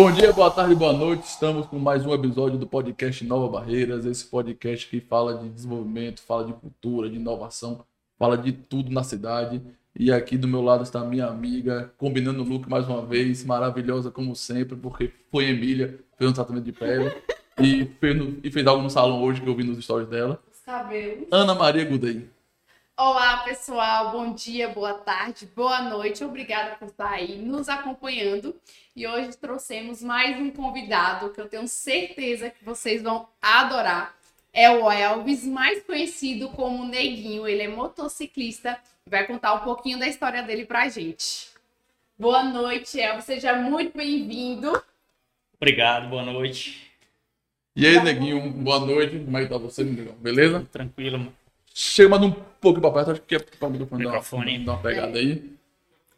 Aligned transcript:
Bom 0.00 0.12
dia, 0.12 0.32
boa 0.32 0.48
tarde, 0.48 0.76
boa 0.76 0.92
noite. 0.92 1.24
Estamos 1.24 1.66
com 1.66 1.76
mais 1.76 2.06
um 2.06 2.14
episódio 2.14 2.56
do 2.56 2.68
podcast 2.68 3.24
Nova 3.24 3.48
Barreiras. 3.48 4.06
Esse 4.06 4.24
podcast 4.24 4.86
que 4.86 5.00
fala 5.00 5.34
de 5.38 5.48
desenvolvimento, 5.48 6.22
fala 6.22 6.44
de 6.44 6.52
cultura, 6.52 7.10
de 7.10 7.16
inovação, 7.16 7.84
fala 8.16 8.38
de 8.38 8.52
tudo 8.52 8.92
na 8.92 9.02
cidade. 9.02 9.60
E 9.98 10.12
aqui 10.12 10.38
do 10.38 10.46
meu 10.46 10.62
lado 10.62 10.84
está 10.84 11.00
minha 11.00 11.26
amiga, 11.26 11.92
combinando 11.98 12.44
o 12.44 12.48
look 12.48 12.70
mais 12.70 12.86
uma 12.86 13.04
vez, 13.04 13.44
maravilhosa 13.44 14.08
como 14.08 14.36
sempre, 14.36 14.76
porque 14.76 15.12
foi 15.32 15.46
Emília, 15.46 15.98
fez 16.16 16.30
um 16.30 16.32
tratamento 16.32 16.62
de 16.66 16.72
pele 16.72 17.12
e 17.60 17.84
fez, 17.98 18.16
no- 18.16 18.36
e 18.44 18.52
fez 18.52 18.64
algo 18.68 18.80
no 18.84 18.90
salão 18.90 19.20
hoje 19.24 19.40
que 19.40 19.48
eu 19.48 19.56
vi 19.56 19.64
nos 19.64 19.82
stories 19.82 20.08
dela. 20.08 20.40
Os 20.48 20.60
cabelos. 20.60 21.26
Ana 21.32 21.56
Maria 21.56 21.84
Gudei. 21.84 22.24
Olá, 23.00 23.44
pessoal. 23.44 24.10
Bom 24.10 24.34
dia, 24.34 24.70
boa 24.70 24.92
tarde, 24.92 25.48
boa 25.54 25.82
noite. 25.82 26.24
Obrigada 26.24 26.74
por 26.74 26.88
estar 26.88 27.12
aí 27.12 27.36
nos 27.36 27.68
acompanhando. 27.68 28.56
E 28.96 29.06
hoje 29.06 29.36
trouxemos 29.36 30.02
mais 30.02 30.36
um 30.36 30.50
convidado 30.50 31.30
que 31.30 31.40
eu 31.40 31.48
tenho 31.48 31.68
certeza 31.68 32.50
que 32.50 32.64
vocês 32.64 33.00
vão 33.00 33.28
adorar. 33.40 34.16
É 34.52 34.68
o 34.68 34.90
Elvis, 34.90 35.44
mais 35.44 35.80
conhecido 35.84 36.48
como 36.48 36.86
Neguinho. 36.86 37.46
Ele 37.46 37.62
é 37.62 37.68
motociclista 37.68 38.76
e 39.06 39.10
vai 39.10 39.24
contar 39.28 39.54
um 39.54 39.60
pouquinho 39.60 40.00
da 40.00 40.08
história 40.08 40.42
dele 40.42 40.66
pra 40.66 40.88
gente. 40.88 41.50
Boa 42.18 42.42
noite, 42.42 43.00
Elvis. 43.00 43.26
Seja 43.26 43.54
muito 43.54 43.96
bem-vindo. 43.96 44.72
Obrigado, 45.54 46.08
boa 46.08 46.24
noite. 46.24 46.90
E 47.76 47.86
aí, 47.86 48.02
neguinho, 48.02 48.50
boa 48.50 48.80
noite. 48.80 49.20
Como 49.20 49.38
é 49.38 49.42
que 49.44 49.48
tá 49.48 49.56
você, 49.56 49.84
negão? 49.84 50.14
Beleza? 50.14 50.66
Tranquilo. 50.72 51.32
Chega 51.80 52.08
mais 52.08 52.20
um 52.24 52.32
pouco 52.32 52.80
pra 52.80 52.90
perto, 52.90 53.12
acho 53.12 53.22
que 53.22 53.36
é 53.36 53.38
para 53.38 53.68
o 53.68 53.70
microfone, 53.70 54.58
dar 54.58 54.64
dar 54.64 54.72
uma 54.72 54.82
pegada 54.82 55.16
aí. 55.16 55.48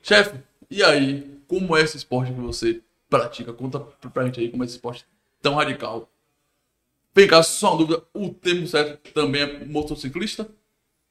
Chefe, 0.02 0.38
e 0.70 0.82
aí, 0.82 1.38
como 1.46 1.76
é 1.76 1.82
esse 1.82 1.98
esporte 1.98 2.32
que 2.32 2.40
você 2.40 2.80
pratica? 3.10 3.52
Conta 3.52 3.78
pra 3.78 4.08
pra 4.08 4.24
gente 4.24 4.40
aí 4.40 4.48
como 4.48 4.62
é 4.62 4.66
esse 4.66 4.76
esporte 4.76 5.04
tão 5.42 5.56
radical. 5.56 6.08
Vem 7.14 7.28
cá, 7.28 7.42
só 7.42 7.74
uma 7.74 7.76
dúvida, 7.84 8.02
o 8.14 8.30
termo 8.30 8.66
certo 8.66 9.12
também 9.12 9.42
é 9.42 9.64
motociclista? 9.66 10.48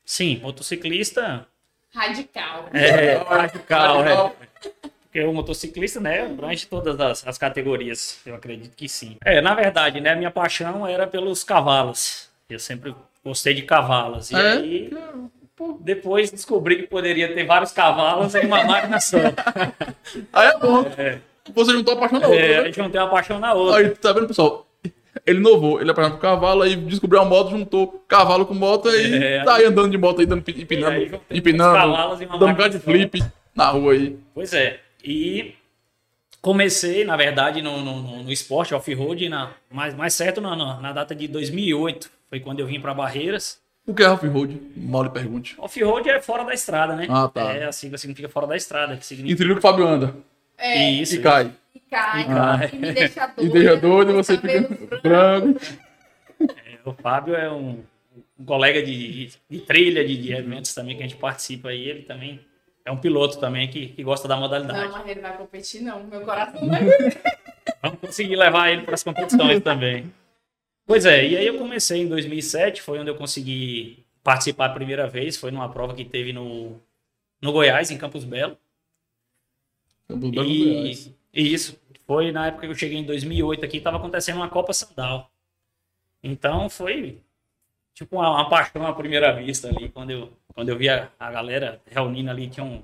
Sim, 0.03 0.39
motociclista 0.39 1.45
Radical. 1.94 2.70
é 2.73 3.17
radical, 3.17 4.02
Radical. 4.02 4.36
é. 4.44 4.89
Porque 5.03 5.22
o 5.25 5.31
motociclista, 5.31 6.00
né, 6.00 6.25
abrange 6.25 6.66
todas 6.66 7.00
as, 7.00 7.27
as 7.27 7.38
categorias. 7.38 8.20
Eu 8.25 8.33
acredito 8.33 8.75
que 8.75 8.89
sim. 8.89 9.16
É, 9.23 9.42
na 9.42 9.53
verdade, 9.53 10.02
né, 10.02 10.14
a 10.14 10.16
minha 10.16 10.31
paixão 10.31 10.88
era 10.88 11.05
pelos 11.05 11.44
cavalos. 11.44 12.30
Eu 12.50 12.58
sempre 12.58 12.95
gostei 13.30 13.53
de 13.53 13.61
cavalos. 13.61 14.31
E 14.31 14.35
É? 14.35 14.52
aí, 14.53 14.89
depois 15.81 16.31
descobri 16.31 16.77
que 16.77 16.88
poderia 16.88 17.33
ter 17.33 17.45
vários 17.45 17.71
cavalos 17.71 18.33
em 18.36 18.45
uma 18.45 18.63
máquina 18.63 18.99
só. 19.02 19.17
Aí 20.33 20.47
é 20.47 20.58
bom, 20.58 20.86
É, 20.97 21.19
você 21.53 21.71
juntou 21.71 21.94
a 21.94 21.97
paixão 21.97 22.19
na 22.19 22.27
outra, 22.27 22.41
é, 22.45 22.58
a 22.59 22.63
né? 22.63 22.71
tem 22.71 22.83
uma 23.02 23.08
paixão 23.09 23.39
na 23.39 23.53
outra. 23.53 23.80
Aí, 23.80 23.89
tá 23.89 24.11
vendo, 24.13 24.27
pessoal? 24.27 24.66
Ele 25.25 25.39
inovou, 25.39 25.81
ele 25.81 25.89
apaixonado 25.91 26.17
por 26.17 26.21
cavalo, 26.21 26.61
aí 26.61 26.75
descobriu 26.75 27.19
a 27.21 27.25
moto, 27.25 27.49
juntou 27.52 28.03
cavalo 28.08 28.45
com 28.45 28.53
moto 28.53 28.89
e 28.89 29.16
É, 29.23 29.43
tá 29.43 29.55
aí 29.55 29.66
andando 29.66 29.89
de 29.91 29.97
moto 29.97 30.19
aí, 30.21 30.25
dando, 30.25 30.41
pi- 30.43 30.52
E 30.52 30.55
aí, 30.55 30.61
empinando, 30.64 31.21
empinando, 31.30 32.39
dando 32.39 32.55
cara 32.55 32.69
de 32.69 32.80
flip 32.80 33.21
na 33.53 33.70
rua 33.70 33.93
aí. 33.93 34.17
Pois 34.33 34.53
é. 34.53 34.80
E 35.03 35.55
comecei, 36.42 37.03
na 37.03 37.17
verdade, 37.17 37.61
no, 37.61 37.82
no, 37.82 38.23
no- 38.23 38.32
esporte 38.32 38.73
off-road, 38.73 39.27
na- 39.27 39.52
mais, 39.70 39.93
mais 39.93 40.14
certo 40.14 40.39
na, 40.39 40.55
na, 40.55 40.80
na 40.80 40.92
data 40.93 41.14
de 41.14 41.27
2008. 41.27 42.09
Foi 42.29 42.39
quando 42.39 42.59
eu 42.59 42.67
vim 42.67 42.79
para 42.79 42.93
Barreiras. 42.93 43.59
O 43.87 43.93
que 43.93 44.03
é 44.03 44.09
off-road? 44.09 44.61
Mal 44.77 45.03
lhe 45.03 45.09
pergunte. 45.09 45.55
Off-road 45.57 46.07
é 46.09 46.21
fora 46.21 46.43
da 46.43 46.53
estrada, 46.53 46.95
né? 46.95 47.07
Ah, 47.09 47.27
tá. 47.27 47.53
É, 47.53 47.65
a 47.65 47.71
sigla 47.71 47.97
significa 47.97 48.29
fora 48.29 48.45
da 48.45 48.55
estrada. 48.55 48.95
Que 48.95 49.05
significa... 49.05 49.37
trilho 49.37 49.55
que 49.55 49.59
o 49.59 49.61
Fábio 49.61 49.87
anda 49.87 50.15
É, 50.57 50.91
Isso. 50.91 51.15
e 51.15 51.19
cai. 51.21 51.51
e 51.73 51.79
cai, 51.79 52.21
E 52.21 52.25
cai. 52.25 52.69
e 52.73 52.75
me 52.77 52.91
deixa 52.91 53.25
doida. 53.27 53.41
E 53.41 53.49
deixa 53.49 53.75
doido 53.77 54.11
e 54.11 54.13
você 54.13 54.37
fica 54.37 54.61
branco. 55.01 55.59
O 56.85 56.93
Fábio 56.93 57.35
é 57.35 57.51
um, 57.51 57.79
um 58.39 58.45
colega 58.45 58.81
de, 58.83 59.25
de, 59.27 59.33
de 59.49 59.59
trilha, 59.61 60.05
de, 60.05 60.17
de 60.21 60.33
eventos 60.33 60.73
também 60.73 60.95
que 60.95 61.03
a 61.03 61.07
gente 61.07 61.17
participa 61.19 61.69
aí. 61.69 61.89
Ele 61.89 62.03
também 62.03 62.39
é 62.85 62.91
um 62.91 62.97
piloto 62.97 63.39
também 63.39 63.67
que, 63.67 63.87
que 63.87 64.03
gosta 64.03 64.27
da 64.27 64.37
modalidade. 64.37 64.83
Não, 64.87 64.91
mas 64.91 65.07
ele 65.07 65.19
vai 65.21 65.35
competir, 65.35 65.81
não. 65.81 66.03
Meu 66.03 66.21
coração 66.21 66.67
vai. 66.67 66.81
Vamos 67.81 67.99
conseguir 67.99 68.35
levar 68.35 68.69
ele 68.71 68.83
para 68.83 68.93
as 68.93 69.03
competições 69.03 69.61
também. 69.63 70.11
Pois 70.89 71.05
é, 71.05 71.23
e 71.23 71.38
aí 71.38 71.45
eu 71.45 71.55
comecei 71.55 72.02
em 72.02 72.08
2007, 72.08 72.82
foi 72.82 72.98
onde 72.98 73.11
eu 73.11 73.16
consegui 73.16 74.04
participar 74.23 74.66
a 74.66 74.73
primeira 74.73 75.08
vez, 75.08 75.38
foi 75.38 75.52
numa 75.52 75.70
prova 75.70 75.94
que 75.94 76.04
teve 76.04 76.33
no, 76.33 76.82
no 77.39 77.52
Goiás, 77.52 77.92
em 77.92 77.98
Campos 78.00 78.23
Belo. 78.23 78.58
Campos 80.08 80.32
Belo, 80.32 80.48
E, 80.48 80.64
Goiás. 80.64 81.16
e 81.32 81.54
isso, 81.54 81.80
foi 82.08 82.32
na 82.32 82.48
época 82.48 82.66
que 82.66 82.72
eu 82.72 82.76
cheguei 82.76 82.98
em 82.98 83.04
2008 83.04 83.64
aqui, 83.64 83.77
estava 83.77 83.98
acontecendo 83.98 84.38
uma 84.38 84.50
Copa 84.50 84.73
Sandal. 84.73 85.32
Então 86.23 86.67
foi 86.67 87.21
tipo 87.94 88.16
uma, 88.16 88.32
uma 88.32 88.50
paixão 88.50 88.88
à 88.88 88.92
primeira 88.92 89.32
vista 89.32 89.67
ali, 89.67 89.89
quando 89.89 90.10
eu, 90.10 90.33
quando 90.56 90.70
eu 90.70 90.76
vi 90.76 90.89
a, 90.89 91.11
galera 91.20 91.80
reunindo 91.86 92.32
ali, 92.32 92.50
tinha 92.50 92.64
um... 92.64 92.83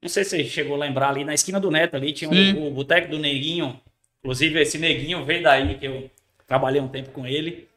Não 0.00 0.08
sei 0.08 0.24
se 0.24 0.30
você 0.30 0.44
chegou 0.44 0.76
a 0.76 0.78
lembrar 0.78 1.10
ali, 1.10 1.26
na 1.26 1.34
esquina 1.34 1.60
do 1.60 1.70
Neto 1.70 1.94
ali, 1.94 2.14
tinha 2.14 2.30
um, 2.30 2.68
o 2.68 2.70
Boteco 2.70 3.10
do 3.10 3.18
Neguinho. 3.18 3.78
Inclusive, 4.20 4.62
esse 4.62 4.78
Neguinho 4.78 5.22
veio 5.26 5.42
daí, 5.42 5.78
que 5.78 5.86
eu 5.86 6.10
trabalhei 6.46 6.80
um 6.80 6.88
tempo 6.88 7.10
com 7.10 7.26
ele. 7.26 7.68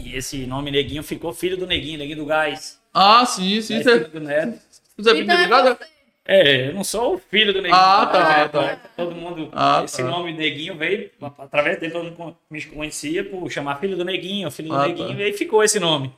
E 0.00 0.14
esse 0.16 0.46
nome 0.46 0.70
Neguinho 0.70 1.02
ficou 1.02 1.32
filho 1.32 1.56
do 1.56 1.66
Neguinho, 1.66 1.98
Neguinho 1.98 2.18
do 2.18 2.26
Gás. 2.26 2.80
Ah, 2.92 3.24
sim, 3.26 3.60
sim. 3.60 3.74
na 3.78 3.82
Você, 3.82 3.90
esquina 3.96 4.08
do 4.08 4.20
Neto. 4.20 4.58
você 4.96 5.10
é 5.10 5.14
filho 5.14 5.30
é 5.32 5.36
ligado? 5.36 5.78
você. 5.78 5.94
É, 6.26 6.68
eu 6.68 6.74
não 6.74 6.82
sou 6.82 7.14
o 7.14 7.18
filho 7.18 7.52
do 7.52 7.60
Neguinho. 7.60 7.78
Ah, 7.80 8.06
tá, 8.06 8.38
É, 8.40 8.48
tá. 8.48 8.76
Todo 8.96 9.14
mundo, 9.14 9.50
Ah, 9.52 9.82
esse 9.84 10.02
tá. 10.02 10.08
nome 10.08 10.32
Neguinho 10.32 10.76
veio, 10.76 11.10
através 11.38 11.78
dele 11.78 11.92
todo 11.92 12.04
mundo 12.10 12.36
me 12.50 12.62
conhecia 12.64 13.22
por 13.24 13.50
chamar 13.50 13.78
filho 13.78 13.96
do 13.96 14.04
Neguinho, 14.04 14.50
filho 14.50 14.70
do 14.70 14.74
Ah, 14.76 14.86
Neguinho, 14.88 15.08
tá. 15.08 15.14
e 15.14 15.22
aí 15.24 15.32
ficou 15.34 15.62
esse 15.62 15.78
nome. 15.78 16.10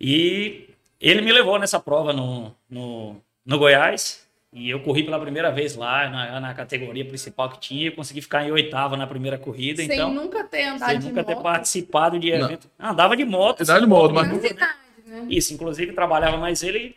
E 0.00 0.68
ele 1.00 1.20
me 1.20 1.32
levou 1.32 1.58
nessa 1.58 1.80
prova 1.80 2.12
no, 2.12 2.54
no, 2.70 3.16
no 3.44 3.58
Goiás, 3.58 4.26
e 4.52 4.70
eu 4.70 4.80
corri 4.82 5.02
pela 5.04 5.20
primeira 5.20 5.50
vez 5.52 5.76
lá, 5.76 6.08
na, 6.08 6.40
na 6.40 6.54
categoria 6.54 7.04
principal 7.04 7.50
que 7.50 7.60
tinha, 7.60 7.88
eu 7.88 7.92
consegui 7.92 8.22
ficar 8.22 8.44
em 8.46 8.50
oitava 8.50 8.96
na 8.96 9.06
primeira 9.06 9.36
corrida, 9.38 9.82
Sem 9.82 9.92
então, 9.92 10.12
nunca 10.12 10.42
ter 10.44 10.64
andado 10.64 10.88
sem 10.90 10.98
de 11.00 11.06
nunca 11.08 11.22
ter 11.24 11.34
moto. 11.34 11.42
participado 11.42 12.18
de 12.18 12.30
Não. 12.32 12.46
evento. 12.46 12.70
Ah, 12.78 12.90
Andava 12.90 13.16
de 13.16 13.24
moto. 13.24 13.60
Andava 13.62 13.80
de 13.80 13.86
moto, 13.86 14.14
mas 14.14 14.28
nunca- 14.28 14.48
cidade, 14.48 14.78
né? 15.06 15.26
isso, 15.28 15.52
inclusive 15.52 15.92
trabalhava 15.92 16.36
mais 16.38 16.62
ele 16.62 16.96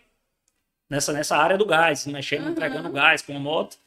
nessa, 0.89 1.11
nessa 1.11 1.35
área 1.37 1.57
do 1.57 1.65
gás, 1.65 2.07
mexendo, 2.07 2.45
Uhum. 2.45 2.51
entregando 2.51 2.89
gás 2.91 3.21
com 3.21 3.35
a 3.35 3.39
moto, 3.39 3.77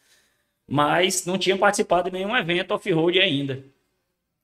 mas 0.69 1.25
não 1.27 1.39
tinha 1.39 1.57
participado 1.57 2.11
de 2.11 2.17
nenhum 2.17 2.37
evento 2.37 2.73
off-road 2.73 3.19
ainda. 3.21 3.63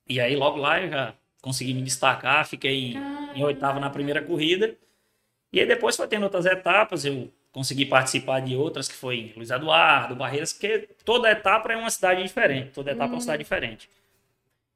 E 0.09 0.19
aí 0.21 0.35
logo 0.35 0.59
lá 0.59 0.81
eu 0.81 0.91
já 0.91 1.15
consegui 1.43 1.73
me 1.75 1.83
destacar, 1.83 2.47
fiquei 2.47 2.93
em, 2.95 2.99
em 3.39 3.45
oitavo 3.45 3.79
na 3.81 3.89
primeira 3.91 4.21
corrida. 4.23 4.75
E 5.53 5.61
aí 5.61 5.67
depois 5.67 5.97
foi 5.97 6.07
tendo 6.09 6.25
outras 6.25 6.47
etapas, 6.47 7.05
eu 7.05 7.31
consegui 7.53 7.85
participar 7.87 8.41
de 8.41 8.55
outras 8.57 8.89
que 8.89 8.95
foi 8.95 9.33
Luiz 9.37 9.51
Eduardo, 9.51 10.15
Barreiras, 10.15 10.53
porque 10.53 10.89
toda 11.05 11.31
etapa 11.31 11.73
é 11.73 11.77
uma 11.77 11.91
cidade 11.91 12.23
diferente, 12.23 12.71
toda 12.73 12.91
etapa 12.93 13.11
é 13.13 13.15
uma 13.15 13.21
cidade 13.21 13.43
diferente. 13.43 13.89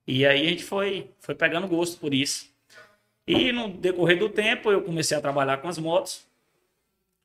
E 0.07 0.27
aí 0.27 0.47
a 0.47 0.51
gente 0.51 0.65
foi, 0.65 1.11
foi 1.21 1.35
pegando 1.35 1.67
gosto 1.69 1.99
por 1.99 2.13
isso. 2.13 2.47
E 3.27 3.53
no 3.53 3.69
decorrer 3.69 4.19
do 4.19 4.29
tempo 4.29 4.71
eu 4.71 4.83
comecei 4.83 5.17
a 5.17 5.21
trabalhar 5.21 5.57
com 5.59 5.69
as 5.69 5.79
motos. 5.79 6.23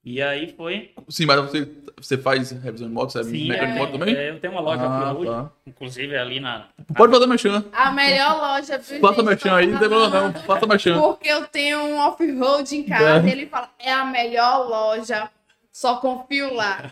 E 0.01 0.21
aí 0.21 0.53
foi. 0.55 0.93
Sim, 1.09 1.25
mas 1.25 1.41
você, 1.41 1.69
você 1.97 2.17
faz 2.17 2.51
revisão 2.51 2.87
de 2.87 2.93
moto, 2.93 3.11
você 3.11 3.19
é 3.19 3.23
Sim, 3.25 3.49
mecânico 3.49 3.65
de 3.73 3.77
é, 3.77 3.79
moto 3.81 3.91
também? 3.99 4.15
é, 4.15 4.29
eu 4.29 4.39
tenho 4.39 4.53
uma 4.53 4.61
loja 4.61 4.81
Ah, 4.83 5.11
off-road, 5.11 5.25
tá. 5.29 5.51
inclusive 5.67 6.15
ali 6.17 6.39
na. 6.39 6.67
Pode 6.95 7.11
fazer 7.11 7.27
mexendo. 7.27 7.65
A 7.73 7.91
melhor 7.91 8.37
loja, 8.37 8.77
viu? 8.77 9.01
Faça 9.01 9.21
mexendo 9.23 9.55
aí, 9.55 9.67
não 9.67 9.77
tem 9.77 9.89
problema 9.89 10.21
não. 10.21 10.33
Faça 10.43 10.65
mexendo. 10.65 11.01
Porque 11.01 11.27
eu 11.27 11.45
tenho 11.47 11.79
um 11.79 11.97
off-road 11.99 12.77
em 12.77 12.83
casa 12.83 13.27
É. 13.27 13.29
e 13.29 13.31
ele 13.33 13.45
fala, 13.47 13.69
é 13.77 13.91
a 13.91 14.05
melhor 14.05 14.69
loja, 14.69 15.29
só 15.79 15.95
confio 15.97 16.53
lá. 16.53 16.91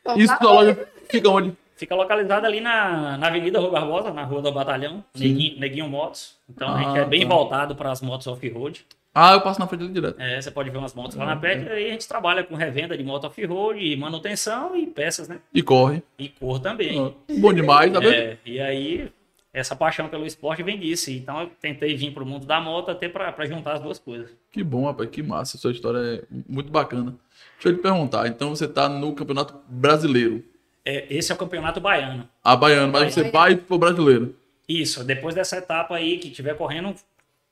Então, 0.00 0.16
Isso 0.18 0.32
tá 0.32 0.38
sua 0.38 0.52
loja 0.52 0.88
fica 1.08 1.28
onde? 1.28 1.52
Fica 1.76 1.94
localizada 1.94 2.46
ali 2.46 2.60
na, 2.60 3.18
na 3.18 3.26
Avenida 3.26 3.58
Rua 3.58 3.70
Barbosa, 3.70 4.10
na 4.12 4.22
Rua 4.24 4.40
do 4.40 4.50
Batalhão, 4.52 5.04
Neguinho, 5.14 5.58
Neguinho 5.60 5.88
Motos. 5.88 6.36
Então 6.48 6.74
a 6.74 6.78
gente 6.78 6.98
Ah, 6.98 7.02
é 7.02 7.04
bem 7.04 7.22
tá. 7.28 7.34
voltado 7.34 7.74
para 7.76 7.90
as 7.90 8.00
motos 8.00 8.26
off-road. 8.26 8.86
Ah, 9.14 9.32
eu 9.32 9.40
passo 9.40 9.58
na 9.58 9.66
frente 9.66 9.80
dele 9.80 9.92
direto. 9.92 10.20
É, 10.20 10.40
você 10.40 10.50
pode 10.50 10.70
ver 10.70 10.78
umas 10.78 10.94
motos 10.94 11.16
lá 11.16 11.24
Uhum. 11.24 11.30
na 11.30 11.36
pet, 11.36 11.64
e 11.64 11.68
aí 11.68 11.88
a 11.88 11.92
gente 11.92 12.06
trabalha 12.08 12.44
com 12.44 12.54
revenda 12.54 12.96
de 12.96 13.02
moto 13.02 13.26
off-road, 13.26 13.96
manutenção 13.96 14.76
e 14.76 14.86
peças, 14.86 15.26
né? 15.28 15.38
E 15.52 15.62
corre. 15.62 16.02
E 16.18 16.28
cor 16.28 16.60
também. 16.60 16.98
Ah, 16.98 17.12
Bom 17.38 17.52
demais, 17.52 17.92
tá 17.92 17.98
vendo? 18.00 18.12
É, 18.14 18.38
e 18.46 18.60
aí, 18.60 19.10
essa 19.52 19.74
paixão 19.74 20.08
pelo 20.08 20.26
esporte 20.26 20.62
vem 20.62 20.78
disso. 20.78 21.10
Então, 21.10 21.40
eu 21.42 21.50
tentei 21.60 21.94
vir 21.96 22.12
para 22.12 22.22
o 22.22 22.26
mundo 22.26 22.46
da 22.46 22.60
moto 22.60 22.90
até 22.90 23.08
para 23.08 23.44
juntar 23.46 23.74
as 23.74 23.80
duas 23.82 23.98
coisas. 23.98 24.30
Que 24.52 24.62
bom, 24.62 24.84
rapaz, 24.86 25.08
que 25.10 25.22
massa. 25.22 25.56
Sua 25.58 25.72
história 25.72 25.98
é 25.98 26.22
muito 26.48 26.70
bacana. 26.70 27.14
Deixa 27.56 27.68
eu 27.68 27.76
te 27.76 27.82
perguntar. 27.82 28.26
Então 28.28 28.50
você 28.50 28.68
tá 28.68 28.88
no 28.88 29.14
Campeonato 29.14 29.60
Brasileiro. 29.68 30.44
É, 30.84 31.06
esse 31.10 31.32
é 31.32 31.34
o 31.34 31.38
campeonato 31.38 31.80
baiano. 31.80 32.28
A 32.44 32.54
baiano, 32.54 32.92
mas 32.92 33.12
você 33.12 33.28
vai 33.28 33.56
pro 33.56 33.76
brasileiro. 33.76 34.36
Isso, 34.68 35.02
depois 35.02 35.34
dessa 35.34 35.56
etapa 35.56 35.96
aí 35.96 36.18
que 36.18 36.30
tiver 36.30 36.56
correndo, 36.56 36.94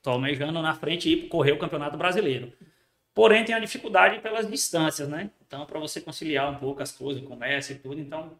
tô 0.01 0.11
almejando 0.11 0.61
na 0.61 0.73
frente 0.73 1.09
e 1.09 1.13
ir 1.13 1.27
correr 1.27 1.51
o 1.51 1.59
campeonato 1.59 1.97
brasileiro. 1.97 2.53
Porém, 3.13 3.43
tem 3.43 3.53
a 3.53 3.59
dificuldade 3.59 4.19
pelas 4.19 4.49
distâncias, 4.49 5.07
né? 5.07 5.29
Então, 5.45 5.65
para 5.65 5.79
você 5.79 5.99
conciliar 5.99 6.49
um 6.49 6.55
pouco 6.55 6.81
as 6.81 6.91
coisas, 6.91 7.23
comércio 7.23 7.75
e 7.75 7.79
tudo, 7.79 7.99
então 7.99 8.31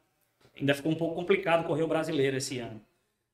ainda 0.58 0.74
ficou 0.74 0.92
um 0.92 0.96
pouco 0.96 1.16
complicado 1.16 1.66
correr 1.66 1.84
o 1.84 1.88
brasileiro 1.88 2.38
esse 2.38 2.60
ano. 2.60 2.82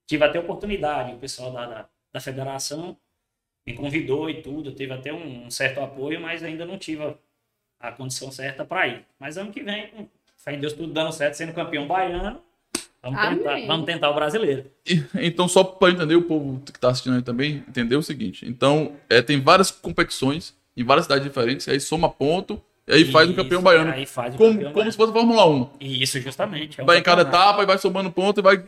Tive 0.07 0.23
até 0.23 0.39
oportunidade, 0.39 1.13
o 1.13 1.17
pessoal 1.17 1.51
da, 1.51 1.65
da, 1.65 1.89
da 2.11 2.19
federação 2.19 2.97
me 3.65 3.73
convidou 3.73 4.29
e 4.29 4.41
tudo, 4.41 4.71
teve 4.71 4.93
até 4.93 5.13
um, 5.13 5.45
um 5.45 5.51
certo 5.51 5.79
apoio, 5.79 6.19
mas 6.19 6.43
ainda 6.43 6.65
não 6.65 6.77
tive 6.77 7.03
a, 7.03 7.13
a 7.81 7.91
condição 7.91 8.31
certa 8.31 8.63
para 8.65 8.87
ir. 8.87 9.05
Mas 9.19 9.37
ano 9.37 9.51
que 9.51 9.61
vem, 9.63 10.09
fé 10.37 10.53
em 10.53 10.59
Deus, 10.59 10.73
tudo 10.73 10.91
dando 10.93 11.11
certo, 11.11 11.35
sendo 11.35 11.53
campeão 11.53 11.87
baiano, 11.87 12.39
vamos, 13.01 13.19
tentar, 13.19 13.65
vamos 13.67 13.85
tentar 13.85 14.09
o 14.09 14.13
brasileiro. 14.13 14.65
E- 14.85 15.03
Então, 15.15 15.47
só 15.47 15.63
para 15.63 15.91
entender, 15.91 16.15
o 16.15 16.21
povo 16.23 16.59
que 16.65 16.71
está 16.71 16.89
assistindo 16.89 17.15
aí 17.15 17.21
também, 17.21 17.63
entender 17.67 17.95
o 17.95 18.03
seguinte. 18.03 18.45
Então, 18.47 18.93
é, 19.09 19.21
tem 19.21 19.39
várias 19.41 19.71
competições 19.71 20.55
em 20.75 20.83
várias 20.83 21.05
cidades 21.05 21.23
diferentes, 21.25 21.67
aí 21.67 21.79
soma 21.79 22.09
ponto, 22.09 22.61
e 22.87 22.93
aí 22.93 23.05
faz 23.05 23.29
o 23.29 23.33
campeão 23.35 23.59
Isso, 23.59 23.65
baiano. 23.65 23.91
Aí 23.91 24.05
faz 24.05 24.33
o 24.35 24.37
Como, 24.37 24.51
campeão 24.53 24.63
como 24.71 24.75
baiano. 24.75 24.91
se 24.91 24.97
fosse 24.97 25.09
a 25.11 25.13
Fórmula 25.13 25.45
1. 25.49 25.69
Isso, 25.79 26.19
justamente. 26.21 26.79
é 26.79 26.83
um 26.83 26.85
Vai 26.87 26.97
em 26.97 27.03
cada 27.03 27.21
etapa 27.23 27.61
e 27.63 27.65
vai 27.65 27.77
somando 27.77 28.11
ponto 28.11 28.39
e 28.39 28.43
vai 28.43 28.63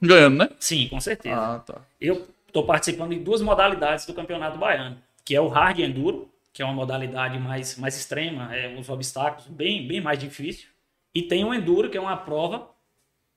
ganhando, 0.00 0.36
né? 0.38 0.50
Sim, 0.58 0.88
com 0.88 1.00
certeza. 1.00 1.34
Ah, 1.36 1.58
tá. 1.60 1.80
Eu 2.00 2.26
estou 2.46 2.64
participando 2.64 3.12
em 3.12 3.22
duas 3.22 3.40
modalidades 3.40 4.06
do 4.06 4.14
Campeonato 4.14 4.58
Baiano, 4.58 4.98
que 5.24 5.34
é 5.34 5.40
o 5.40 5.48
Hard 5.48 5.78
Enduro, 5.80 6.28
que 6.58 6.62
é 6.62 6.64
uma 6.64 6.74
modalidade 6.74 7.38
mais, 7.38 7.78
mais 7.78 7.96
extrema, 7.96 8.52
é 8.52 8.66
uns 8.76 8.88
obstáculos 8.88 9.46
bem, 9.46 9.86
bem 9.86 10.00
mais 10.00 10.18
difícil, 10.18 10.68
e 11.14 11.22
tem 11.22 11.44
o 11.44 11.54
Enduro, 11.54 11.88
que 11.88 11.96
é 11.96 12.00
uma 12.00 12.16
prova 12.16 12.68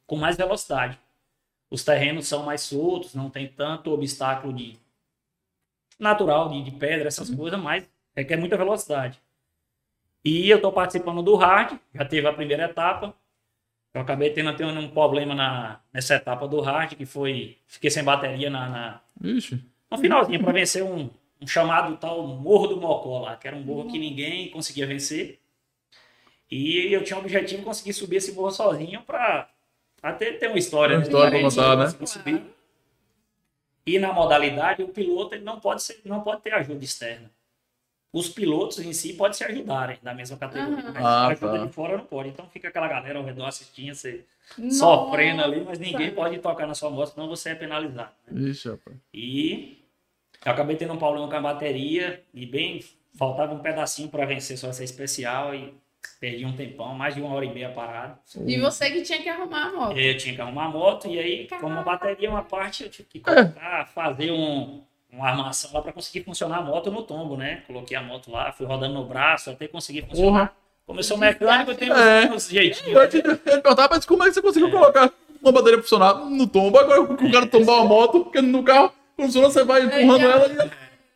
com 0.08 0.16
mais 0.16 0.36
velocidade. 0.36 0.98
Os 1.70 1.84
terrenos 1.84 2.28
são 2.28 2.42
mais 2.42 2.62
soltos, 2.62 3.14
não 3.14 3.30
tem 3.30 3.48
tanto 3.48 3.92
obstáculo 3.92 4.52
de 4.52 4.76
natural, 6.00 6.50
de, 6.50 6.64
de 6.64 6.72
pedra, 6.72 7.08
essas 7.10 7.30
coisas, 7.30 7.60
mas 7.62 7.88
requer 8.16 8.38
muita 8.38 8.58
velocidade. 8.58 9.22
E 10.26 10.50
eu 10.50 10.56
estou 10.56 10.74
participando 10.74 11.22
do 11.22 11.36
Hard, 11.36 11.78
já 11.94 12.04
teve 12.04 12.26
a 12.26 12.34
primeira 12.34 12.64
etapa, 12.64 13.16
eu 13.94 14.02
acabei 14.02 14.32
tendo, 14.32 14.56
tendo 14.56 14.80
um 14.80 14.90
problema 14.90 15.36
na, 15.36 15.80
nessa 15.94 16.16
etapa 16.16 16.48
do 16.48 16.60
hard, 16.60 16.96
que 16.96 17.06
foi. 17.06 17.58
Fiquei 17.68 17.92
sem 17.92 18.04
bateria 18.04 18.50
na, 18.50 18.68
na- 18.70 19.02
Ixi. 19.22 19.64
no 19.92 19.98
finalzinho 20.00 20.42
para 20.42 20.54
vencer 20.54 20.82
um, 20.82 21.10
um 21.42 21.48
chamado 21.48 21.98
tal 21.98 22.26
Morro 22.28 22.68
do 22.68 22.78
Mocó 22.80 23.20
lá, 23.20 23.36
que 23.36 23.48
era 23.48 23.58
um 23.58 23.62
morro 23.62 23.90
que 23.90 23.98
ninguém 23.98 24.50
conseguia 24.52 24.86
vencer. 24.86 25.40
E 26.50 26.94
eu 26.94 27.04
tinha 27.04 27.18
o 27.18 27.22
objetivo 27.22 27.60
de 27.60 27.66
conseguir 27.66 27.94
subir 27.94 28.18
esse 28.18 28.34
morro 28.34 28.52
sozinho 28.52 29.02
para 29.02 29.50
até 30.04 30.34
ter 30.34 30.48
uma 30.48 30.60
história. 30.60 30.98
Uma 30.98 31.04
história 31.04 31.30
pra 31.40 31.50
Diferente, 31.50 31.88
contar, 31.88 32.00
né? 32.00 32.06
subir. 32.06 32.44
E 33.86 33.98
na 33.98 34.14
modalidade, 34.14 34.84
o 34.84 34.90
piloto 34.90 35.34
ele 35.34 35.44
não 35.44 35.60
pode, 35.60 35.82
ser, 35.82 36.02
não 36.06 36.22
pode 36.22 36.42
ter 36.42 36.54
ajuda 36.54 36.84
externa. 36.84 37.32
Os 38.14 38.28
pilotos 38.28 38.78
em 38.80 38.92
si 38.92 39.14
podem 39.14 39.34
se 39.34 39.44
ajudarem 39.44 39.98
da 40.04 40.14
mesma 40.14 40.38
categoria, 40.38 40.84
Aham. 40.84 40.92
mas 40.94 41.06
Ah, 41.06 41.28
ajuda 41.28 41.58
tá. 41.60 41.66
de 41.66 41.72
fora 41.74 41.98
não 41.98 42.06
pode. 42.06 42.30
Então 42.30 42.46
fica 42.50 42.68
aquela 42.68 42.88
galera 42.88 43.18
ao 43.18 43.26
redor 43.26 43.46
assistindo, 43.46 43.96
você 43.96 44.26
Nossa. 44.58 44.76
sofrendo 44.78 45.42
ali, 45.42 45.62
mas 45.64 45.80
ninguém 45.80 46.12
pode 46.14 46.38
tocar 46.40 46.68
na 46.68 46.76
sua 46.76 46.90
moto, 46.90 47.14
senão 47.14 47.28
você 47.30 47.52
é 47.52 47.56
penalizado. 47.56 48.12
né? 48.28 48.50
Ixi, 48.50 48.70
rapaz. 48.70 48.98
E 49.14 49.81
eu 50.46 50.52
acabei 50.52 50.76
tendo 50.76 50.94
um 50.94 50.98
problema 50.98 51.28
com 51.28 51.36
a 51.36 51.42
bateria 51.42 52.24
e 52.34 52.46
bem 52.46 52.84
faltava 53.18 53.54
um 53.54 53.60
pedacinho 53.60 54.10
para 54.10 54.26
vencer 54.26 54.58
só 54.58 54.70
essa 54.70 54.84
especial 54.84 55.54
e 55.54 55.74
perdi 56.20 56.46
um 56.46 56.54
tempão, 56.56 56.94
mais 56.96 57.14
de 57.16 57.22
uma 57.22 57.34
hora 57.36 57.46
e 57.46 57.54
meia 57.54 57.70
parado. 57.70 58.18
E 58.46 58.60
você 58.60 58.90
que 58.90 59.02
tinha 59.02 59.22
que 59.22 59.30
arrumar 59.30 59.66
a 59.68 59.72
moto. 59.72 59.98
Eu 59.98 60.18
tinha 60.18 60.34
que 60.36 60.42
arrumar 60.42 60.66
a 60.66 60.70
moto 60.70 61.08
e 61.08 61.20
aí, 61.20 61.48
como 61.60 61.78
a 61.80 61.84
bateria 61.84 62.28
é 62.28 62.32
uma 62.32 62.44
parte, 62.44 62.84
eu 62.84 62.90
tive 62.90 63.08
que 63.10 63.20
É. 63.20 63.22
colocar, 63.44 63.86
fazer 63.94 64.32
um, 64.32 64.82
uma 65.12 65.28
armação 65.28 65.72
lá 65.74 65.82
para 65.82 65.92
conseguir 65.94 66.24
funcionar 66.24 66.58
a 66.58 66.62
moto 66.62 66.90
no 66.90 67.04
tombo, 67.04 67.36
né? 67.38 67.64
Coloquei 67.68 67.96
a 67.98 68.02
moto 68.02 68.32
lá, 68.32 68.52
fui 68.52 68.66
rodando 68.66 68.94
no 68.94 69.06
braço 69.06 69.50
até 69.52 69.68
conseguir 69.68 70.04
funcionar. 70.08 70.56
Eu 70.88 71.04
sou 71.04 71.18
mecânico, 71.18 71.72
eu 71.72 71.76
tenho 71.76 71.94
É. 71.94 72.26
uns, 72.32 72.50
jeitinhos. 72.50 72.94
Eu 73.00 73.10
te 73.10 73.18
eu 73.18 73.38
te 73.38 73.44
perguntar, 73.44 73.88
mas 73.90 74.06
como 74.06 74.24
é 74.24 74.28
que 74.28 74.34
você 74.34 74.42
conseguiu 74.42 74.70
colocar 74.72 75.12
uma 75.42 75.52
bateria 75.52 75.78
pra 75.78 75.84
funcionar 75.84 76.16
no 76.16 76.48
tombo? 76.48 76.78
Agora 76.78 77.02
o 77.02 77.32
cara 77.32 77.46
tombar 77.48 77.76
uma 77.78 77.86
moto, 77.86 78.24
porque 78.26 78.42
no 78.42 78.62
carro, 78.64 78.92
funciona, 79.22 79.50
você 79.50 79.64
vai 79.64 79.84
empurrando 79.84 80.22
É. 80.22 80.32
ela 80.32 80.48
e 80.48 80.58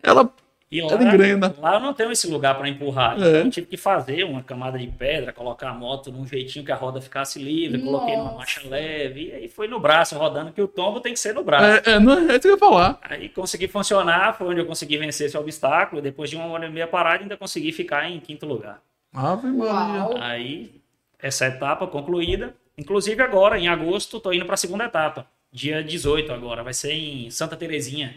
ela. 0.03 0.33
E 0.71 0.81
lá, 0.81 0.91
Ela 0.93 1.03
engrena. 1.03 1.55
lá 1.59 1.75
eu 1.75 1.79
não 1.79 1.93
tenho 1.93 2.11
esse 2.11 2.27
lugar 2.27 2.57
para 2.57 2.67
empurrar. 2.67 3.13
É. 3.13 3.15
Então 3.17 3.29
eu 3.45 3.49
tive 3.51 3.67
que 3.67 3.77
fazer 3.77 4.23
uma 4.23 4.41
camada 4.43 4.77
de 4.79 4.87
pedra, 4.87 5.31
colocar 5.31 5.69
a 5.69 5.73
moto 5.73 6.11
num 6.11 6.25
jeitinho 6.25 6.65
que 6.65 6.71
a 6.71 6.75
roda 6.75 6.99
ficasse 6.99 7.39
livre, 7.41 7.79
coloquei 7.81 8.15
numa 8.15 8.25
Nossa. 8.25 8.37
marcha 8.37 8.61
leve, 8.67 9.27
e 9.27 9.31
aí 9.31 9.47
foi 9.47 9.67
no 9.67 9.79
braço 9.79 10.17
rodando, 10.17 10.51
que 10.51 10.61
o 10.61 10.67
tombo 10.67 10.99
tem 10.99 11.13
que 11.13 11.19
ser 11.19 11.33
no 11.35 11.43
braço. 11.43 11.87
É, 11.89 11.93
é, 11.93 11.99
não 11.99 12.17
é 12.17 12.31
isso 12.31 12.39
que 12.41 12.47
eu 12.47 12.51
ia 12.53 12.57
falar. 12.57 12.99
Aí 13.03 13.29
consegui 13.29 13.67
funcionar, 13.67 14.35
foi 14.37 14.47
onde 14.47 14.59
eu 14.59 14.65
consegui 14.65 14.97
vencer 14.97 15.27
esse 15.27 15.37
obstáculo. 15.37 16.01
Depois 16.01 16.29
de 16.31 16.35
uma 16.35 16.47
hora 16.47 16.65
e 16.65 16.71
meia 16.71 16.87
parada, 16.87 17.21
ainda 17.23 17.37
consegui 17.37 17.71
ficar 17.71 18.09
em 18.09 18.19
quinto 18.19 18.45
lugar. 18.45 18.81
Ave 19.13 19.47
Maria. 19.47 20.03
Uau. 20.03 20.17
Aí, 20.19 20.81
essa 21.19 21.45
etapa 21.45 21.85
concluída. 21.87 22.53
Inclusive 22.77 23.21
agora, 23.21 23.57
em 23.57 23.69
agosto, 23.69 24.19
tô 24.19 24.33
indo 24.33 24.45
para 24.45 24.55
a 24.55 24.57
segunda 24.57 24.83
etapa. 24.85 25.25
Dia 25.55 25.81
18 25.81 26.33
agora, 26.33 26.61
vai 26.63 26.73
ser 26.73 26.91
em 26.91 27.29
Santa 27.31 27.55
Terezinha. 27.55 28.13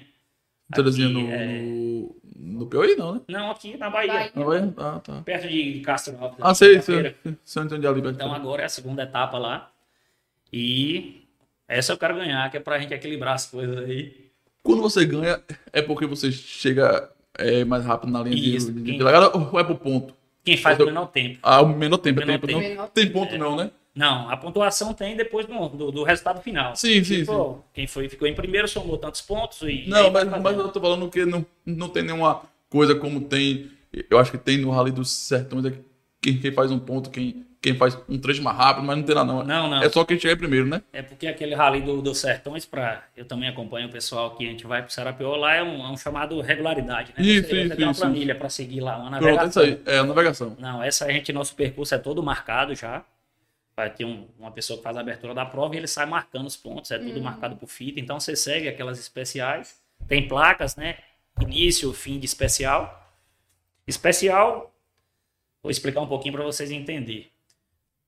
Terezinha 0.74 1.08
no, 1.08 1.30
é. 1.30 1.62
no. 2.36 2.66
Piauí, 2.66 2.96
não, 2.96 3.14
né? 3.14 3.20
Não, 3.28 3.52
aqui 3.52 3.76
na 3.76 3.88
Bahia. 3.88 4.12
Bahia. 4.12 4.32
Não 4.34 4.44
vai? 4.44 4.74
Ah, 4.76 4.98
tá. 4.98 5.22
Perto 5.22 5.46
de 5.48 5.78
Castro 5.80 6.16
Alves. 6.18 6.38
Ah, 6.40 6.52
sei, 6.52 6.82
sei. 6.82 6.96
É 6.96 6.98
ali, 6.98 7.14
perto. 7.14 8.08
Então 8.16 8.34
agora 8.34 8.62
é 8.62 8.64
a 8.64 8.68
segunda 8.68 9.04
etapa 9.04 9.38
lá. 9.38 9.70
E 10.52 11.22
essa 11.68 11.92
eu 11.92 11.96
quero 11.98 12.16
ganhar, 12.16 12.50
que 12.50 12.56
é 12.56 12.60
pra 12.60 12.78
gente 12.80 12.92
equilibrar 12.92 13.34
as 13.34 13.46
coisas 13.46 13.78
aí. 13.78 14.28
Quando 14.64 14.82
você 14.82 15.06
ganha, 15.06 15.40
é 15.72 15.80
porque 15.80 16.06
você 16.06 16.32
chega 16.32 17.08
é, 17.38 17.64
mais 17.64 17.84
rápido 17.84 18.10
na 18.12 18.20
linha 18.24 18.34
de- 18.34 18.56
Isso, 18.56 18.72
de, 18.72 18.82
quem- 18.82 18.96
de 18.98 19.02
largada 19.02 19.30
ou 19.38 19.60
é 19.60 19.62
pro 19.62 19.76
ponto? 19.76 20.12
Quem 20.44 20.56
faz 20.56 20.78
o 20.80 20.86
menor 20.86 21.06
tempo. 21.06 21.38
Ah, 21.42 21.60
o 21.62 21.68
menor 21.68 21.98
tempo, 21.98 22.20
é 22.20 22.24
Menor 22.24 22.40
tempo, 22.40 22.46
tempo. 22.48 22.60
não? 22.60 22.68
Menor 22.68 22.88
Tem 22.88 23.10
ponto 23.10 23.38
não, 23.38 23.56
né? 23.56 23.70
Não, 23.98 24.30
a 24.30 24.36
pontuação 24.36 24.94
tem 24.94 25.16
depois 25.16 25.44
do, 25.44 25.68
do, 25.70 25.90
do 25.90 26.04
resultado 26.04 26.40
final. 26.40 26.76
Sim, 26.76 27.02
sim, 27.02 27.20
Tipo, 27.20 27.64
Quem 27.74 27.84
foi, 27.88 28.08
ficou 28.08 28.28
em 28.28 28.34
primeiro 28.34 28.68
somou 28.68 28.96
tantos 28.96 29.20
pontos 29.20 29.60
e. 29.62 29.86
Não, 29.88 30.08
mas, 30.12 30.24
mas 30.24 30.56
eu 30.56 30.68
tô 30.68 30.80
falando 30.80 31.10
que 31.10 31.24
não, 31.26 31.44
não 31.66 31.88
tem 31.88 32.04
nenhuma 32.04 32.42
coisa 32.70 32.94
como 32.94 33.22
tem. 33.22 33.68
Eu 34.08 34.18
acho 34.18 34.30
que 34.30 34.38
tem 34.38 34.56
no 34.58 34.70
Rally 34.70 34.92
dos 34.92 35.10
Sertões, 35.10 35.64
é 35.64 35.72
quem, 36.22 36.38
quem 36.38 36.52
faz 36.52 36.70
um 36.70 36.78
ponto, 36.78 37.10
quem, 37.10 37.44
quem 37.60 37.74
faz 37.74 37.98
um 38.08 38.16
trecho 38.20 38.40
mais 38.40 38.56
rápido, 38.56 38.86
mas 38.86 38.98
não 38.98 39.02
tem 39.02 39.16
lá 39.16 39.24
não. 39.24 39.42
Não, 39.42 39.68
não. 39.68 39.82
É 39.82 39.88
só 39.88 40.04
quem 40.04 40.16
chegar 40.16 40.36
primeiro, 40.36 40.66
né? 40.66 40.80
É 40.92 41.02
porque 41.02 41.26
aquele 41.26 41.56
rally 41.56 41.80
do, 41.80 42.00
do 42.00 42.14
Sertões, 42.14 42.64
pra, 42.64 43.02
eu 43.16 43.24
também 43.24 43.48
acompanho 43.48 43.88
o 43.88 43.90
pessoal 43.90 44.36
que 44.36 44.46
a 44.46 44.48
gente 44.48 44.64
vai 44.64 44.80
pro 44.80 44.92
Sarapió, 44.92 45.34
lá 45.34 45.54
é 45.56 45.62
um, 45.64 45.84
é 45.84 45.90
um 45.90 45.96
chamado 45.96 46.40
regularidade, 46.40 47.12
né? 47.18 47.24
Isso, 47.24 47.48
você, 47.48 47.56
isso, 47.62 47.68
você 47.70 47.76
tem 47.76 47.84
uma 47.84 47.94
planilha 47.94 48.34
para 48.36 48.48
seguir 48.48 48.78
lá, 48.78 48.96
uma 48.96 49.18
Pronto, 49.18 49.26
é 49.26 49.48
isso 49.48 49.58
navegação. 49.58 49.62
aí. 49.64 49.80
É 49.86 49.98
a 49.98 50.04
navegação. 50.04 50.56
Não, 50.56 50.82
essa 50.84 51.06
a 51.06 51.10
gente, 51.10 51.32
nosso 51.32 51.56
percurso 51.56 51.96
é 51.96 51.98
todo 51.98 52.22
marcado 52.22 52.76
já. 52.76 53.04
Vai 53.78 53.90
ter 53.90 54.04
um- 54.04 54.26
uma 54.36 54.50
pessoa 54.50 54.76
que 54.76 54.82
faz 54.82 54.96
a 54.96 55.00
abertura 55.00 55.32
da 55.32 55.46
prova 55.46 55.72
e 55.72 55.78
ele 55.78 55.86
sai 55.86 56.04
marcando 56.04 56.48
os 56.48 56.56
pontos, 56.56 56.90
é 56.90 56.98
tudo 56.98 57.22
marcado 57.22 57.54
por 57.54 57.68
fita. 57.68 58.00
Então 58.00 58.18
você 58.18 58.34
segue 58.34 58.66
aquelas 58.66 58.98
especiais. 58.98 59.80
Tem 60.08 60.26
placas, 60.26 60.74
né? 60.74 60.98
Início, 61.40 61.92
fim 61.92 62.18
de 62.18 62.26
especial. 62.26 63.08
Especial, 63.86 64.74
vou 65.62 65.70
explicar 65.70 66.00
um 66.00 66.08
pouquinho 66.08 66.34
para 66.34 66.42
vocês 66.42 66.72
entenderem. 66.72 67.30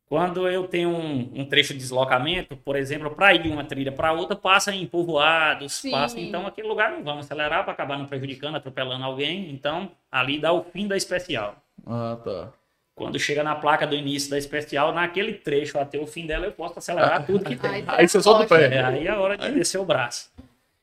Quando 0.07 0.49
eu 0.49 0.67
tenho 0.67 0.89
um, 0.89 1.31
um 1.41 1.45
trecho 1.45 1.73
de 1.73 1.79
deslocamento, 1.79 2.57
por 2.57 2.75
exemplo, 2.75 3.09
para 3.15 3.33
ir 3.33 3.43
de 3.45 3.49
uma 3.49 3.63
trilha 3.63 3.93
para 3.93 4.13
outra, 4.13 4.35
passa 4.35 4.75
em 4.75 4.85
povoados, 4.89 5.75
Sim. 5.75 5.93
passa. 5.93 6.19
Então, 6.19 6.49
aquele 6.49 6.67
lugar 6.67 6.91
não 6.91 7.05
vamos 7.05 7.27
acelerar 7.27 7.63
para 7.63 7.73
acabar 7.73 7.97
não 7.97 8.07
prejudicando, 8.07 8.57
atropelando 8.57 9.05
alguém. 9.05 9.49
Então, 9.53 9.93
ali 10.11 10.41
dá 10.41 10.53
o 10.53 10.65
fim 10.65 10.89
da 10.89 10.97
especial. 10.97 11.55
Ah, 11.87 12.19
tá. 12.25 12.53
Quando 12.95 13.19
chega 13.19 13.43
na 13.43 13.55
placa 13.55 13.87
do 13.87 13.95
início 13.97 14.31
da 14.31 14.37
especial, 14.39 14.93
naquele 14.93 15.35
trecho 15.35 15.79
até 15.79 15.99
o 15.99 16.07
fim 16.07 16.27
dela, 16.27 16.47
eu 16.47 16.53
posso 16.53 16.79
acelerar 16.79 17.25
tudo 17.27 17.45
que 17.45 17.57
tem. 17.57 17.71
Ai, 17.71 17.85
Aí 17.87 18.09
você 18.09 18.21
solta 18.23 18.45
o 18.45 18.49
pé. 18.49 18.75
É, 18.75 18.83
aí 18.85 19.07
é 19.07 19.11
a 19.11 19.19
hora 19.21 19.39
de 19.39 19.51
descer 19.53 19.79
o 19.79 19.85
braço. 19.85 20.31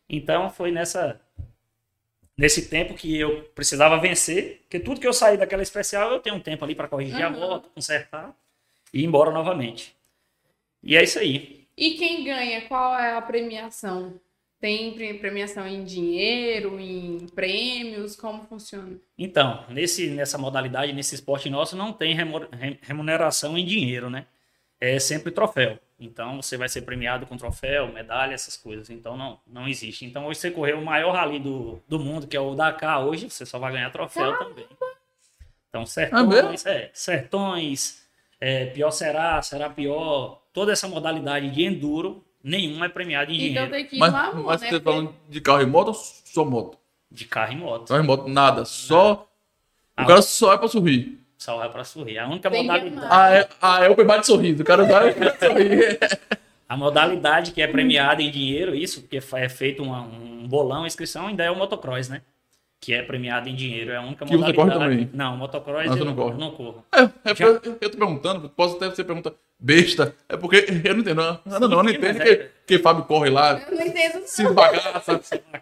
Então 0.09 0.49
foi 0.49 0.71
nessa 0.71 1.19
nesse 2.37 2.69
tempo 2.69 2.93
que 2.93 3.17
eu 3.19 3.43
precisava 3.55 3.97
vencer, 3.99 4.59
porque 4.63 4.79
tudo 4.79 4.99
que 5.01 5.07
eu 5.07 5.13
saí 5.13 5.37
daquela 5.37 5.63
especial, 5.63 6.11
eu 6.11 6.19
tenho 6.19 6.35
um 6.35 6.39
tempo 6.39 6.63
ali 6.63 6.75
para 6.75 6.87
corrigir 6.87 7.23
a 7.23 7.29
Uhum. 7.29 7.39
moto, 7.39 7.69
consertar 7.73 8.31
e 8.93 9.01
ir 9.01 9.05
embora 9.05 9.31
novamente. 9.31 9.95
E 10.83 10.95
é 10.95 11.03
isso 11.03 11.17
aí. 11.19 11.65
E 11.75 11.91
quem 11.95 12.23
ganha? 12.23 12.61
Qual 12.67 12.95
é 12.97 13.15
a 13.15 13.21
premiação? 13.21 14.13
Tem 14.59 14.93
pre- 14.93 15.13
premiação 15.15 15.67
em 15.67 15.83
dinheiro, 15.83 16.79
em 16.79 17.27
prêmios? 17.35 18.15
Como 18.15 18.43
funciona? 18.45 18.99
Então, 19.17 19.63
nesse, 19.69 20.07
nessa 20.07 20.37
modalidade, 20.37 20.93
nesse 20.93 21.13
esporte 21.13 21.49
nosso, 21.49 21.75
não 21.75 21.93
tem 21.93 22.15
remuneração 22.81 23.57
em 23.57 23.63
dinheiro, 23.63 24.09
né? 24.09 24.25
É 24.81 24.99
sempre 24.99 25.31
troféu. 25.31 25.79
Então, 25.99 26.41
você 26.41 26.57
vai 26.57 26.69
ser 26.69 26.81
premiado 26.83 27.25
com 27.25 27.37
troféu, 27.37 27.91
medalha, 27.91 28.33
essas 28.33 28.55
coisas. 28.55 28.89
Então, 28.89 29.17
não, 29.17 29.39
não 29.47 29.67
existe. 29.67 30.05
Então, 30.05 30.27
hoje 30.27 30.39
você 30.39 30.51
correu 30.51 30.79
o 30.79 30.85
maior 30.85 31.11
rally 31.13 31.39
do, 31.39 31.81
do 31.87 31.99
mundo, 31.99 32.27
que 32.27 32.37
é 32.37 32.39
o 32.39 32.53
Dakar, 32.53 33.05
hoje 33.05 33.29
você 33.29 33.45
só 33.45 33.57
vai 33.57 33.73
ganhar 33.73 33.89
troféu 33.91 34.37
também. 34.37 34.67
Então, 35.69 35.85
sertões, 35.85 36.65
é, 36.65 36.89
sertões, 36.93 38.03
é, 38.39 38.67
pior 38.67 38.91
será, 38.91 39.41
será 39.41 39.69
pior. 39.69 40.41
Toda 40.53 40.71
essa 40.71 40.87
modalidade 40.87 41.49
de 41.51 41.63
enduro, 41.63 42.23
nenhuma 42.43 42.85
é 42.85 42.89
premiada 42.89 43.31
em 43.31 43.35
Então 43.35 43.47
dinheiro. 43.47 43.71
tem 43.71 43.85
que 43.85 43.95
ir 43.95 43.99
Mas, 43.99 44.11
no 44.11 44.17
amor, 44.19 44.43
mas 44.45 44.61
né? 44.61 44.69
você 44.69 44.79
tá 44.79 44.83
falando 44.91 45.15
de 45.29 45.41
carro 45.41 45.61
e 45.61 45.65
moto 45.65 45.87
ou 45.89 45.93
só 45.93 46.45
moto? 46.45 46.77
De 47.11 47.25
carro 47.25 47.53
e 47.53 47.55
moto. 47.55 47.87
Carro 47.87 48.03
e 48.03 48.05
moto, 48.07 48.27
nada. 48.27 48.65
Só. 48.65 49.27
Ah, 49.95 50.03
o 50.03 50.07
cara 50.07 50.21
só 50.21 50.53
é 50.53 50.57
pra 50.57 50.67
sorrir. 50.67 51.17
só 51.37 51.57
vai 51.57 51.69
pra 51.69 51.83
sorrir. 51.83 52.17
A 52.19 52.27
única 52.27 52.49
Tem 52.51 52.63
modalidade. 52.63 53.07
Ah, 53.09 53.31
é, 53.33 53.49
ah, 53.61 53.83
é 53.83 53.89
open 53.89 54.05
bar 54.05 54.17
de 54.19 54.27
sorriso. 54.27 54.61
O 54.61 54.65
cara 54.65 54.83
vai 54.85 55.13
sorrir. 55.13 55.99
a 56.69 56.75
modalidade 56.77 57.51
que 57.51 57.61
é 57.61 57.67
premiada 57.67 58.21
em 58.21 58.29
dinheiro, 58.29 58.75
isso, 58.75 59.01
porque 59.01 59.17
é 59.33 59.49
feito 59.49 59.81
uma- 59.81 60.01
um 60.01 60.45
bolão, 60.47 60.83
a 60.83 60.87
inscrição, 60.87 61.27
ainda 61.27 61.43
é 61.43 61.49
o 61.51 61.55
motocross, 61.55 62.09
né? 62.09 62.21
Que 62.79 62.93
é 62.93 63.01
premiado 63.01 63.49
em 63.49 63.55
dinheiro. 63.55 63.91
É 63.91 63.97
a 63.97 64.01
única 64.01 64.23
Que 64.25 64.31
você 64.31 64.37
modalidade. 64.37 64.69
corre 64.71 64.79
também? 64.79 65.09
Não, 65.13 65.35
motocross 65.35 65.85
Ah, 65.87 65.93
você 65.93 66.01
eu 66.01 66.05
não 66.05 66.15
corre? 66.15 66.33
eu 66.33 66.37
não 66.37 66.51
corro. 66.51 66.85
É, 66.93 67.01
é 67.01 67.09
porque 67.33 67.43
eu, 67.43 67.77
eu 67.81 67.89
tô 67.89 67.97
perguntando, 67.97 68.49
posso 68.49 68.75
até 68.77 68.93
ser 68.93 69.03
pergunta 69.03 69.33
besta. 69.59 70.15
É 70.29 70.37
porque 70.37 70.65
eu 70.83 70.93
não 70.93 71.01
entendo. 71.01 71.15
Não, 71.21 71.39
não, 71.45 71.59
não 71.67 71.77
eu 71.79 71.83
não 71.83 71.89
entendo 71.91 72.19
que, 72.21 72.29
é- 72.29 72.51
que 72.67 72.79
Fábio 72.79 73.03
corre 73.05 73.29
lá, 73.31 73.59
Eu 73.59 73.75
não 73.77 73.85
entendo, 73.85 74.21
se 74.25 74.43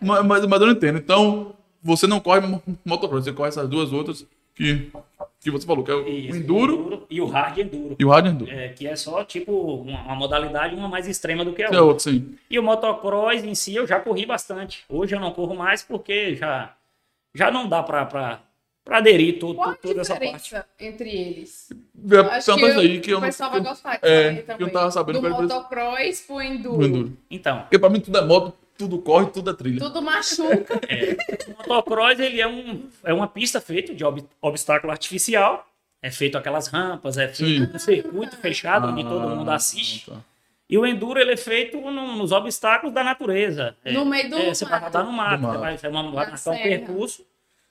mas, 0.01 0.25
mas, 0.25 0.45
mas 0.45 0.61
eu 0.61 0.67
não 0.67 0.73
entendo. 0.73 0.97
Então, 0.97 1.53
você 1.81 2.05
não 2.07 2.19
corre 2.19 2.41
mo- 2.41 2.61
motocross, 2.83 3.23
você 3.23 3.31
corre 3.33 3.49
essas 3.49 3.67
duas 3.69 3.93
outras 3.93 4.25
que, 4.53 4.91
que 5.39 5.51
você 5.51 5.65
falou, 5.65 5.83
que 5.83 5.91
é 5.91 5.93
o 5.95 6.07
Isso, 6.07 6.37
enduro 6.37 7.05
e 7.09 7.21
o 7.21 7.25
hard 7.27 7.57
enduro. 7.59 7.95
e 7.99 8.05
o 8.05 8.09
hard 8.09 8.25
enduro. 8.27 8.51
É, 8.51 8.69
que 8.69 8.87
é 8.87 8.95
só 8.95 9.23
tipo 9.23 9.51
uma, 9.53 10.01
uma 10.01 10.15
modalidade 10.15 10.75
uma 10.75 10.87
mais 10.87 11.07
extrema 11.07 11.43
do 11.45 11.53
que 11.53 11.63
a 11.63 11.69
Que 11.69 11.75
é 11.75 11.79
outra. 11.81 12.09
outro, 12.09 12.11
sim. 12.11 12.35
E 12.49 12.57
o 12.59 12.63
motocross 12.63 13.43
em 13.43 13.53
si 13.55 13.75
eu 13.75 13.85
já 13.87 13.99
corri 13.99 14.25
bastante. 14.25 14.83
Hoje 14.89 15.15
eu 15.15 15.19
não 15.19 15.31
corro 15.31 15.55
mais 15.55 15.83
porque 15.83 16.35
já, 16.35 16.73
já 17.35 17.51
não 17.51 17.67
dá 17.69 17.83
pra 17.83 18.41
aderir 18.89 19.37
tudo, 19.39 19.55
Qual 19.55 19.69
a 19.69 19.75
toda 19.75 20.01
essa 20.01 20.13
parte. 20.15 20.43
diferença 20.43 20.65
entre 20.79 21.09
eles? 21.09 21.69
É 22.11 22.17
Acho 22.19 22.45
tanto 22.47 22.59
que 22.59 22.67
isso 22.69 22.79
aí 22.79 22.99
que 23.01 23.11
eu 23.11 23.17
o 23.17 23.21
não 23.21 23.27
pessoal 23.27 23.51
vai 23.51 23.59
gostar 23.61 23.97
de 23.97 24.07
é, 24.07 24.23
saber 24.29 24.43
que 24.43 24.51
eu 24.51 24.57
também. 24.57 24.73
tava 24.73 24.91
sabendo 24.91 25.21
Do 25.21 25.29
motocross 25.29 26.21
pro 26.21 26.41
enduro. 26.41 26.83
enduro. 26.85 27.17
Então, 27.29 27.61
Porque 27.61 27.79
pra 27.79 27.89
mim 27.89 27.99
tudo 27.99 28.17
é 28.17 28.25
moto, 28.25 28.53
tudo 28.77 28.99
corre, 28.99 29.27
tudo 29.27 29.49
é 29.49 29.53
trilha. 29.53 29.79
Tudo 29.79 30.01
machuca. 30.01 30.79
o 31.47 31.57
motocross 31.57 32.19
ele 32.19 32.39
é, 32.41 32.47
um, 32.47 32.87
é 33.03 33.13
uma 33.13 33.27
pista 33.27 33.59
feita 33.59 33.93
de 33.93 34.03
ob- 34.05 34.25
obstáculo 34.41 34.91
artificial. 34.91 35.67
É 36.01 36.11
feito 36.11 36.37
aquelas 36.37 36.67
rampas, 36.67 37.17
é 37.17 37.27
feito 37.27 37.71
Sim. 37.71 37.75
um 37.75 37.79
circuito 37.79 38.37
fechado 38.37 38.87
onde 38.89 39.03
todo 39.03 39.27
mundo 39.27 39.49
Ah, 39.49 39.55
assiste. 39.55 40.11
tá. 40.11 40.17
E 40.69 40.77
o 40.77 40.85
enduro 40.85 41.19
ele 41.19 41.33
é 41.33 41.37
feito 41.37 41.79
no- 41.79 42.15
nos 42.15 42.31
obstáculos 42.31 42.93
da 42.93 43.03
natureza. 43.03 43.75
É, 43.85 43.91
No 43.91 44.03
meio 44.05 44.29
do 44.29 44.35
é, 44.35 44.53
você 44.53 44.65
vai 44.65 44.73
mato. 44.79 44.83
rodar 44.85 45.05
no 45.05 45.11
mato, 45.11 45.35
Do 45.37 45.41
mato. 45.43 45.53
você 45.53 45.59
vai, 45.59 45.77
você 45.77 45.89
vai 45.89 46.03
marcar 46.03 46.33
um 46.33 46.37
serra. 46.37 46.57
percurso 46.63 47.25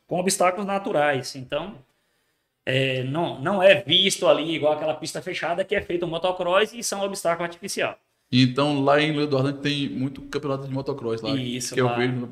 com 0.06 0.20
obstáculos 0.20 0.66
naturais. 0.66 1.34
Então, 1.34 1.74
é, 2.64 3.02
não, 3.02 3.38
não 3.40 3.62
é 3.62 3.82
visto 3.82 4.26
ali 4.28 4.54
igual 4.54 4.72
aquela 4.74 4.94
pista 4.94 5.20
fechada 5.20 5.64
que 5.64 5.74
é 5.74 5.82
feito 5.82 6.06
um 6.06 6.08
motocross 6.08 6.72
e 6.72 6.82
são 6.82 7.02
obstáculo 7.02 7.44
artificial. 7.46 7.98
Então 8.32 8.82
lá 8.82 9.00
em 9.00 9.12
Leandro 9.14 9.38
Ardente 9.38 9.58
tem 9.58 9.88
muito 9.88 10.22
campeonato 10.22 10.66
de 10.66 10.72
motocross 10.72 11.20
lá. 11.20 11.30
Isso, 11.36 11.74
que 11.74 11.80
eu 11.80 11.86
lá. 11.86 11.94
vejo. 11.96 12.28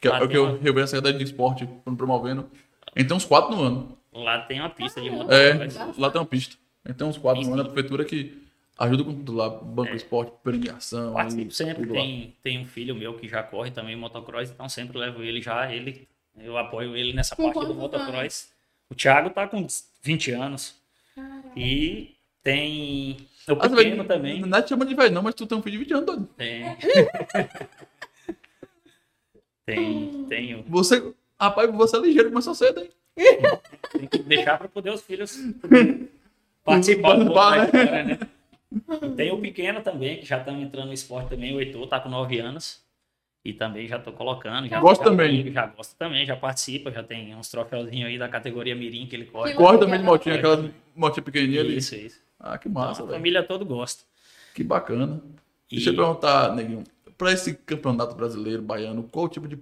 Que, 0.00 0.08
Lá 0.08 0.18
é 0.20 0.22
o 0.22 0.28
que 0.28 0.36
eu, 0.36 0.44
uma- 0.44 0.58
eu 0.62 0.72
vejo 0.74 0.84
a 0.84 0.86
Secretaria 0.86 1.18
de 1.18 1.24
Esporte 1.24 1.68
promovendo. 1.96 2.48
Então 2.94 3.16
uns 3.16 3.24
quatro 3.24 3.54
no 3.56 3.62
ano. 3.62 3.98
Lá 4.12 4.40
tem 4.42 4.60
uma 4.60 4.70
pista 4.70 5.00
de 5.00 5.08
É, 5.08 5.10
motocross. 5.10 5.98
lá 5.98 6.10
tem 6.10 6.20
uma 6.20 6.26
pista. 6.26 6.56
Então 6.88 7.08
uns 7.08 7.18
quatro 7.18 7.42
no 7.42 7.52
ano 7.54 7.62
a 7.62 7.64
prefeitura 7.64 8.04
que 8.04 8.45
ajuda 8.78 9.04
com 9.04 9.14
tudo 9.14 9.32
lá. 9.34 9.48
Banco 9.48 9.92
É. 9.92 9.96
esporte, 9.96 10.32
premiação. 10.42 11.14
Participo 11.14 11.50
sempre. 11.52 11.86
Tem, 11.86 12.36
tem 12.42 12.58
um 12.60 12.66
filho 12.66 12.94
meu 12.94 13.14
que 13.14 13.28
já 13.28 13.42
corre 13.42 13.70
também 13.70 13.96
motocross, 13.96 14.50
então 14.50 14.68
sempre 14.68 14.98
levo 14.98 15.22
ele 15.22 15.40
já. 15.42 15.72
Ele, 15.72 16.06
eu 16.38 16.56
apoio 16.58 16.96
ele 16.96 17.12
nessa 17.12 17.34
parte 17.36 17.58
do 17.58 17.74
motocross. 17.74 18.50
O 18.90 18.94
Thiago 18.94 19.30
tá 19.30 19.46
com 19.48 19.66
20 20.02 20.30
anos. 20.32 20.74
E 21.56 22.14
tem 22.42 23.16
o 23.48 23.52
Ah, 23.52 23.68
você 23.68 23.76
pequeno 23.76 23.96
vai- 24.04 24.06
também. 24.06 24.40
Não 24.40 24.58
é 24.58 24.62
te 24.62 24.68
chama 24.68 24.84
de 24.86 24.94
velho, 24.94 25.14
não, 25.14 25.22
mas 25.22 25.34
tu 25.34 25.46
tem 25.46 25.56
um 25.58 25.62
filho 25.62 25.78
de 25.78 25.84
20 25.84 25.92
anos, 25.94 26.06
doido. 26.06 26.26
Tem. 26.36 26.64
tem, 29.64 30.24
tem, 30.28 30.54
o- 30.56 30.64
Você. 30.68 31.12
Rapaz, 31.38 31.70
você 31.70 31.96
é 31.96 32.00
ligeiro, 32.00 32.30
começou 32.30 32.54
cedo, 32.54 32.80
hein? 32.80 32.90
tem 33.92 34.06
que 34.06 34.18
deixar 34.20 34.56
para 34.58 34.68
poder 34.68 34.90
os 34.90 35.02
filhos 35.02 35.36
participar 36.64 37.14
um 37.16 37.26
pouco 37.26 37.34
da 37.34 37.66
né? 37.72 38.02
né? 38.04 38.18
E 39.02 39.08
tem 39.10 39.32
o 39.32 39.40
pequeno 39.40 39.80
também, 39.82 40.18
que 40.18 40.26
já 40.26 40.38
estamos 40.38 40.62
entrando 40.62 40.86
no 40.88 40.92
esporte 40.92 41.30
também, 41.30 41.54
o 41.54 41.60
Heitor 41.60 41.86
tá 41.88 42.00
com 42.00 42.08
9 42.08 42.38
anos. 42.38 42.84
E 43.44 43.52
também 43.52 43.86
já 43.86 43.96
tô 43.98 44.12
colocando. 44.12 44.66
Já, 44.68 44.80
Gosta 44.80 45.04
já 45.04 45.10
também? 45.10 45.30
comigo, 45.38 45.52
Já 45.52 45.66
gosta 45.66 45.94
também, 45.96 46.26
já 46.26 46.34
participa, 46.36 46.90
já 46.90 47.02
tem 47.02 47.32
uns 47.34 47.48
troféuzinhos 47.48 48.08
aí 48.08 48.18
da 48.18 48.28
categoria 48.28 48.74
Mirim 48.74 49.06
que 49.06 49.14
ele 49.14 49.26
corre. 49.26 49.52
Que 49.52 49.56
Corre 49.56 49.78
também 49.78 50.00
de 50.00 50.04
motinha, 50.04 50.34
aquela 50.34 50.68
motinha 50.96 51.22
pequenininha 51.22 51.60
ali. 51.60 51.76
Isso, 51.76 51.94
isso. 51.94 52.20
Ah, 52.40 52.58
que 52.58 52.68
Então, 52.68 52.82
massa, 52.82 53.02
a 53.02 53.06
velho. 53.06 53.16
família 53.18 53.42
toda 53.44 53.64
gosta. 53.64 54.02
Que 54.52 54.64
bacana. 54.64 55.22
E- 55.70 55.76
Deixa 55.76 55.90
eu 55.90 55.94
perguntar, 55.96 56.54
Neguinho, 56.56 56.82
pra 57.16 57.30
esse 57.32 57.54
campeonato 57.54 58.16
brasileiro, 58.16 58.62
baiano, 58.62 59.04
qual 59.04 59.26
o 59.26 59.28
tipo 59.28 59.46
de 59.46 59.58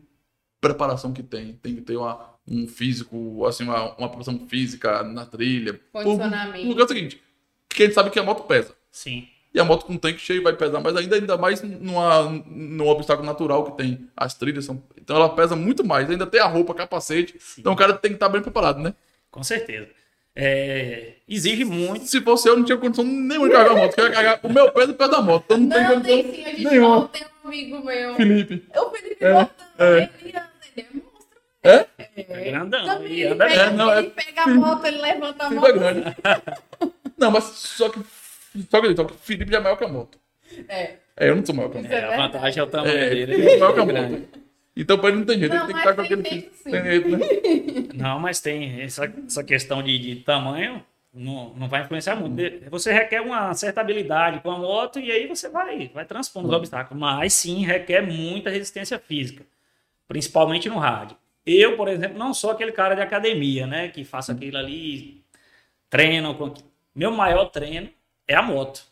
preparação 0.63 1.13
que 1.13 1.23
tem? 1.23 1.53
Tem 1.53 1.75
que 1.75 1.83
ter 1.83 1.97
uma, 1.99 2.31
um 2.49 2.67
físico, 2.67 3.45
assim, 3.45 3.65
uma, 3.65 3.85
uma 3.97 4.09
preparação 4.09 4.39
física 4.49 5.03
na 5.03 5.27
trilha? 5.27 5.75
Por- 5.93 6.05
Condicionamento. 6.05 6.67
Porque 6.69 6.81
é 6.81 6.85
o 6.85 6.89
seguinte, 6.89 7.23
que 7.69 7.83
a 7.83 7.87
gente 7.87 7.95
sabe 7.95 8.09
que 8.11 8.19
a 8.19 8.23
moto 8.23 8.45
pesa. 8.45 8.75
Sim. 8.95 9.27
E 9.53 9.59
a 9.61 9.65
moto 9.65 9.87
com 9.87 9.97
tanque 9.97 10.19
cheio 10.21 10.43
vai 10.43 10.53
pesar 10.53 10.81
mais 10.81 10.97
ainda, 10.97 11.17
ainda 11.17 11.37
mais 11.37 11.61
numa, 11.63 12.23
num 12.47 12.87
obstáculo 12.89 13.27
natural 13.27 13.65
que 13.65 13.77
tem. 13.77 14.09
As 14.17 14.35
trilhas 14.35 14.65
são. 14.65 14.83
Então 15.01 15.17
ela 15.17 15.29
pesa 15.29 15.55
muito 15.57 15.85
mais. 15.85 16.09
Ainda 16.09 16.27
tem 16.27 16.41
a 16.41 16.47
roupa, 16.47 16.75
capacete. 16.75 17.35
Sim. 17.41 17.61
Então 17.61 17.73
o 17.73 17.77
cara 17.77 17.93
tem 17.95 18.11
que 18.13 18.17
estar 18.17 18.29
bem 18.29 18.41
preparado, 18.41 18.79
né? 18.81 18.95
Com 19.31 19.43
certeza. 19.43 19.89
É, 20.37 21.15
exige 21.29 21.65
muito. 21.65 22.07
Se 22.07 22.21
fosse 22.21 22.49
eu, 22.49 22.57
não 22.57 22.65
tinha 22.65 22.77
condição 22.79 23.05
nenhuma 23.05 23.47
de 23.49 23.53
carregar 23.55 23.73
a 23.73 23.77
moto. 23.77 23.99
Eu 23.99 24.05
ia 24.07 24.11
carregar 24.13 24.41
o 24.43 24.53
meu 24.53 24.73
peso 24.73 24.89
e 24.91 24.95
o 24.95 24.97
peso 24.97 25.11
da 25.11 25.23
moto. 25.23 25.45
Então 25.45 25.59
não, 25.59 25.69
tem 25.69 25.83
Não, 25.83 25.95
condição. 25.95 26.23
tem 26.23 26.35
sim, 26.35 26.45
a 26.45 26.49
gente 26.51 26.65
nenhuma. 26.65 26.89
não 26.97 27.09
tem 27.09 27.23
um 27.23 27.47
amigo 27.49 27.85
meu. 27.85 28.15
Felipe. 28.17 28.65
O 28.77 28.91
Felipe 28.91 29.25
É, 29.25 29.49
é. 29.79 30.11
ele 30.21 30.31
anda, 30.37 30.51
ele 30.77 30.87
é 30.87 30.87
monstro. 30.95 31.39
É? 31.63 31.87
É 32.17 32.51
grandão. 32.51 32.85
Também 32.87 33.21
ele 33.21 33.35
pega, 33.37 33.55
É, 33.55 33.71
não, 33.71 33.93
é- 33.93 33.99
ele 34.01 34.11
pega 34.11 34.43
a 34.43 34.47
moto, 34.49 34.85
ele 34.85 34.99
levanta 35.01 35.45
a 35.45 35.47
é 35.47 35.51
moto. 35.51 35.73
grande. 35.73 36.03
Não, 37.17 37.31
mas 37.31 37.45
só 37.45 37.89
que. 37.89 38.01
Só 38.71 38.81
que, 38.81 38.97
só 38.97 39.05
que 39.05 39.15
Felipe 39.15 39.51
já 39.51 39.59
é 39.59 39.61
maior 39.61 39.77
que 39.77 39.85
a 39.85 39.89
moto. 39.89 40.19
É. 40.69 40.97
É, 41.17 41.29
eu 41.29 41.37
não 41.37 41.45
sou 41.47 41.55
maior 41.55 41.71
que 41.71 41.79
a 41.79 41.83
moto. 41.83 41.93
É 41.93 41.97
É, 41.97 42.05
a 42.05 42.17
vantagem 42.17 42.61
é 42.61 42.63
o 42.63 42.67
tamanho 42.67 42.97
É, 42.97 43.11
dele. 43.11 43.35
Felipe 43.35 43.53
é 43.53 43.59
maior 43.59 43.73
que 43.75 43.81
a 43.81 43.83
é 43.83 43.87
grande. 43.87 44.13
moto. 44.21 44.39
Então 44.77 44.99
pra 44.99 45.09
ele 45.09 45.19
não 45.19 45.25
tem 45.25 45.39
jeito, 45.39 45.55
Não, 45.55 45.65
ele 45.65 45.67
tem 45.67 45.75
que 45.75 45.81
estar 45.89 45.95
com 45.95 46.01
aquele. 46.03 46.51
sim. 46.53 46.71
Tem 46.71 46.83
jeito, 46.83 47.09
né? 47.09 47.19
Não, 47.95 48.19
mas 48.19 48.41
tem 48.41 48.81
essa, 48.83 49.05
essa 49.27 49.45
questão 49.45 49.81
de, 49.83 49.97
de 49.99 50.17
tamanho, 50.17 50.85
não, 51.13 51.55
não 51.55 51.69
vai 51.69 51.83
influenciar 51.83 52.17
muito. 52.17 52.35
Você 52.71 52.93
requer 52.93 53.21
uma 53.21 53.55
certa 53.55 53.81
habilidade 53.81 54.41
com 54.41 54.51
a 54.51 54.59
moto 54.59 54.99
e 54.99 55.13
aí 55.13 55.29
você 55.29 55.49
vai, 55.49 55.89
vai 55.95 56.05
transpondo 56.05 56.49
os 56.49 56.55
obstáculos. 56.55 57.01
Mas 57.01 57.33
sim, 57.35 57.65
requer 57.65 58.03
muita 58.03 58.51
resistência 58.51 58.99
física, 58.99 59.45
principalmente 60.09 60.69
no 60.69 60.79
hard. 60.79 61.13
Eu, 61.47 61.77
por 61.77 61.87
exemplo, 61.87 62.19
não 62.19 62.35
sou 62.35 62.51
aquele 62.51 62.73
cara 62.73 62.97
de 62.97 63.01
academia, 63.03 63.65
né? 63.67 63.89
Que 63.91 64.05
faço 64.05 64.33
aquilo 64.33 64.57
ali, 64.59 65.23
treino. 65.89 66.35
Com... 66.35 66.53
Meu 66.95 67.13
maior 67.13 67.47
treino 67.47 67.89
é 68.27 68.35
a 68.35 68.43
moto. 68.43 68.85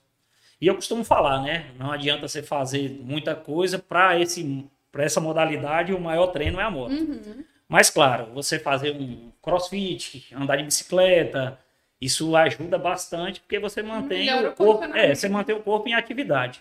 E 0.60 0.66
eu 0.66 0.74
costumo 0.74 1.04
falar, 1.04 1.42
né? 1.42 1.70
Não 1.78 1.90
adianta 1.90 2.28
você 2.28 2.42
fazer 2.42 2.90
muita 3.02 3.34
coisa 3.34 3.78
para 3.78 4.18
esse 4.20 4.64
para 4.92 5.04
essa 5.04 5.20
modalidade, 5.20 5.94
o 5.94 5.98
maior 5.98 6.26
treino 6.26 6.60
é 6.60 6.64
a 6.64 6.70
moto. 6.70 6.92
Uhum. 6.92 7.42
Mas 7.66 7.88
claro, 7.88 8.26
você 8.34 8.58
fazer 8.58 8.94
um 8.94 9.32
crossfit, 9.40 10.28
andar 10.34 10.56
de 10.56 10.64
bicicleta, 10.64 11.58
isso 11.98 12.36
ajuda 12.36 12.76
bastante 12.76 13.40
porque 13.40 13.58
você 13.58 13.82
mantém 13.82 14.26
Melhora 14.26 14.50
o 14.50 14.52
corpo, 14.52 14.72
condicionamento. 14.80 15.12
é, 15.12 15.14
você 15.14 15.28
mantém 15.30 15.56
o 15.56 15.62
corpo 15.62 15.88
em 15.88 15.94
atividade. 15.94 16.60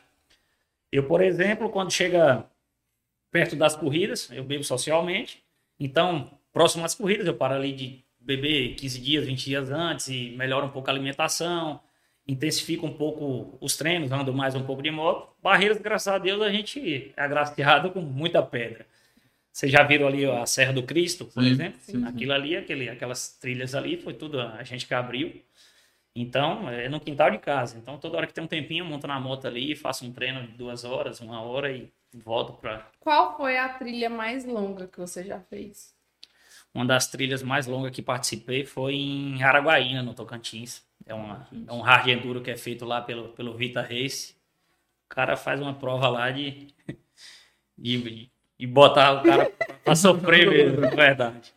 Eu, 0.89 1.03
por 1.03 1.21
exemplo, 1.21 1.69
quando 1.69 1.91
chega 1.91 2.45
perto 3.29 3.55
das 3.55 3.75
corridas, 3.75 4.29
eu 4.31 4.43
bebo 4.43 4.63
socialmente. 4.63 5.43
Então, 5.79 6.31
próximo 6.53 6.85
às 6.85 6.95
corridas, 6.95 7.27
eu 7.27 7.33
paro 7.33 7.55
ali 7.55 7.73
de 7.73 8.03
beber 8.19 8.75
15 8.75 8.99
dias, 9.01 9.25
20 9.25 9.45
dias 9.45 9.71
antes 9.71 10.07
e 10.07 10.33
melhoro 10.37 10.67
um 10.67 10.69
pouco 10.69 10.89
a 10.89 10.93
alimentação, 10.93 11.81
intensifico 12.27 12.85
um 12.85 12.93
pouco 12.93 13.57
os 13.61 13.75
treinos, 13.77 14.11
ando 14.11 14.33
mais 14.33 14.55
um 14.55 14.63
pouco 14.63 14.81
de 14.81 14.91
moto. 14.91 15.29
Barreiras, 15.41 15.79
graças 15.79 16.07
a 16.13 16.17
Deus, 16.17 16.41
a 16.41 16.51
gente 16.51 17.13
é 17.15 17.21
agraciado 17.21 17.91
com 17.91 18.01
muita 18.01 18.41
pedra. 18.43 18.85
Vocês 19.51 19.71
já 19.71 19.83
viram 19.83 20.07
ali 20.07 20.25
a 20.25 20.45
Serra 20.45 20.73
do 20.73 20.83
Cristo, 20.83 21.25
por 21.25 21.43
Sim, 21.43 21.51
exemplo? 21.51 21.79
sim, 21.81 21.93
sim. 21.99 22.05
Aquilo 22.05 22.33
ali, 22.33 22.55
aquele, 22.55 22.89
aquelas 22.89 23.37
trilhas 23.37 23.75
ali, 23.75 23.97
foi 23.97 24.13
tudo 24.13 24.39
a 24.41 24.63
gente 24.63 24.87
que 24.87 24.93
abriu. 24.93 25.41
Então, 26.15 26.69
é 26.69 26.89
no 26.89 26.99
quintal 26.99 27.31
de 27.31 27.37
casa. 27.39 27.77
Então, 27.77 27.97
toda 27.97 28.17
hora 28.17 28.27
que 28.27 28.33
tem 28.33 28.43
um 28.43 28.47
tempinho, 28.47 28.83
eu 28.83 28.89
monto 28.89 29.07
na 29.07 29.19
moto 29.19 29.47
ali, 29.47 29.75
faço 29.75 30.05
um 30.05 30.11
treino 30.13 30.45
de 30.47 30.53
duas 30.57 30.83
horas, 30.83 31.19
uma 31.21 31.41
hora 31.41 31.71
e 31.71 31.91
volto 32.13 32.53
para 32.53 32.85
Qual 32.99 33.35
foi 33.37 33.57
a 33.57 33.69
trilha 33.69 34.09
mais 34.09 34.45
longa 34.45 34.87
que 34.87 34.99
você 34.99 35.23
já 35.23 35.39
fez? 35.41 35.95
Uma 36.73 36.85
das 36.85 37.07
trilhas 37.07 37.43
mais 37.43 37.65
longas 37.67 37.91
que 37.91 38.01
participei 38.01 38.65
foi 38.65 38.95
em 38.95 39.43
Araguaína, 39.43 40.03
no 40.03 40.13
Tocantins. 40.13 40.83
É, 41.05 41.13
uma, 41.13 41.48
é 41.67 41.72
um 41.74 41.81
hard 41.81 42.08
enduro 42.08 42.41
que 42.41 42.51
é 42.51 42.58
feito 42.58 42.86
lá 42.86 43.01
pelo, 43.01 43.29
pelo 43.29 43.55
Vita 43.55 43.81
Race. 43.81 44.34
O 45.05 45.13
cara 45.13 45.36
faz 45.36 45.60
uma 45.62 45.74
prova 45.74 46.08
lá 46.08 46.31
de, 46.31 46.67
de, 47.77 48.29
de 48.58 48.67
botar 48.67 49.13
o 49.13 49.24
cara 49.24 49.51
pra 49.84 49.96
sofrer 49.96 50.48
mesmo, 50.51 50.88
de 50.89 50.96
verdade. 50.96 51.53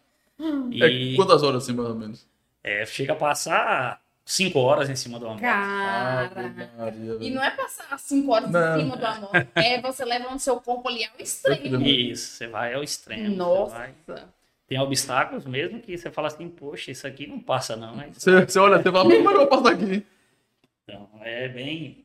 E 0.71 0.83
É, 0.83 1.17
quantas 1.17 1.43
horas 1.43 1.63
assim, 1.63 1.73
mais 1.75 1.89
ou 1.89 1.95
menos? 1.95 2.27
é, 2.63 2.85
chega 2.87 3.13
a 3.13 3.17
passar 3.17 4.01
cinco 4.25 4.59
horas 4.59 4.89
em 4.89 4.97
cima 4.97 5.19
do 5.21 5.29
moto. 5.29 5.41
Cara. 5.41 6.47
Ave 6.47 6.69
Maria, 6.79 7.17
E 7.21 7.31
não 7.31 7.45
é 7.45 7.51
passar 7.51 7.99
cinco 7.99 8.33
horas 8.33 8.51
Não. 8.51 8.77
em 8.79 8.81
cima 8.81 8.97
do 8.97 9.07
amor. 9.07 9.31
É 9.55 9.81
você 9.81 10.05
levando 10.05 10.39
seu 10.41 10.59
corpo 10.61 10.89
ali 10.89 11.05
ao 11.05 11.13
extremo. 11.19 11.81
Isso, 11.87 12.33
você 12.39 12.47
vai 12.49 12.75
ao 12.75 12.83
extremo. 12.83 13.29
você 13.31 13.37
Nossa. 13.37 13.93
Tem 14.67 14.79
obstáculos 14.79 15.45
mesmo 15.45 15.81
que 15.81 15.97
você 15.97 16.11
fala 16.11 16.29
assim, 16.29 16.49
poxa, 16.49 16.91
isso 16.91 17.07
aqui 17.07 17.27
não 17.27 17.39
passa 17.39 17.77
não. 17.77 17.97
Mas, 17.97 18.17
Você, 18.17 18.45
você 18.47 18.59
olha, 18.59 18.79
você 18.83 18.91
fala, 18.91 19.05
como 19.05 19.31
é 19.31 19.33
eu 19.33 19.39
vou 19.39 19.47
passar 19.47 19.73
aqui? 19.73 20.05
então, 20.85 21.09
é 21.23 21.49
bem, 21.49 22.05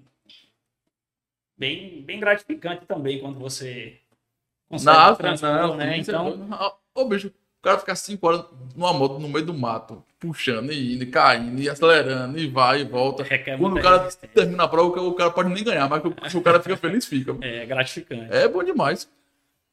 bem, 1.58 2.02
bem 2.02 2.20
gratificante 2.20 2.86
também 2.86 3.20
quando 3.20 3.40
você 3.40 3.98
consegue 4.70 5.18
transpor, 5.18 5.50
não, 5.50 5.78
né? 5.78 5.96
é 5.96 5.98
Então. 6.00 6.48
Ah, 6.52 6.74
Ô, 6.96 7.06
bicho, 7.06 7.28
o 7.28 7.62
cara 7.62 7.78
ficar 7.80 7.96
5 7.96 8.26
horas 8.28 8.46
numa 8.76 8.94
moto 8.94 9.20
no 9.20 9.30
meio 9.30 9.46
do 9.46 9.54
mato, 9.54 10.04
puxando 10.20 10.72
e 10.72 10.96
indo, 10.96 11.04
e 11.04 11.08
caindo, 11.08 11.62
e 11.62 11.70
acelerando, 11.70 12.38
e 12.38 12.48
vai 12.48 12.82
e 12.82 12.84
volta. 12.86 13.24
requer 13.24 13.58
Quando 13.58 13.78
o 13.78 13.82
cara 13.82 14.10
termina 14.34 14.64
a 14.64 14.68
prova, 14.68 14.90
o 14.90 14.92
cara- 14.92 15.08
o 15.08 15.14
cara 15.14 15.32
pode 15.32 15.50
nem 15.50 15.64
ganhar, 15.64 15.88
mas 15.90 16.02
se 16.32 16.38
o 16.38 16.42
cara 16.42 16.62
fica 16.62 16.76
feliz, 16.76 17.06
fica. 17.06 17.38
É 17.42 17.66
gratificante. 17.66 18.34
É 18.34 18.48
bom 18.48 18.64
demais. 18.64 19.10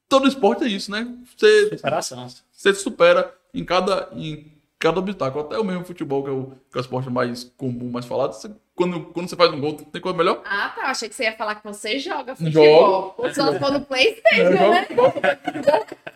Todo 0.09 0.27
esporte 0.27 0.63
é 0.63 0.67
isso, 0.67 0.89
né? 0.89 1.05
Você, 1.37 1.69
Superação. 1.75 2.27
Você 2.57 2.73
se 2.73 2.81
supera 2.81 3.31
em 3.53 3.63
cada, 3.63 4.09
em 4.13 4.51
cada 4.79 4.99
obstáculo. 4.99 5.45
Até 5.45 5.57
o 5.59 5.63
mesmo 5.63 5.85
futebol, 5.85 6.23
que 6.23 6.29
é 6.29 6.33
o, 6.33 6.43
que 6.71 6.77
é 6.77 6.79
o 6.79 6.81
esporte 6.81 7.09
mais 7.09 7.43
comum, 7.55 7.89
mais 7.91 8.05
falado. 8.05 8.33
você- 8.33 8.51
quando, 8.75 9.05
quando 9.05 9.27
você 9.27 9.35
faz 9.35 9.51
um 9.51 9.59
gol, 9.59 9.73
tem 9.73 9.99
coisa 10.01 10.15
melhor? 10.15 10.41
Ah, 10.45 10.69
tá. 10.75 10.81
Eu 10.83 10.87
achei 10.89 11.09
que 11.09 11.15
você 11.15 11.23
ia 11.23 11.33
falar 11.35 11.55
que 11.55 11.63
você 11.63 11.97
joga 11.97 12.35
Jogo. 12.35 12.45
futebol. 12.45 13.15
Ou 13.17 13.33
só 13.33 13.51
se 13.53 13.59
for 13.59 13.71
no 13.71 13.81
Playstation, 13.81 14.51
jogo 14.51 14.69
né? 14.71 14.87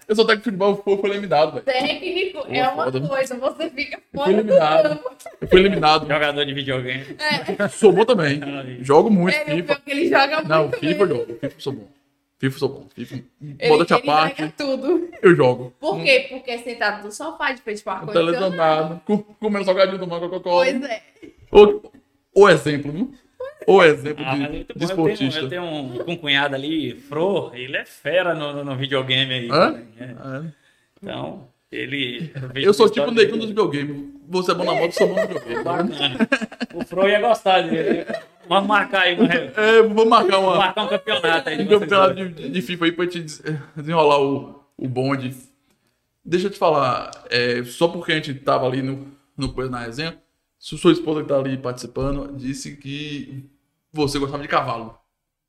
Eu 0.07 0.15
sou 0.15 0.25
técnico 0.27 0.51
de 0.51 0.57
futebol, 0.57 0.75
fui 0.83 0.98
fui 0.98 1.10
eliminado, 1.10 1.53
velho. 1.53 1.65
Técnico 1.65 2.45
é 2.50 2.67
uma 2.69 2.83
foda. 2.83 3.01
coisa, 3.07 3.36
você 3.36 3.69
fica 3.71 4.00
fora 4.13 4.25
fui 4.25 4.33
do 4.36 4.39
eliminado. 4.41 4.89
campo. 4.89 5.15
Eu 5.41 5.48
fui 5.48 5.60
eliminado. 5.60 6.07
Jogador 6.07 6.45
de 6.45 6.53
videogame. 6.53 7.05
Sou 7.71 7.91
bom 7.91 8.05
também. 8.05 8.39
Jogo 8.83 9.10
muito, 9.10 9.36
É, 9.36 9.45
FIFA. 9.45 9.81
ele 9.88 10.07
joga 10.10 10.41
Não, 10.43 10.63
muito 10.67 10.77
FIFA 10.79 10.91
eu 11.03 11.07
mesmo. 11.07 11.17
jogo. 11.25 11.39
FIFA 11.39 11.55
sou 11.60 11.74
bom. 11.74 11.88
FIFA 12.41 12.55
eu 12.55 12.60
sou 12.60 12.69
bom. 12.69 12.88
FIFA, 12.95 13.15
à 13.93 13.98
ele 13.98 14.05
parte, 14.05 14.53
tudo. 14.57 15.10
eu 15.21 15.36
jogo. 15.36 15.74
Por 15.79 16.01
quê? 16.03 16.25
Porque 16.29 16.57
sentado 16.57 17.05
no 17.05 17.12
sofá 17.12 17.51
de 17.51 17.62
frente 17.62 17.83
para 17.83 18.05
televisionado, 18.07 19.00
com- 19.05 19.19
comendo 19.39 19.63
salgadinho, 19.63 20.00
tomando 20.00 20.27
Coca-Cola. 20.27 20.65
Pois 20.65 20.83
é. 20.83 21.01
O, 21.51 21.81
o 22.36 22.50
exemplo, 22.50 22.91
viu? 22.91 23.13
O 23.67 23.83
exemplo 23.83 24.24
Ah, 24.27 24.36
mas 24.36 24.48
de, 24.48 24.55
muito 24.55 24.79
de 24.79 24.86
bom. 24.88 24.91
Eu 24.91 24.95
tenho, 24.95 25.12
esportista. 25.13 25.39
eu 25.41 25.50
tenho 25.50 25.62
um, 25.63 26.12
um 26.12 26.15
cunhado 26.17 26.55
ali, 26.55 26.95
Fro, 26.95 27.51
ele 27.53 27.77
é 27.77 27.86
fera 27.86 28.33
no, 28.33 28.63
no- 28.63 28.75
videogame 28.75 29.31
aí. 29.33 29.50
Hã? 29.51 29.71
também, 29.74 29.88
é. 30.00 30.03
É. 30.03 30.43
Então, 31.03 31.48
ele. 31.71 32.31
vejo 32.53 32.67
Eu 32.67 32.74
sou 32.74 32.88
a 32.88 32.89
tipo 32.89 33.07
o 33.07 33.12
neguinho 33.12 33.38
dos 33.38 33.50
videogames. 33.50 34.03
Você 34.29 34.51
é 34.51 34.55
bom 34.55 34.63
na 34.63 34.74
moto, 34.74 34.86
eu 34.86 34.91
sou 34.93 35.07
bom 35.07 35.15
no 35.15 35.27
videogame. 35.27 35.57
vendo? 35.63 35.63
Bacana. 35.63 36.29
O 36.74 36.83
Fro 36.86 37.07
ia 37.07 37.21
gostar 37.21 37.62
dele. 37.62 38.05
Vamos 38.53 38.67
marcar 38.67 39.01
aí, 39.03 39.15
uma, 39.17 39.34
É, 39.34 39.81
vou 39.81 40.05
marcar 40.05 40.31
vamos 40.38 40.50
uma, 40.50 40.58
marcar 40.58 40.84
um 40.84 40.88
campeonato 40.89 41.50
aí. 41.50 41.62
um 41.63 41.67
campeonato 41.67 42.13
de, 42.29 42.50
de 42.50 42.62
FIFA 42.62 42.86
aí 42.86 42.91
pra 42.91 43.05
gente 43.05 43.22
des- 43.22 43.41
desenrolar 43.75 44.20
o, 44.22 44.62
o 44.77 44.88
bonde. 44.89 45.34
Deixa 46.24 46.48
eu 46.48 46.51
te 46.51 46.60
falar, 46.60 47.10
é, 47.29 47.63
só 47.63 47.88
porque 47.88 48.12
a 48.12 48.15
gente 48.15 48.34
tava 48.36 48.65
ali 48.67 48.81
no, 48.81 49.08
no 49.38 49.53
coisa 49.53 49.72
na 49.72 49.79
resenha, 49.79 50.17
su- 50.60 50.77
sua 50.77 50.91
esposa 50.91 51.22
que 51.24 51.29
tá 51.29 51.38
ali 51.38 51.58
participando 51.58 52.36
disse 52.36 52.75
que 52.75 53.50
você 53.91 54.20
gostava 54.20 54.43
de 54.43 54.50
cavalo. 54.50 54.98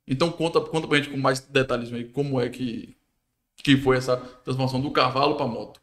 Então 0.07 0.31
conta, 0.31 0.61
conta 0.61 0.87
pra 0.87 0.97
gente 0.97 1.09
com 1.09 1.17
mais 1.17 1.39
detalhes 1.41 1.91
aí 1.93 2.05
como 2.05 2.39
é 2.39 2.47
que, 2.49 2.95
que 3.57 3.75
foi 3.77 3.97
essa 3.97 4.15
transformação 4.15 4.79
do 4.81 4.91
cavalo 4.91 5.35
pra 5.35 5.45
moto. 5.45 5.81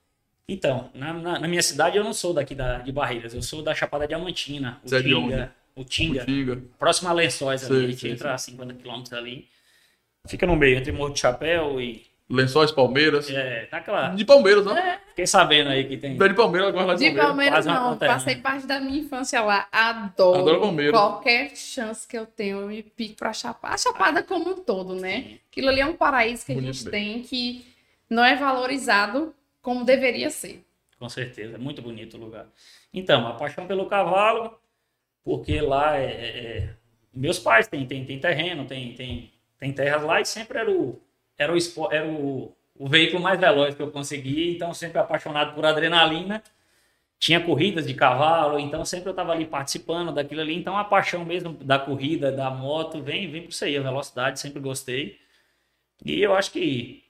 Então, 0.49 0.91
na, 0.95 1.13
na- 1.13 1.39
na 1.39 1.47
minha 1.49 1.63
cidade 1.63 1.97
eu 1.97 2.03
não 2.03 2.13
sou 2.15 2.33
daqui 2.35 2.55
da, 2.55 2.79
de 2.79 2.91
Barreiras, 2.91 3.35
eu 3.35 3.43
sou 3.43 3.63
da 3.63 3.75
Chapada 3.75 4.09
Diamantina. 4.09 4.81
O 4.85 4.89
Você 4.89 4.97
é 4.97 5.03
de 5.03 5.09
Tinga. 5.11 5.55
O 5.75 5.85
Tinga. 5.85 6.27
Próximo 6.79 7.09
a 7.09 7.13
Lençóis 7.13 7.65
ali, 7.65 7.75
Sei, 7.75 7.85
a 7.85 7.89
gente 7.89 8.01
sei, 8.01 8.11
entra 8.13 8.35
a 8.35 8.39
50 8.39 8.75
quilômetros 8.75 9.13
ali. 9.13 9.49
Fica 10.27 10.47
no 10.47 10.57
meio, 10.57 10.79
entre 10.79 10.93
Morro 10.93 11.13
de 11.13 11.21
Chapéu 11.21 11.81
e. 11.81 12.09
Lençóis 12.29 12.71
Palmeiras. 12.71 13.29
É, 13.29 13.69
naquela. 13.73 14.11
De 14.11 14.25
Palmeiras, 14.25 14.65
né? 14.65 15.01
Fiquei 15.09 15.27
sabendo 15.27 15.71
aí 15.71 15.85
que 15.89 15.97
tem. 15.97 16.17
Pé 16.17 16.29
de 16.29 16.35
Palmeiras, 16.35 16.69
agora 16.69 16.87
lá 16.87 16.95
de, 16.95 17.11
De 17.11 17.17
Palmeiras. 17.17 17.27
Palmeiras 17.27 17.65
Quase 17.65 17.69
uma 17.69 17.91
não, 17.91 17.99
passei 17.99 18.37
parte 18.37 18.67
da 18.67 18.79
minha 18.79 19.01
infância 19.01 19.41
lá. 19.43 19.67
Adoro. 19.73 20.39
Adoro 20.41 20.61
Palmeiras. 20.61 20.93
Qualquer 20.93 21.57
chance 21.57 22.07
que 22.07 22.17
eu 22.17 22.27
tenho, 22.27 22.61
eu 22.61 22.69
me 22.69 22.83
pico 22.85 23.17
pra 23.17 23.33
Chapada. 23.33 23.75
A 23.75 23.79
Chapada 23.79 24.23
como 24.23 24.51
um 24.51 24.57
todo, 24.63 24.95
né? 24.95 25.39
Aquilo 25.51 25.69
ali 25.71 25.81
é 25.81 25.87
um 25.87 25.97
paraíso 25.97 26.47
que 26.47 26.53
a 26.53 26.55
Bonito 26.55 26.73
gente 26.73 26.85
mesmo. 26.85 26.91
tem 26.93 27.23
que 27.23 27.65
não 28.09 28.25
é 28.25 28.37
valorizado 28.37 29.35
como 29.61 29.85
deveria 29.85 30.31
ser. 30.31 30.65
Com 30.99 31.09
certeza, 31.09 31.57
é 31.57 31.59
muito 31.59 31.83
bonito 31.83 32.17
o 32.17 32.21
lugar. 32.21 32.47
Então, 32.93 33.27
a 33.27 33.35
paixão 33.35 33.67
pelo 33.67 33.87
cavalo, 33.87 34.57
porque 35.25 35.61
lá 35.61 35.97
é, 35.99 36.05
é- 36.07 36.59
é- 36.59 36.71
meus 37.15 37.39
pais 37.39 37.67
têm, 37.69 37.87
têm, 37.87 38.05
têm 38.05 38.19
terreno, 38.21 38.67
tem, 38.67 38.95
tem, 38.95 39.33
tem 39.59 39.73
terras 39.73 40.03
lá 40.03 40.21
e 40.21 40.25
sempre 40.25 40.59
era 40.59 40.71
o 40.71 41.01
era 41.39 41.53
o, 41.55 41.59
era 41.91 42.07
o, 42.07 42.55
o 42.79 42.89
veículo 42.89 43.23
mais 43.23 43.41
veloz 43.41 43.75
que 43.75 43.81
eu 43.83 43.91
conseguia, 43.91 44.53
então 44.53 44.75
sempre 44.75 44.99
apaixonado 44.99 45.55
por 45.55 45.65
adrenalina. 45.65 46.43
Tinha 47.19 47.41
corridas 47.45 47.87
de 47.87 47.95
cavalo, 47.95 48.59
então 48.59 48.85
sempre 48.85 49.09
eu 49.09 49.13
estava 49.13 49.33
ali 49.33 49.47
participando 49.47 50.13
daquilo 50.13 50.41
ali. 50.41 50.55
Então 50.57 50.77
a 50.79 50.85
paixão 50.85 51.25
mesmo 51.25 51.53
da 51.53 51.79
corrida, 51.79 52.33
da 52.33 52.51
moto, 52.51 53.03
vem, 53.03 53.31
vem 53.31 53.43
por 53.43 53.51
isso 53.51 53.65
aí, 53.65 53.77
a 53.77 53.83
velocidade, 53.83 54.41
sempre 54.41 54.61
gostei. 54.61 55.19
E 56.05 56.21
eu 56.23 56.35
acho 56.35 56.53
que, 56.53 57.05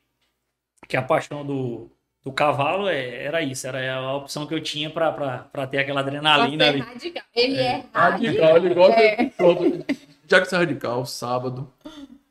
que 0.89 0.97
a 0.97 1.03
paixão 1.03 1.45
do, 1.47 1.91
do 2.25 2.33
cavalo 2.33 2.89
é- 2.89 3.25
era 3.25 3.43
isso, 3.43 3.67
era 3.67 3.95
a 3.97 4.17
opção 4.17 4.47
que 4.47 4.55
eu 4.55 4.61
tinha 4.61 4.91
para 4.91 5.67
ter 5.71 5.79
aquela 5.79 6.01
adrenalina 6.01 6.65
é 6.65 6.69
ali. 6.69 6.81
radical. 6.81 7.23
Ele 7.35 7.57
é, 7.61 7.85
Radical, 7.93 8.57
ele 8.57 8.75
gosta. 8.75 9.01
É. 9.01 9.25
Pronto. 9.37 9.85
Já 10.29 10.41
que 10.41 10.47
você 10.49 10.55
é 10.55 10.59
radical, 10.59 11.05
sábado, 11.07 11.73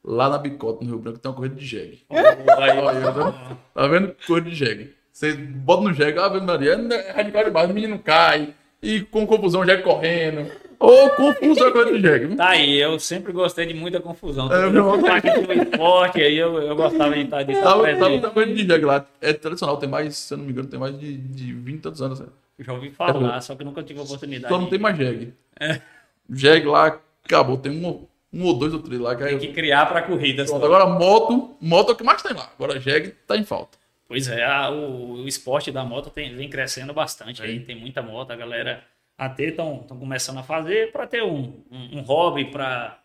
lá 0.03 0.29
na 0.29 0.37
Bicota, 0.37 0.83
no 0.83 0.89
Rio 0.91 0.99
Branco, 0.99 1.19
tem 1.19 1.29
uma 1.29 1.35
corrida 1.35 1.55
de 1.55 1.65
jegue. 1.65 2.03
Aí, 2.09 2.77
Olha, 2.77 3.11
tá- 3.11 3.57
Tá 3.73 3.87
vendo? 3.87 4.15
Corrida 4.25 4.49
de 4.49 4.55
jegue. 4.55 4.95
Você 5.11 5.33
bota 5.33 5.83
no 5.83 5.93
jegue, 5.93 6.17
Ave 6.17 6.39
Maria, 6.39 6.73
é 6.73 7.11
radical 7.11 7.43
demais, 7.43 7.69
o 7.69 7.73
menino 7.73 7.99
cai, 7.99 8.53
e 8.81 9.01
com 9.01 9.27
confusão, 9.27 9.61
o 9.61 9.65
jegue 9.65 9.83
correndo. 9.83 10.49
Ô, 10.79 11.09
confusão 11.09 11.71
corrida 11.73 11.97
de 11.97 12.01
jegue. 12.01 12.25
viu? 12.27 12.37
Tá 12.37 12.49
aí, 12.49 12.79
eu 12.79 12.97
sempre 12.99 13.33
gostei 13.33 13.65
de 13.65 13.73
muita 13.73 13.99
confusão. 13.99 14.51
É, 14.51 14.69
meu- 14.69 15.01
parte 15.01 15.29
do 15.29 15.51
esporte, 15.53 16.21
aí 16.21 16.37
eu, 16.37 16.57
eu 16.61 16.75
gostava 16.75 17.13
de 17.13 17.21
estar 17.21 17.43
de 17.43 17.51
estar 17.51 17.63
Tava, 17.65 17.83
presente. 17.83 17.99
tava, 18.01 18.19
tava 18.21 18.33
corrida 18.33 18.53
de 18.53 18.65
jegue 18.67 18.85
lá. 18.85 19.05
É 19.19 19.33
tradicional, 19.33 19.75
tem 19.77 19.89
mais, 19.89 20.15
se 20.15 20.33
eu 20.33 20.37
não 20.37 20.45
me 20.45 20.51
engano, 20.51 20.69
tem 20.69 20.79
mais 20.79 20.97
de, 20.97 21.17
de 21.17 21.53
20 21.53 21.75
e 21.75 21.81
tantos 21.81 22.01
anos. 22.01 22.19
né? 22.21 22.27
Já 22.59 22.73
ouvi 22.73 22.89
falar, 22.91 23.41
só 23.41 23.55
que 23.55 23.63
nunca 23.63 23.83
tive 23.83 23.99
a 23.99 24.03
oportunidade. 24.03 24.53
Só 24.53 24.59
não 24.59 24.69
tem 24.69 24.79
mais 24.79 24.95
jegue. 24.97 25.33
É. 25.59 25.81
Jegue 26.29 26.67
lá, 26.67 26.97
acabou. 27.25 27.57
Tem 27.57 27.71
um, 27.71 28.05
um 28.33 28.45
ou 28.45 28.53
dois 28.57 28.73
ou 28.73 28.79
três 28.81 29.01
lá. 29.01 29.15
Que 29.15 29.23
Tem 29.25 29.37
que 29.39 29.47
criar 29.53 29.85
para 29.85 30.01
corridas. 30.01 30.49
Pronto, 30.49 30.65
agora 30.65 30.85
moto, 30.85 31.55
moto 31.59 31.89
é 31.89 31.91
o 31.93 31.95
que 31.95 32.03
mais 32.03 32.21
tem 32.21 32.33
lá. 32.33 32.49
Agora 32.57 32.79
jegue 32.79 33.09
tá 33.27 33.35
em 33.35 33.43
falta. 33.43 33.77
Pois 34.07 34.27
é, 34.27 34.43
a- 34.43 34.69
o, 34.71 35.23
o 35.23 35.27
esporte 35.27 35.71
da 35.71 35.83
moto 35.83 36.09
tem, 36.09 36.35
vem 36.35 36.49
crescendo 36.49 36.93
bastante. 36.93 37.41
Aí 37.41 37.59
tem 37.59 37.75
muita 37.75 38.01
moto, 38.01 38.31
a 38.31 38.35
galera 38.35 38.81
até 39.19 39.43
estão 39.49 39.79
começando 39.87 40.37
a 40.39 40.43
fazer 40.43 40.91
para 40.93 41.05
ter 41.05 41.21
um, 41.21 41.61
um, 41.69 41.99
um 41.99 42.01
hobby, 42.01 42.45
para 42.49 42.97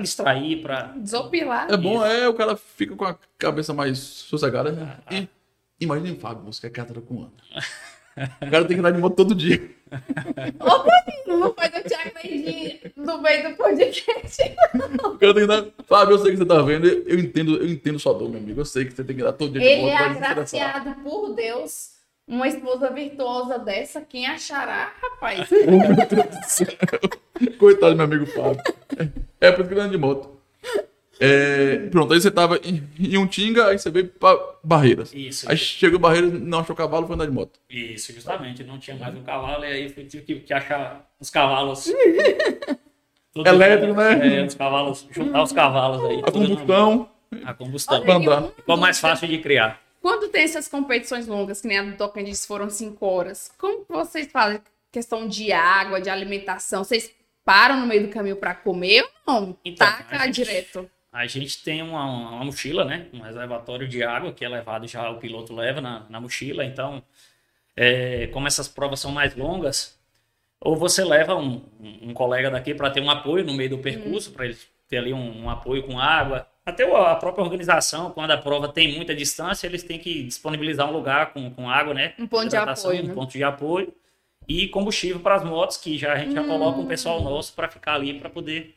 distrair, 0.00 0.62
para 0.62 0.94
desopilar. 0.96 1.70
É 1.70 1.76
bom, 1.76 2.04
é, 2.04 2.26
o 2.26 2.32
cara 2.34 2.56
fica 2.56 2.96
com 2.96 3.04
a 3.04 3.16
cabeça 3.38 3.74
mais 3.74 3.98
sossegada. 3.98 4.72
né? 4.72 4.96
E 5.10 5.28
imagine 5.84 6.12
o 6.12 6.18
Fábio, 6.20 6.44
você 6.44 6.60
que 6.62 6.66
é 6.66 6.70
catara 6.70 7.02
com 7.02 7.18
ano. 7.24 7.32
O 8.16 8.50
cara 8.50 8.64
tem 8.64 8.76
que 8.76 8.80
andar 8.80 8.92
de 8.92 8.98
moto 9.00 9.16
todo 9.16 9.34
dia. 9.34 9.60
Ô, 10.60 10.78
Danilo, 10.78 11.40
não 11.40 11.52
faz 11.52 11.74
eu 11.74 11.82
te 11.84 11.94
agredir 11.94 12.92
no 12.96 13.20
meio 13.20 13.50
do 13.50 13.56
podcast. 13.56 14.42
O 15.04 15.18
cara 15.18 15.34
tem 15.34 15.46
que 15.46 15.52
andar. 15.52 15.66
Fábio, 15.84 16.14
eu 16.14 16.18
sei 16.20 16.30
que 16.30 16.38
você 16.38 16.46
tá 16.46 16.62
vendo, 16.62 16.86
eu 16.86 17.18
entendo, 17.18 17.56
eu 17.56 17.68
entendo 17.68 17.98
sua 17.98 18.14
dor, 18.14 18.30
meu 18.30 18.40
amigo. 18.40 18.60
Eu 18.60 18.64
sei 18.64 18.84
que 18.84 18.92
você 18.94 19.02
tem 19.04 19.16
que 19.16 19.22
andar 19.22 19.32
todo 19.32 19.50
dia 19.52 19.60
de 19.60 19.66
Ele 19.66 19.82
moto 19.82 19.90
é 19.92 19.96
pra 19.96 20.08
desestressar. 20.08 20.70
agraciado 20.76 21.02
por 21.02 21.34
Deus. 21.34 21.93
Uma 22.26 22.48
esposa 22.48 22.90
virtuosa 22.90 23.58
dessa, 23.58 24.00
quem 24.00 24.26
achará, 24.26 24.92
rapaz? 25.02 25.46
Oh, 25.50 25.70
meu 25.94 26.06
Deus 26.06 26.26
do 26.26 26.44
céu. 26.46 26.66
Coitado 27.58 27.92
do 27.92 27.96
meu 27.96 28.04
amigo 28.06 28.26
Fábio. 28.26 28.62
É 29.40 29.52
por 29.52 29.60
isso 29.60 29.68
que 29.68 29.74
ele 29.74 29.80
anda 29.80 29.90
de 29.90 29.98
moto. 29.98 30.34
É, 31.20 31.76
pronto, 31.90 32.12
aí 32.12 32.20
você 32.20 32.30
tava 32.30 32.58
em, 32.64 32.82
em 32.98 33.16
um 33.18 33.26
tinga, 33.26 33.68
aí 33.68 33.78
você 33.78 33.90
veio 33.90 34.08
pra 34.08 34.36
Barreiras. 34.64 35.12
Isso. 35.14 35.48
Aí 35.48 35.56
chegou 35.56 35.98
Barreiras, 35.98 36.32
não 36.32 36.60
achou 36.60 36.74
cavalo, 36.74 37.06
foi 37.06 37.14
andar 37.14 37.26
de 37.26 37.32
moto. 37.32 37.60
Isso, 37.70 38.12
justamente. 38.12 38.64
Não 38.64 38.78
tinha 38.78 38.96
mais 38.96 39.14
um 39.14 39.22
cavalo, 39.22 39.64
e 39.64 39.68
aí 39.68 39.94
eu 39.96 40.08
tive 40.08 40.24
que, 40.24 40.34
que 40.40 40.52
achar 40.52 41.08
os 41.20 41.30
cavalos. 41.30 41.86
Elétrico, 43.36 43.94
né? 43.94 44.38
É, 44.38 44.44
os 44.44 44.54
cavalos, 44.54 45.06
juntar 45.10 45.42
os 45.42 45.52
cavalos 45.52 46.04
aí. 46.04 46.22
A 46.24 46.30
combustão, 46.30 47.08
A 47.44 47.54
combustão. 47.54 48.00
Olha, 48.00 48.14
andar. 48.14 48.44
e 48.44 48.52
Ficou 48.56 48.76
mais 48.76 48.98
fácil 48.98 49.28
de 49.28 49.38
criar. 49.38 49.83
Quando 50.04 50.28
tem 50.28 50.42
essas 50.42 50.68
competições 50.68 51.26
longas, 51.26 51.62
que 51.62 51.66
nem 51.66 51.78
a 51.78 51.82
do 51.82 51.96
Tocantins 51.96 52.44
foram 52.44 52.68
cinco 52.68 53.06
horas, 53.06 53.50
como 53.56 53.86
vocês 53.88 54.30
fazem 54.30 54.60
questão 54.92 55.26
de 55.26 55.50
água, 55.50 55.98
de 55.98 56.10
alimentação? 56.10 56.84
Vocês 56.84 57.10
param 57.42 57.80
no 57.80 57.86
meio 57.86 58.02
do 58.02 58.08
caminho 58.12 58.36
pra 58.36 58.54
comer 58.54 59.02
ou 59.26 59.32
não? 59.40 59.58
Então, 59.64 59.86
Taca 59.86 60.16
a 60.18 60.26
gente- 60.26 60.44
direto. 60.44 60.90
A 61.10 61.26
gente 61.26 61.62
tem 61.64 61.80
uma, 61.80 62.04
uma 62.04 62.44
mochila, 62.44 62.84
né? 62.84 63.06
Um 63.14 63.20
reservatório 63.22 63.88
de 63.88 64.02
água 64.02 64.30
que 64.34 64.44
é 64.44 64.48
levado 64.48 64.86
já, 64.86 65.08
o 65.08 65.18
piloto 65.18 65.54
leva 65.54 65.80
na, 65.80 66.04
na 66.10 66.20
mochila. 66.20 66.66
Então, 66.66 67.02
é, 67.74 68.26
como 68.26 68.46
essas 68.46 68.68
provas 68.68 69.00
são 69.00 69.10
mais 69.10 69.34
longas, 69.34 69.98
ou 70.60 70.76
você 70.76 71.02
leva 71.02 71.34
um, 71.34 71.64
um- 71.80 72.12
colega 72.12 72.50
daqui 72.50 72.74
para 72.74 72.90
ter 72.90 73.00
um 73.00 73.08
apoio 73.08 73.42
no 73.42 73.54
meio 73.54 73.70
do 73.70 73.78
percurso, 73.78 74.32
para 74.32 74.44
ele 74.44 74.58
ter 74.86 74.98
ali 74.98 75.14
um, 75.14 75.44
um 75.44 75.48
apoio 75.48 75.82
com 75.84 75.98
água. 75.98 76.46
Até 76.64 76.84
a 76.84 77.14
própria 77.16 77.44
organização, 77.44 78.10
quando 78.10 78.30
a 78.30 78.38
prova 78.38 78.68
tem 78.68 78.94
muita 78.96 79.14
distância, 79.14 79.66
eles 79.66 79.82
têm 79.82 79.98
que 79.98 80.22
disponibilizar 80.24 80.88
um 80.88 80.92
lugar 80.92 81.32
com, 81.32 81.50
com 81.50 81.68
água, 81.68 81.92
né? 81.94 82.14
Um 82.18 82.26
ponto 82.26 82.42
de 82.42 82.46
Hidratação, 82.46 82.90
apoio, 82.90 83.04
Um 83.04 83.08
né? 83.08 83.14
ponto 83.14 83.32
de 83.32 83.44
apoio 83.44 83.94
e 84.48 84.68
combustível 84.68 85.20
para 85.20 85.36
as 85.36 85.44
motos, 85.44 85.76
que 85.76 85.96
já, 85.98 86.12
a 86.12 86.18
gente 86.18 86.34
já 86.34 86.44
coloca 86.44 86.78
um 86.80 86.86
pessoal 86.86 87.22
nosso 87.22 87.54
para 87.54 87.68
ficar 87.68 87.94
ali 87.94 88.18
para 88.18 88.30
poder 88.30 88.74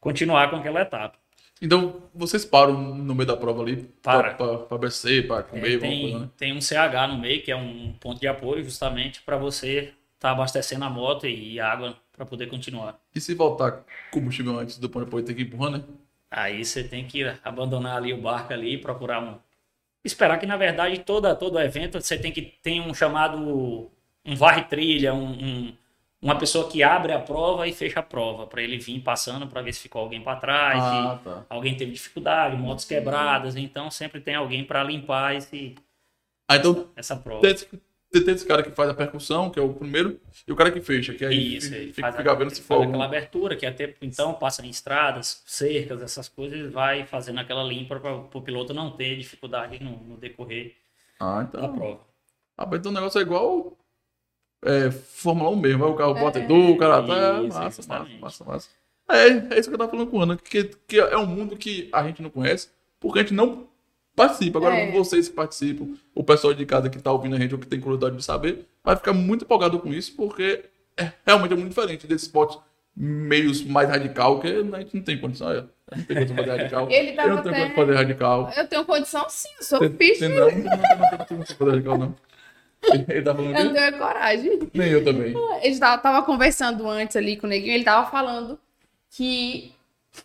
continuar 0.00 0.50
com 0.50 0.56
aquela 0.56 0.80
etapa. 0.80 1.18
Então, 1.60 2.02
vocês 2.14 2.44
param 2.44 2.94
no 2.94 3.14
meio 3.14 3.26
da 3.26 3.36
prova 3.36 3.62
ali 3.62 3.76
Para. 4.02 4.34
BC, 4.78 5.22
pra 5.22 5.38
É, 5.38 5.42
comer, 5.42 5.74
alguma 5.74 5.80
tem, 5.80 6.00
coisa, 6.02 6.18
né? 6.20 6.30
tem 6.36 6.52
um 6.56 6.60
CH 6.60 7.08
no 7.08 7.18
meio, 7.18 7.42
que 7.42 7.50
é 7.50 7.56
um 7.56 7.92
ponto 7.94 8.20
de 8.20 8.28
apoio 8.28 8.62
justamente 8.62 9.22
para 9.22 9.36
você 9.36 9.92
estar 10.14 10.30
abastecendo 10.32 10.84
a 10.84 10.90
moto 10.90 11.26
e 11.26 11.58
água 11.58 11.96
para 12.12 12.24
poder 12.24 12.46
continuar. 12.46 12.98
E 13.14 13.20
se 13.20 13.34
voltar 13.34 13.84
combustível 14.12 14.58
antes 14.58 14.78
do 14.78 14.88
ponto 14.88 15.04
de 15.04 15.08
apoio, 15.08 15.24
tem 15.24 15.34
que 15.34 15.42
ir 15.42 15.46
empurrando, 15.46 15.78
né? 15.78 15.84
Aí 16.30 16.64
você 16.64 16.84
tem 16.84 17.06
que 17.06 17.24
abandonar 17.44 17.96
ali 17.96 18.12
o 18.12 18.20
barco 18.20 18.52
ali 18.52 18.74
e 18.74 18.78
procurar 18.78 19.20
um. 19.22 19.38
Esperar 20.04 20.38
que, 20.38 20.46
na 20.46 20.56
verdade, 20.56 21.00
toda, 21.00 21.34
todo 21.36 21.60
evento 21.60 22.00
você 22.00 22.18
tem 22.18 22.32
que 22.32 22.42
ter 22.42 22.80
um 22.80 22.94
chamado. 22.94 23.90
um 24.26 24.36
varre-trilha, 24.36 25.14
um, 25.14 25.32
um- 25.32 25.76
uma 26.20 26.38
pessoa 26.38 26.68
que 26.70 26.82
abre 26.82 27.12
a 27.12 27.18
prova 27.20 27.66
e 27.68 27.72
fecha 27.72 28.00
a 28.00 28.02
prova, 28.02 28.46
para 28.46 28.62
ele 28.62 28.78
vir 28.78 29.00
passando 29.00 29.46
para 29.46 29.62
ver 29.62 29.72
se 29.72 29.80
ficou 29.80 30.02
alguém 30.02 30.20
para 30.22 30.38
trás, 30.38 30.82
Ah, 30.84 31.18
tá. 31.24 31.46
alguém 31.48 31.76
teve 31.76 31.92
dificuldade, 31.92 32.56
motos 32.56 32.84
quebradas. 32.84 33.56
Então 33.56 33.90
sempre 33.90 34.20
tem 34.20 34.34
alguém 34.34 34.64
para 34.64 34.82
limpar 34.84 35.34
esse, 35.36 35.76
Ah, 36.48 36.56
então 36.56 36.88
essa 36.96 37.16
prova. 37.16 37.48
Tem 38.10 38.20
esse, 38.20 38.24
tem- 38.24 38.24
tem 38.24 38.34
esse 38.34 38.46
cara 38.46 38.62
que 38.62 38.70
faz 38.70 38.90
a 38.90 38.94
percussão, 38.94 39.50
que 39.50 39.58
é 39.58 39.62
o 39.62 39.72
primeiro, 39.74 40.20
e 40.46 40.52
o 40.52 40.56
cara 40.56 40.70
que 40.70 40.80
fecha, 40.80 41.14
que 41.14 41.24
aí 41.24 41.56
Isso, 41.56 41.74
ele 41.74 41.92
fica, 41.92 42.02
faz, 42.12 42.16
fica 42.16 42.32
a- 42.32 42.34
vendo 42.34 42.50
se 42.50 42.62
faz 42.62 42.66
for 42.80 42.86
aquela 42.88 43.04
abertura, 43.04 43.56
que 43.56 43.66
até 43.66 43.94
então 44.02 44.34
passa 44.34 44.64
em 44.64 44.70
estradas, 44.70 45.42
cercas, 45.46 46.02
essas 46.02 46.28
coisas, 46.28 46.58
ele 46.58 46.68
vai 46.68 47.04
fazendo 47.06 47.38
aquela 47.40 47.62
limpa 47.62 47.98
para 48.00 48.14
o 48.14 48.42
piloto 48.42 48.72
não 48.74 48.90
ter 48.90 49.16
dificuldade 49.16 49.82
no, 49.82 49.96
no 49.98 50.16
decorrer 50.16 50.74
Ah, 51.20 51.42
da 51.42 51.58
então... 51.60 51.74
prova. 51.74 52.00
Ah, 52.56 52.66
mas 52.66 52.80
então 52.80 52.90
o 52.90 52.94
negócio 52.94 53.18
é 53.18 53.22
igual 53.22 53.76
é, 54.64 54.90
Fórmula 54.90 55.50
1 55.50 55.56
mesmo. 55.56 55.84
Aí 55.84 55.90
o 55.90 55.94
carro 55.94 56.14
bota 56.14 56.40
Edu, 56.40 56.72
o 56.72 56.76
cara 56.78 57.02
tá. 57.02 57.14
É. 57.14 57.46
Isso, 57.46 57.56
Massa, 57.58 57.82
massa, 57.88 58.10
massa, 58.20 58.44
massa. 58.44 58.70
É, 59.08 59.28
é 59.54 59.58
isso 59.60 59.68
que 59.68 59.74
eu 59.74 59.78
tava 59.78 59.90
falando 59.90 60.10
com 60.10 60.20
a 60.20 60.24
Ana, 60.24 60.36
que, 60.36 60.64
que 60.86 60.98
é 60.98 61.16
um 61.16 61.26
mundo 61.26 61.56
que 61.56 61.88
a 61.92 62.02
gente 62.02 62.20
não 62.20 62.30
conhece, 62.30 62.68
porque 63.00 63.20
a 63.20 63.22
gente 63.22 63.34
não 63.34 63.67
participa 64.18 64.58
Agora, 64.58 64.74
é. 64.74 64.90
vocês 64.90 65.28
que 65.28 65.34
participam, 65.34 65.94
o 66.14 66.24
pessoal 66.24 66.52
de 66.52 66.66
casa 66.66 66.90
que 66.90 66.98
está 66.98 67.12
ouvindo 67.12 67.36
a 67.36 67.38
gente 67.38 67.54
ou 67.54 67.60
que 67.60 67.66
tem 67.66 67.80
curiosidade 67.80 68.16
de 68.16 68.24
saber, 68.24 68.66
vai 68.84 68.96
ficar 68.96 69.12
muito 69.12 69.44
empolgado 69.44 69.78
com 69.78 69.92
isso, 69.94 70.14
porque 70.16 70.64
é, 70.96 71.12
realmente 71.24 71.52
é 71.52 71.56
muito 71.56 71.70
diferente 71.70 72.06
desse 72.06 72.24
esporte 72.26 72.58
meios 72.94 73.64
mais 73.64 73.88
radical, 73.88 74.40
que 74.40 74.48
a 74.48 74.78
gente 74.80 74.96
não 74.96 75.02
tem 75.02 75.18
condição. 75.18 75.50
É. 75.52 75.58
Eu 75.58 75.96
não 75.96 76.04
tem 76.04 76.16
condição 76.16 76.36
de 76.36 76.42
fazer 76.42 76.50
radical. 76.50 76.88
Ele 76.90 77.10
eu 77.10 77.28
não 77.28 77.42
tenho 77.42 77.54
até... 77.54 77.74
fazer 77.74 77.94
radical. 77.94 78.52
Eu 78.56 78.66
tenho 78.66 78.84
condição 78.84 79.26
sim, 79.28 79.48
eu 79.58 79.64
sou 79.64 79.90
pista 79.90 80.28
Não, 80.28 80.50
não, 80.50 81.18
condição 81.18 81.38
de 81.38 81.54
fazer 81.54 81.70
radical, 81.70 81.98
não. 81.98 82.14
Ele 83.08 83.22
tá 83.22 83.34
falando 83.34 83.56
eu 83.56 83.64
não 83.64 83.72
tenho 83.72 83.98
coragem. 83.98 84.58
Nem 84.74 84.88
eu 84.90 85.04
também. 85.04 85.34
Ele 85.62 85.78
tava, 85.78 86.02
tava 86.02 86.26
conversando 86.26 86.88
antes 86.88 87.16
ali 87.16 87.36
com 87.36 87.46
o 87.46 87.50
Neguinho, 87.50 87.74
ele 87.74 87.84
tava 87.84 88.10
falando 88.10 88.58
que 89.10 89.72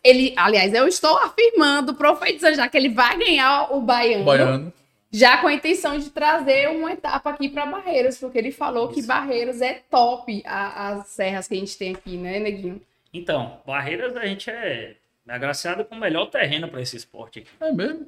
ele, 0.03 0.33
aliás, 0.37 0.73
eu 0.73 0.87
estou 0.87 1.17
afirmando, 1.17 1.93
profetizando 1.95 2.55
já 2.55 2.67
que 2.69 2.77
ele 2.77 2.89
vai 2.89 3.17
ganhar 3.17 3.73
o 3.75 3.81
baiano, 3.81 4.23
Baiano. 4.25 4.73
já 5.11 5.37
com 5.37 5.47
a 5.47 5.53
intenção 5.53 5.97
de 5.99 6.09
trazer 6.09 6.69
uma 6.69 6.93
etapa 6.93 7.31
aqui 7.31 7.49
para 7.49 7.65
Barreiras, 7.65 8.17
porque 8.17 8.37
ele 8.37 8.51
falou 8.51 8.87
que 8.89 9.01
Barreiras 9.03 9.61
é 9.61 9.81
top 9.89 10.41
a- 10.45 10.89
as 10.91 11.07
serras 11.07 11.47
que 11.47 11.53
a 11.55 11.57
gente 11.57 11.77
tem 11.77 11.93
aqui, 11.93 12.17
né, 12.17 12.39
Neguinho? 12.39 12.81
Então, 13.13 13.59
Barreiras 13.65 14.15
a 14.17 14.25
gente 14.25 14.49
é 14.49 14.95
agraciado 15.27 15.85
com 15.85 15.95
o 15.95 15.99
melhor 15.99 16.25
terreno 16.27 16.67
para 16.67 16.81
esse 16.81 16.95
esporte 16.97 17.39
aqui. 17.39 17.49
É 17.61 17.71
mesmo? 17.71 18.07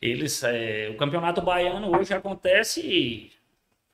Eles, 0.00 0.42
é, 0.44 0.88
o 0.92 0.96
campeonato 0.96 1.42
baiano 1.42 1.96
hoje 1.98 2.14
acontece 2.14 3.32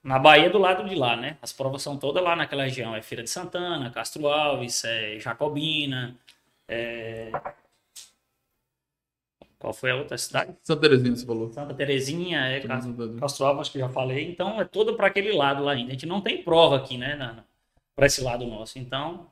na 0.03 0.19
Bahia 0.19 0.51
do 0.51 0.59
lado 0.59 0.87
de 0.87 0.95
lá, 0.95 1.17
né? 1.17 1.39
As 1.41 1.51
provas 1.51 1.81
são 1.81 1.97
todas 1.97 2.23
lá 2.23 2.37
naquela 2.37 2.65
região. 2.65 2.95
É 2.95 3.01
Feira 3.01 3.25
de 3.25 3.31
Santana, 3.31 3.91
Castro 3.91 4.29
Alves, 4.29 4.85
é 4.85 5.19
Jacobina. 5.19 6.15
É, 6.69 7.31
Qual 9.59 9.73
foi 9.73 9.91
a 9.91 9.97
outra 9.97 10.19
cidade? 10.19 10.55
Santa 10.63 10.83
Terezinha, 10.83 11.17
você 11.17 11.25
falou. 11.25 11.51
Santa 11.51 11.73
Terezinha, 11.73 12.39
é 12.49 12.61
Castro, 13.19 13.47
Alves, 13.47 13.61
acho 13.63 13.73
que 13.73 13.79
já 13.79 13.89
falei. 13.89 14.31
Então 14.31 14.61
é 14.61 14.65
todo 14.67 14.95
para 14.95 15.07
aquele 15.07 15.33
lado 15.33 15.65
lá 15.65 15.73
ainda. 15.73 15.89
A 15.89 15.93
gente 15.93 16.05
não 16.05 16.21
tem 16.21 16.43
prova 16.43 16.77
aqui, 16.77 16.99
né? 16.99 17.43
Para 17.97 18.05
esse 18.07 18.21
lado 18.21 18.47
nosso. 18.47 18.79
Então, 18.79 19.31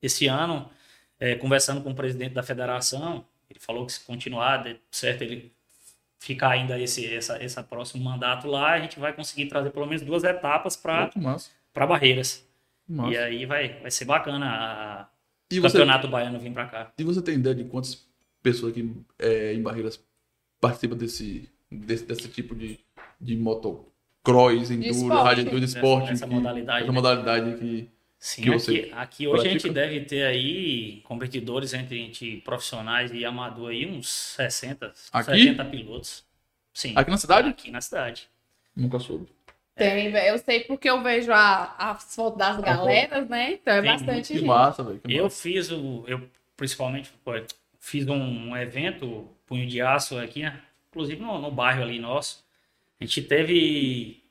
esse 0.00 0.28
ano, 0.28 0.70
é, 1.18 1.34
conversando 1.34 1.82
com 1.82 1.90
o 1.90 1.94
presidente 1.96 2.32
da 2.32 2.44
federação, 2.44 3.24
ele 3.50 3.58
falou 3.58 3.84
que 3.84 3.92
se 3.92 4.04
continuar, 4.04 4.64
certo, 4.88 5.22
ele 5.22 5.52
ficar 6.20 6.50
ainda 6.50 6.78
esse 6.78 7.12
essa, 7.12 7.42
essa 7.42 7.64
próximo 7.64 8.04
mandato 8.04 8.46
lá, 8.46 8.74
a 8.74 8.78
gente 8.78 9.00
vai 9.00 9.12
conseguir 9.12 9.46
trazer 9.46 9.70
pelo 9.70 9.86
menos 9.86 10.02
duas 10.02 10.22
etapas 10.22 10.76
para 10.76 11.10
massa. 11.16 11.50
Barreiras. 11.74 12.46
massa. 12.88 13.10
E 13.12 13.18
aí 13.18 13.46
vai, 13.46 13.80
vai 13.80 13.90
ser 13.90 14.04
bacana 14.04 14.46
a- 14.46 15.08
E 15.56 15.60
você, 15.60 15.78
campeonato 15.78 16.08
baiano 16.08 16.38
vir 16.38 16.52
para 16.52 16.66
cá. 16.66 16.92
e 16.98 17.04
você 17.04 17.20
tem 17.22 17.34
ideia 17.36 17.54
de 17.54 17.64
quantas 17.64 18.06
pessoas 18.42 18.72
aqui 18.72 18.94
é, 19.18 19.52
em 19.54 19.62
Barreiras 19.62 20.02
participam 20.60 20.96
desse, 20.96 21.48
desse, 21.70 22.04
desse 22.04 22.28
tipo 22.28 22.54
de, 22.54 22.78
de 23.20 23.36
motocross, 23.36 24.70
enduro, 24.70 25.14
rádio 25.22 25.42
enduro, 25.46 25.64
esporte? 25.64 26.10
Nessa 26.10 26.26
que- 26.26 26.34
modalidade, 26.34 26.78
Essa 26.82 26.86
né? 26.86 26.92
modalidade 26.92 27.58
que... 27.58 27.90
Sim, 28.18 28.42
que 28.42 28.48
aqui, 28.50 28.58
você 28.60 28.90
aqui 28.92 29.26
hoje 29.26 29.48
a 29.48 29.50
gente 29.50 29.62
pratica? 29.62 29.74
deve 29.88 30.00
ter 30.04 30.22
aí 30.24 31.00
competidores 31.02 31.74
entre, 31.74 31.98
entre 31.98 32.40
profissionais 32.42 33.12
e 33.12 33.24
amador 33.24 33.70
aí, 33.70 33.84
uns 33.84 34.08
60, 34.08 34.92
Aqui? 35.12 35.42
70 35.46 35.64
pilotos. 35.64 36.24
Sim, 36.72 36.92
Aqui 36.94 37.10
na 37.10 37.16
cidade? 37.16 37.48
aqui 37.48 37.70
na 37.72 37.80
cidade. 37.80 38.28
Nunca 38.76 39.00
soube. 39.00 39.26
Tem, 39.74 40.12
eu 40.14 40.38
sei 40.38 40.60
porque 40.60 40.88
eu 40.88 41.02
vejo 41.02 41.32
a, 41.32 41.74
as 41.78 42.14
fotos 42.14 42.38
das 42.38 42.60
galeras, 42.60 43.28
né? 43.28 43.52
Então 43.54 43.72
é 43.74 43.80
Tem 43.82 43.90
bastante 43.90 44.28
Que 44.28 44.34
gente. 44.38 44.46
massa, 44.46 44.84
velho. 44.84 45.00
que 45.00 45.14
Eu 45.14 45.24
massa. 45.24 45.42
fiz 45.42 45.70
o. 45.70 46.04
Eu 46.06 46.28
principalmente 46.56 47.10
fiz 47.80 48.06
um, 48.06 48.56
evento, 48.56 49.28
punho 49.46 49.66
de 49.66 49.80
aço 49.80 50.18
aqui, 50.18 50.42
né? 50.42 50.60
inclusive 50.90 51.20
no, 51.22 51.38
no 51.40 51.50
bairro 51.50 51.82
ali 51.82 51.98
nosso. 51.98 52.44
A 53.00 53.04
gente 53.04 53.22
teve 53.22 54.22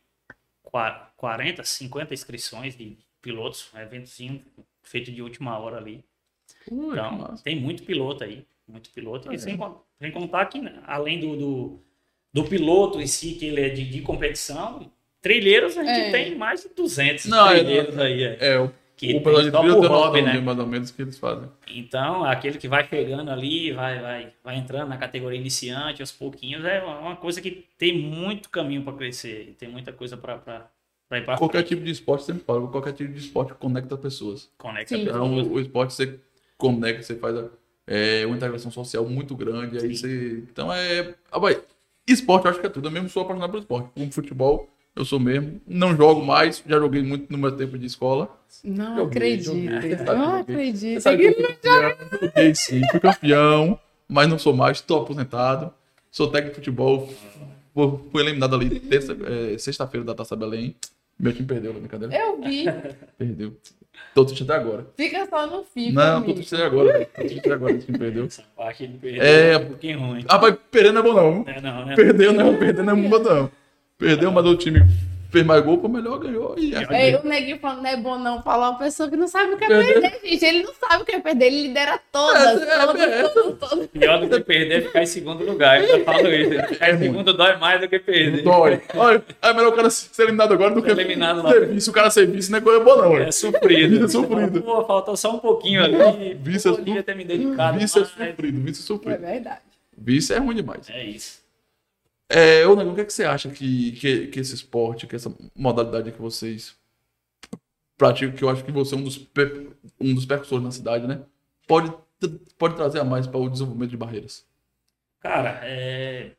qua- 0.63 1.11
40, 1.17 1.63
50 1.63 2.13
inscrições 2.13 2.77
de 2.77 2.97
pilotos, 3.21 3.69
um 3.73 3.79
eventozinho 3.79 4.41
feito 4.83 5.11
de 5.11 5.21
última 5.21 5.57
hora 5.57 5.77
ali. 5.77 6.03
Ui, 6.69 6.91
Então, 6.93 7.35
tem 7.43 7.59
muito 7.59 7.83
piloto 7.83 8.23
aí, 8.23 8.45
muito 8.67 8.89
piloto. 8.91 9.31
É. 9.31 9.35
E 9.35 9.39
sem, 9.39 9.57
con- 9.57 9.81
sem 9.99 10.11
contar 10.11 10.45
que, 10.45 10.59
né, 10.61 10.81
além 10.85 11.19
do, 11.19 11.35
do, 11.35 11.79
do 12.31 12.43
piloto 12.47 13.01
em 13.01 13.07
si, 13.07 13.33
que 13.33 13.45
ele 13.45 13.61
é 13.61 13.69
de, 13.69 13.89
de 13.89 14.01
competição, 14.01 14.91
trilheiros 15.21 15.77
a 15.77 15.83
gente 15.83 16.07
É. 16.07 16.11
tem 16.11 16.35
mais 16.35 16.61
de 16.63 16.69
200 16.75 17.25
Não, 17.25 17.49
é- 17.49 17.59
trilheiros 17.59 17.97
aí. 17.97 18.23
É, 18.23 18.37
É, 18.39 18.59
o, 18.59 18.71
que 18.97 19.15
o 19.15 19.21
pessoal 19.21 19.43
de 19.43 19.51
trilha 19.51 19.61
tem 19.71 19.71
uma 19.79 19.87
hobby, 19.87 20.21
né? 20.21 20.39
mais 20.39 20.59
ou 20.59 20.67
menos 20.67 20.91
que 20.91 21.01
eles 21.01 21.17
fazem. 21.17 21.49
Então, 21.67 22.23
aquele 22.23 22.57
que 22.57 22.67
vai 22.67 22.87
chegando 22.87 23.29
ali, 23.31 23.71
vai, 23.71 23.99
vai, 23.99 24.33
vai 24.43 24.55
entrando 24.57 24.89
na 24.89 24.97
categoria 24.97 25.39
iniciante 25.39 26.01
aos 26.01 26.11
pouquinhos, 26.11 26.63
é 26.65 26.81
uma 26.83 27.15
coisa 27.15 27.41
que 27.41 27.65
tem 27.77 27.97
muito 27.97 28.49
caminho 28.49 28.83
para 28.83 28.93
crescer, 28.93 29.55
tem 29.57 29.69
muita 29.69 29.91
coisa 29.91 30.15
para 30.17 30.69
ir 31.13 31.25
para 31.25 31.37
Qualquer 31.37 31.63
tipo 31.63 31.83
de 31.83 31.91
esporte, 31.91 32.23
sempre 32.25 32.43
falo, 32.43 32.67
qualquer 32.69 32.93
tipo 32.93 33.11
de 33.11 33.19
esporte 33.19 33.53
conecta 33.55 33.97
pessoas. 33.97 34.49
conecta 34.57 34.95
Sim. 34.95 35.03
Então, 35.03 35.29
pessoas. 35.35 35.47
o, 35.47 35.51
o 35.53 35.59
esporte 35.59 35.93
você 35.93 36.19
conecta, 36.57 37.03
você 37.03 37.15
faz 37.15 37.35
é, 37.87 38.25
uma 38.25 38.35
integração 38.37 38.69
social 38.71 39.03
muito 39.05 39.35
grande. 39.35 39.77
Aí 39.77 39.95
você. 39.95 40.43
Então 40.51 40.71
é. 40.71 41.15
Ah, 41.31 41.39
vai. 41.39 41.59
Esporte 42.07 42.45
eu 42.45 42.51
acho 42.51 42.59
que 42.61 42.67
é 42.67 42.69
tudo. 42.69 42.87
Eu 42.87 42.91
mesmo 42.91 43.09
sou 43.09 43.23
apaixonado 43.23 43.51
por 43.51 43.59
esporte. 43.59 43.89
Como 43.95 44.11
futebol, 44.11 44.69
eu 44.95 45.05
sou 45.05 45.19
mesmo. 45.19 45.61
Não 45.67 45.95
jogo 45.95 46.23
mais, 46.25 46.63
já 46.67 46.77
joguei 46.79 47.01
muito 47.01 47.31
no 47.31 47.37
meu 47.37 47.51
tempo 47.51 47.77
de 47.77 47.85
escola. 47.85 48.29
Não 48.63 48.97
Joguei, 48.97 49.33
acredito. 49.35 49.45
joguei. 49.45 49.97
Sabe 49.97 50.19
Não 50.19 50.37
joguei. 50.37 50.55
acredito. 50.55 51.01
Sabe 51.01 51.23
eu 51.25 51.33
fui 51.33 51.43
campeão, 51.43 51.95
joguei 52.21 52.55
sim, 52.55 52.81
fui 52.91 52.99
campeão, 52.99 53.79
mas 54.07 54.27
não 54.27 54.37
sou 54.37 54.53
mais, 54.53 54.77
estou 54.77 55.01
aposentado. 55.01 55.73
Sou 56.11 56.27
técnico 56.29 56.55
de 56.59 56.65
futebol. 56.65 57.09
Fui 57.73 58.21
eliminado 58.21 58.53
ali 58.55 58.79
terça- 58.81 59.15
é, 59.53 59.57
sexta-feira 59.57 60.05
da 60.05 60.13
Taça 60.13 60.35
Belém. 60.35 60.75
Meu 61.17 61.31
time 61.31 61.47
perdeu, 61.47 61.73
brincadeira. 61.73 62.13
Eu 62.13 62.41
vi. 62.41 62.65
Perdeu. 63.17 63.55
Tô 64.13 64.25
triste 64.25 64.43
até 64.43 64.55
agora. 64.55 64.87
Fica 64.97 65.25
só 65.29 65.47
no 65.47 65.63
FIFA. 65.63 65.93
Não, 65.93 66.11
tô 66.11 66.17
amigo. 66.25 66.33
triste 66.33 66.55
até 66.55 66.65
agora. 66.65 67.05
Tô 67.05 67.21
triste 67.21 67.39
até 67.39 67.53
agora, 67.53 67.71
esse 67.73 67.85
time 67.85 67.97
perdeu. 67.97 68.25
Essa 68.25 68.43
parte 68.57 68.83
ele 68.83 68.97
perdeu 68.97 69.23
É. 69.23 69.57
um 69.57 69.65
pouquinho 69.67 69.99
ruim. 69.99 70.25
Rapaz, 70.29 70.55
perder 70.69 70.91
não 70.91 70.99
é 70.99 71.03
bom 71.03 71.13
não. 71.13 71.45
É, 71.47 71.61
não, 71.61 71.85
né? 71.85 71.95
Perdeu 71.95 72.33
não, 72.33 72.57
perder 72.57 72.83
não 72.83 72.93
é 72.97 73.07
bom 73.09 73.19
não. 73.19 73.51
Perdeu, 74.01 74.31
mas 74.31 74.45
o 74.45 74.55
time 74.57 74.81
fez 75.31 75.45
mais 75.45 75.63
gol, 75.63 75.79
foi 75.79 75.89
melhor, 75.89 76.17
ganhou. 76.19 76.55
E 76.57 76.73
é. 76.75 77.17
O 77.23 77.25
neguinho 77.25 77.57
falando 77.59 77.83
não 77.83 77.89
é 77.89 77.95
bom 77.95 78.19
não 78.19 78.41
falar 78.43 78.71
uma 78.71 78.77
pessoa 78.79 79.09
que 79.09 79.15
não 79.15 79.29
sabe 79.29 79.53
o 79.53 79.57
que 79.57 79.63
é 79.63 79.67
Perder. 79.67 80.01
perder, 80.01 80.19
gente. 80.29 80.43
Ele 80.45 80.63
não 80.63 80.73
sabe 80.73 81.03
o 81.03 81.05
que 81.05 81.15
é 81.15 81.19
perder, 81.21 81.45
ele 81.45 81.61
lidera 81.67 81.97
todas, 82.11 82.61
É, 82.61 82.65
é, 82.73 82.85
todas, 82.85 83.01
é. 83.01 83.23
Todas, 83.29 83.59
todas. 83.69 83.87
Pior 83.87 84.19
do 84.19 84.27
que 84.27 84.39
perder 84.41 84.79
é 84.79 84.81
ficar 84.81 85.03
em 85.03 85.05
segundo 85.05 85.45
lugar. 85.45 85.81
Eu 85.81 85.99
já 85.99 86.03
falo 86.03 86.27
isso. 86.33 86.67
Ficar 86.67 86.89
em 86.89 86.93
ruim. 86.95 87.01
segundo 87.03 87.33
dói 87.33 87.55
mais 87.57 87.79
do 87.79 87.87
que 87.87 87.99
perder. 87.99 88.43
Dói. 88.43 88.81
Olha, 88.95 89.23
é 89.41 89.53
melhor 89.53 89.69
o 89.71 89.75
cara 89.75 89.89
ser 89.89 90.23
eliminado 90.23 90.53
agora 90.53 90.73
do 90.75 90.81
que 90.83 90.89
eliminado 90.91 91.47
ser 91.47 91.65
vice. 91.67 91.89
O 91.89 91.93
cara 91.93 92.09
ser 92.09 92.27
vice 92.27 92.51
não 92.51 92.57
é 92.57 92.61
coisa 92.61 92.79
boa 92.83 92.97
não. 92.97 93.15
É 93.17 93.19
ué. 93.25 93.31
sofrido. 93.31 94.03
É 94.03 94.07
sofrido. 94.09 94.61
Pô, 94.63 94.83
faltou 94.83 95.15
só 95.15 95.33
um 95.33 95.39
pouquinho 95.39 95.81
ali. 95.81 96.33
Vice 96.41 96.67
é 96.67 96.71
Podia 96.73 97.03
ter 97.03 97.15
me 97.15 97.23
dedicado 97.23 97.79
Vice 97.79 97.97
é 97.97 98.01
mais. 98.01 98.09
sofrido, 98.11 98.59
vice 98.65 98.81
é 98.81 98.83
É 98.83 98.85
sofrido. 98.85 99.19
verdade. 99.21 99.59
Vice 99.97 100.33
é 100.33 100.39
ruim 100.39 100.55
demais. 100.55 100.89
É 100.89 101.05
isso. 101.05 101.40
É, 102.33 102.65
ô, 102.65 102.73
o 102.73 102.95
que, 102.95 103.01
é 103.01 103.05
que 103.05 103.11
você 103.11 103.25
acha 103.25 103.49
que, 103.49 103.91
que, 103.91 104.27
que 104.27 104.39
esse 104.39 104.55
esporte, 104.55 105.05
que 105.05 105.15
essa 105.15 105.35
modalidade 105.53 106.13
que 106.13 106.21
vocês 106.21 106.77
praticam, 107.97 108.33
que 108.33 108.43
eu 108.43 108.49
acho 108.49 108.63
que 108.63 108.71
você 108.71 108.95
é 108.95 108.97
um 108.97 109.03
dos, 109.03 109.27
um 109.99 110.15
dos 110.15 110.25
percussores 110.25 110.63
na 110.63 110.71
cidade, 110.71 111.05
né? 111.05 111.21
Pode, 111.67 111.93
pode 112.57 112.75
trazer 112.75 112.99
a 112.99 113.03
mais 113.03 113.27
para 113.27 113.37
o 113.37 113.49
desenvolvimento 113.49 113.89
de 113.89 113.97
barreiras. 113.97 114.45
Cara, 115.19 115.59
é, 115.63 116.31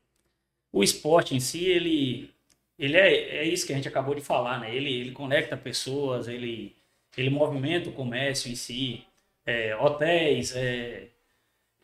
o 0.72 0.82
esporte 0.82 1.36
em 1.36 1.40
si, 1.40 1.66
ele, 1.66 2.30
ele 2.78 2.96
é, 2.96 3.40
é 3.40 3.44
isso 3.44 3.66
que 3.66 3.72
a 3.72 3.76
gente 3.76 3.86
acabou 3.86 4.14
de 4.14 4.22
falar, 4.22 4.60
né? 4.60 4.74
Ele, 4.74 4.90
ele 4.90 5.12
conecta 5.12 5.56
pessoas, 5.58 6.26
ele, 6.26 6.74
ele 7.16 7.28
movimenta 7.28 7.90
o 7.90 7.92
comércio 7.92 8.50
em 8.50 8.56
si, 8.56 9.04
é, 9.44 9.76
hotéis, 9.76 10.56
é, 10.56 11.08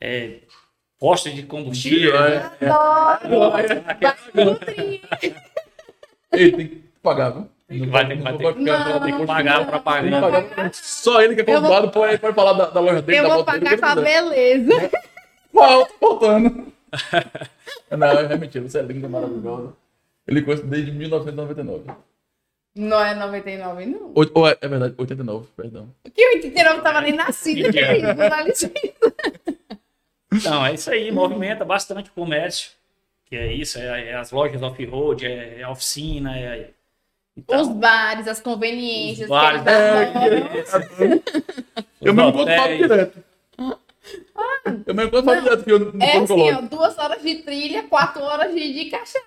é, 0.01 0.41
postos 0.99 1.35
de 1.35 1.43
combustível. 1.45 2.17
É, 2.17 2.51
é. 2.61 2.69
Adoro! 2.69 3.51
Vai 3.51 3.67
Vai 3.69 4.45
nutrir. 4.45 5.01
Ele 6.33 6.53
tem 6.53 6.69
que 6.69 6.77
pagar, 7.03 7.31
viu? 7.31 7.49
Não 7.71 7.91
Vai 7.91 8.09
ter- 8.09 8.17
não 8.17 8.39
ficar- 8.39 8.55
Não, 8.57 9.01
ter 9.01 9.13
que 9.19 9.27
pagar. 9.27 9.59
Tem 9.67 10.11
que 10.11 10.21
pagar. 10.21 10.71
Só 10.75 11.21
ele 11.23 11.35
que 11.35 11.41
é 11.41 11.45
Eu 11.55 11.61
vou- 11.61 11.71
convidado 11.71 11.91
pode, 11.93 12.19
pode 12.19 12.35
falar 12.35 12.53
da, 12.55 12.67
da 12.71 12.81
loja 12.81 13.03
dele, 13.03 13.19
Eu 13.19 13.23
da 13.25 13.29
vou 13.35 13.45
dele, 13.45 13.59
pagar 13.61 13.75
o 13.77 13.79
com 13.81 13.87
a 13.87 13.95
que 13.97 14.03
beleza. 14.03 14.91
Qual? 15.53 15.87
Faltando. 16.01 16.73
Não, 17.91 18.09
é 18.09 18.37
mentira. 18.37 18.67
Você 18.69 18.79
é 18.79 18.83
linda, 18.83 19.09
maravilhosa. 19.09 19.75
Ele 20.27 20.43
conhece 20.43 20.63
desde 20.65 20.93
1999. 20.93 21.85
Não 22.77 23.05
é 23.05 23.15
99, 23.15 23.87
não. 23.87 24.13
Ou, 24.15 24.25
ou 24.35 24.49
é, 24.49 24.57
é 24.61 24.69
verdade, 24.69 24.95
89, 24.97 25.49
perdão. 25.57 25.89
Que 26.15 26.25
o 26.29 26.35
89 26.37 26.81
tava 26.83 27.01
nem 27.01 27.13
nascido, 27.13 27.73
que 27.73 27.79
é 27.79 27.97
isso? 27.97 28.15
Dá 28.15 28.43
licença. 28.43 28.73
Então, 30.33 30.65
é 30.65 30.75
isso 30.75 30.91
aí, 30.91 31.11
movimenta 31.11 31.65
bastante 31.65 32.11
o 32.11 32.13
comércio. 32.13 32.71
Que 33.27 33.37
é 33.37 33.53
isso, 33.53 33.79
é, 33.79 34.09
é 34.11 34.15
as 34.15 34.31
lojas 34.31 34.63
off-road, 34.63 35.27
é, 35.27 35.61
é 35.61 35.63
a 35.63 35.71
oficina, 35.71 36.37
é. 36.39 36.71
Então, 37.37 37.61
Os 37.61 37.69
bares, 37.69 38.27
as 38.27 38.41
conveniências. 38.41 39.25
Os 39.25 39.29
bares, 39.29 39.63
que 39.63 39.69
eles 39.69 40.73
É, 40.73 40.77
adoram. 40.77 41.23
Eu 42.01 42.13
os 42.13 42.17
mesmo 42.17 42.31
encontro 42.31 42.57
Fábio 42.57 42.85
hotéis. 42.87 43.13
Direto. 44.09 44.83
Eu 44.87 44.95
mesmo 44.95 45.23
Fábio 45.23 45.43
direto 45.43 45.65
que 45.65 45.73
eu 45.73 45.79
no 45.79 46.03
É 46.03 46.17
assim, 46.19 46.53
ó, 46.53 46.61
duas 46.63 46.99
horas 46.99 47.23
de 47.23 47.35
trilha, 47.37 47.83
quatro 47.85 48.23
horas 48.23 48.55
de, 48.55 48.73
de 48.73 48.85
cachaça. 48.91 49.21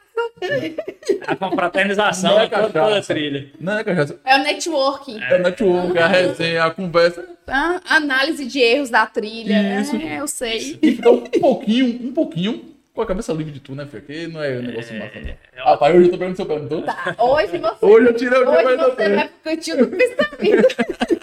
a 1.28 1.36
confraternização 1.36 2.32
Não 2.32 2.40
é 2.40 2.46
é 2.46 2.50
toda, 2.50 2.68
toda 2.68 2.80
a 2.86 2.90
cachaça. 2.90 3.14
trilha. 3.14 3.52
Não 3.60 3.78
é 3.80 3.84
cachaça. 3.84 4.20
É 4.26 4.36
o 4.36 4.44
networking. 4.44 5.20
É 5.22 5.38
network, 5.40 5.98
a 5.98 6.08
resenha, 6.08 6.64
a 6.66 6.72
conversa. 6.72 7.26
a 7.48 7.80
análise 7.96 8.46
de 8.46 8.60
erros 8.60 8.90
da 8.90 9.06
trilha. 9.06 9.80
Isso. 9.82 9.96
É, 9.96 10.20
eu 10.20 10.28
sei. 10.28 10.80
E 10.82 10.92
fica 10.96 11.10
um 11.12 11.22
pouquinho, 11.22 12.08
um 12.08 12.14
pouquinho 12.14 12.72
com 12.94 13.02
a 13.02 13.06
cabeça 13.06 13.32
livre 13.32 13.54
de 13.54 13.60
tu, 13.62 13.74
né, 13.74 13.86
filho? 13.86 14.04
Que 14.04 14.28
não 14.28 14.44
é 14.44 14.58
um 14.58 14.62
negócio 14.64 14.98
massa, 15.00 15.20
não. 15.20 15.30
É, 15.30 15.38
Ah, 15.60 15.78
pai, 15.78 15.94
hoje 15.96 16.08
eu 16.08 16.12
tô 16.12 16.18
pegando 16.18 16.36
seu 16.36 16.46
pé, 16.46 16.60
não 16.60 16.68
tô? 16.68 16.82
Tá, 16.82 17.16
hoje 17.20 17.58
você, 17.58 17.86
Hoje 17.86 18.08
eu 18.08 18.14
tirei 18.16 18.40
o 18.40 18.50
hoje 18.50 18.78
você 18.78 19.16
vai 19.16 19.28
pro 19.30 19.38
cantinho 19.44 19.78
do 19.78 19.88
pensamento. 19.88 21.21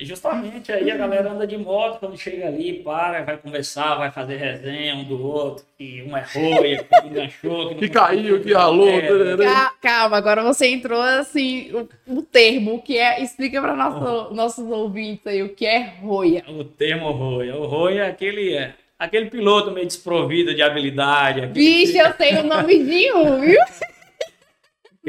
E 0.00 0.06
Justamente 0.06 0.72
aí 0.72 0.90
a 0.90 0.96
galera 0.96 1.30
anda 1.30 1.46
de 1.46 1.58
moto, 1.58 1.98
quando 2.00 2.16
chega 2.16 2.46
ali, 2.46 2.82
para, 2.82 3.22
vai 3.22 3.36
conversar, 3.36 3.96
vai 3.96 4.10
fazer 4.10 4.36
resenha 4.36 4.94
um 4.94 5.04
do 5.04 5.22
outro, 5.22 5.62
que 5.76 6.02
um 6.08 6.16
é 6.16 6.24
roia, 6.32 6.82
que 6.84 7.06
enganchou, 7.06 7.68
que, 7.68 7.74
Que 7.74 7.88
caiu, 7.90 8.40
que 8.40 8.50
ralou. 8.54 8.88
É, 8.88 9.02
tarará. 9.02 9.44
Ca- 9.44 9.74
Calma, 9.82 10.16
agora 10.16 10.42
você 10.42 10.68
entrou 10.68 11.02
assim, 11.02 11.70
o, 12.06 12.16
o 12.18 12.22
termo, 12.22 12.76
o 12.76 12.82
que 12.82 12.96
é. 12.96 13.22
Explica 13.22 13.60
para 13.60 13.76
nosso, 13.76 14.34
nossos 14.34 14.66
ouvintes 14.70 15.26
aí 15.26 15.42
o 15.42 15.50
que 15.50 15.66
é 15.66 15.92
roia. 16.00 16.44
O 16.48 16.64
termo 16.64 17.10
roia. 17.10 17.54
O 17.56 17.66
roia 17.66 18.04
é 18.04 18.08
aquele, 18.08 18.54
é, 18.54 18.72
aquele 18.98 19.26
piloto 19.28 19.70
meio 19.70 19.86
desprovido 19.86 20.54
de 20.54 20.62
habilidade, 20.62 21.40
aquele, 21.40 21.52
Bicho, 21.52 21.98
eu 21.98 22.12
sei 22.14 22.38
o 22.38 22.44
nome 22.44 22.82
de 22.82 23.12
um, 23.12 23.38
viu? 23.42 23.60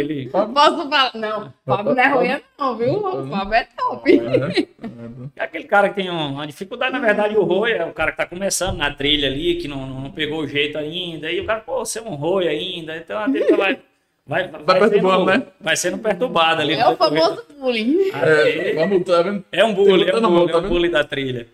aquele- 0.02 0.30
Posso 0.30 0.90
falar? 0.90 1.12
Não, 1.16 1.54
Fábio 1.66 1.96
não 1.96 2.04
é 2.04 2.08
roia, 2.08 2.42
não, 2.60 2.76
viu? 2.78 2.94
O 3.06 3.28
Fábio 3.28 3.54
é 3.54 3.68
top. 3.78 4.12
É. 5.38 5.44
aquele 5.44 5.64
cara 5.66 5.90
que 5.90 5.96
tem 5.96 6.10
um- 6.12 6.34
uma 6.34 6.46
dificuldade. 6.48 6.92
Na 6.92 7.00
verdade, 7.00 7.36
o 7.38 7.44
roia 7.44 7.76
é 7.76 7.86
o 7.86 7.94
cara 7.94 8.12
que 8.12 8.18
tá 8.18 8.26
começando 8.26 8.78
na 8.78 8.92
trilha 8.94 9.28
ali, 9.28 9.56
que 9.56 9.68
não, 9.68 9.86
não 9.88 10.12
pegou 10.12 10.42
o 10.42 10.48
jeito 10.48 10.78
ainda. 10.78 11.32
E 11.32 11.40
o 11.40 11.46
cara, 11.46 11.60
pô, 11.62 11.84
você 11.86 12.00
é 12.00 12.02
um 12.02 12.16
roia 12.16 12.50
ainda. 12.50 12.96
Então 12.98 13.18
a 13.20 13.30
trilha 13.30 13.56
vai. 13.58 13.80
Vai, 14.24 14.48
vai, 14.48 14.80
perturbando, 14.80 15.26
sendo, 15.26 15.26
né? 15.26 15.48
Vai 15.60 15.76
sendo 15.76 15.98
perturbado 15.98 16.62
ali. 16.62 16.76
É 16.76 16.88
o 16.88 16.96
famoso 16.96 17.44
bullying. 17.60 18.12
É, 18.14 18.74
vamos, 18.76 19.04
tá 19.04 19.22
vendo? 19.24 19.44
É 19.52 19.66
um 19.66 19.74
bullying, 19.74 20.04
é 20.08 20.12
Tá 20.12 20.18
um 20.20 20.22
bullying, 20.22 20.48
tá 20.48 20.54
é 20.54 20.58
um 20.58 20.70
bullying 20.70 20.92
da 20.92 21.04
trilha. 21.04 21.48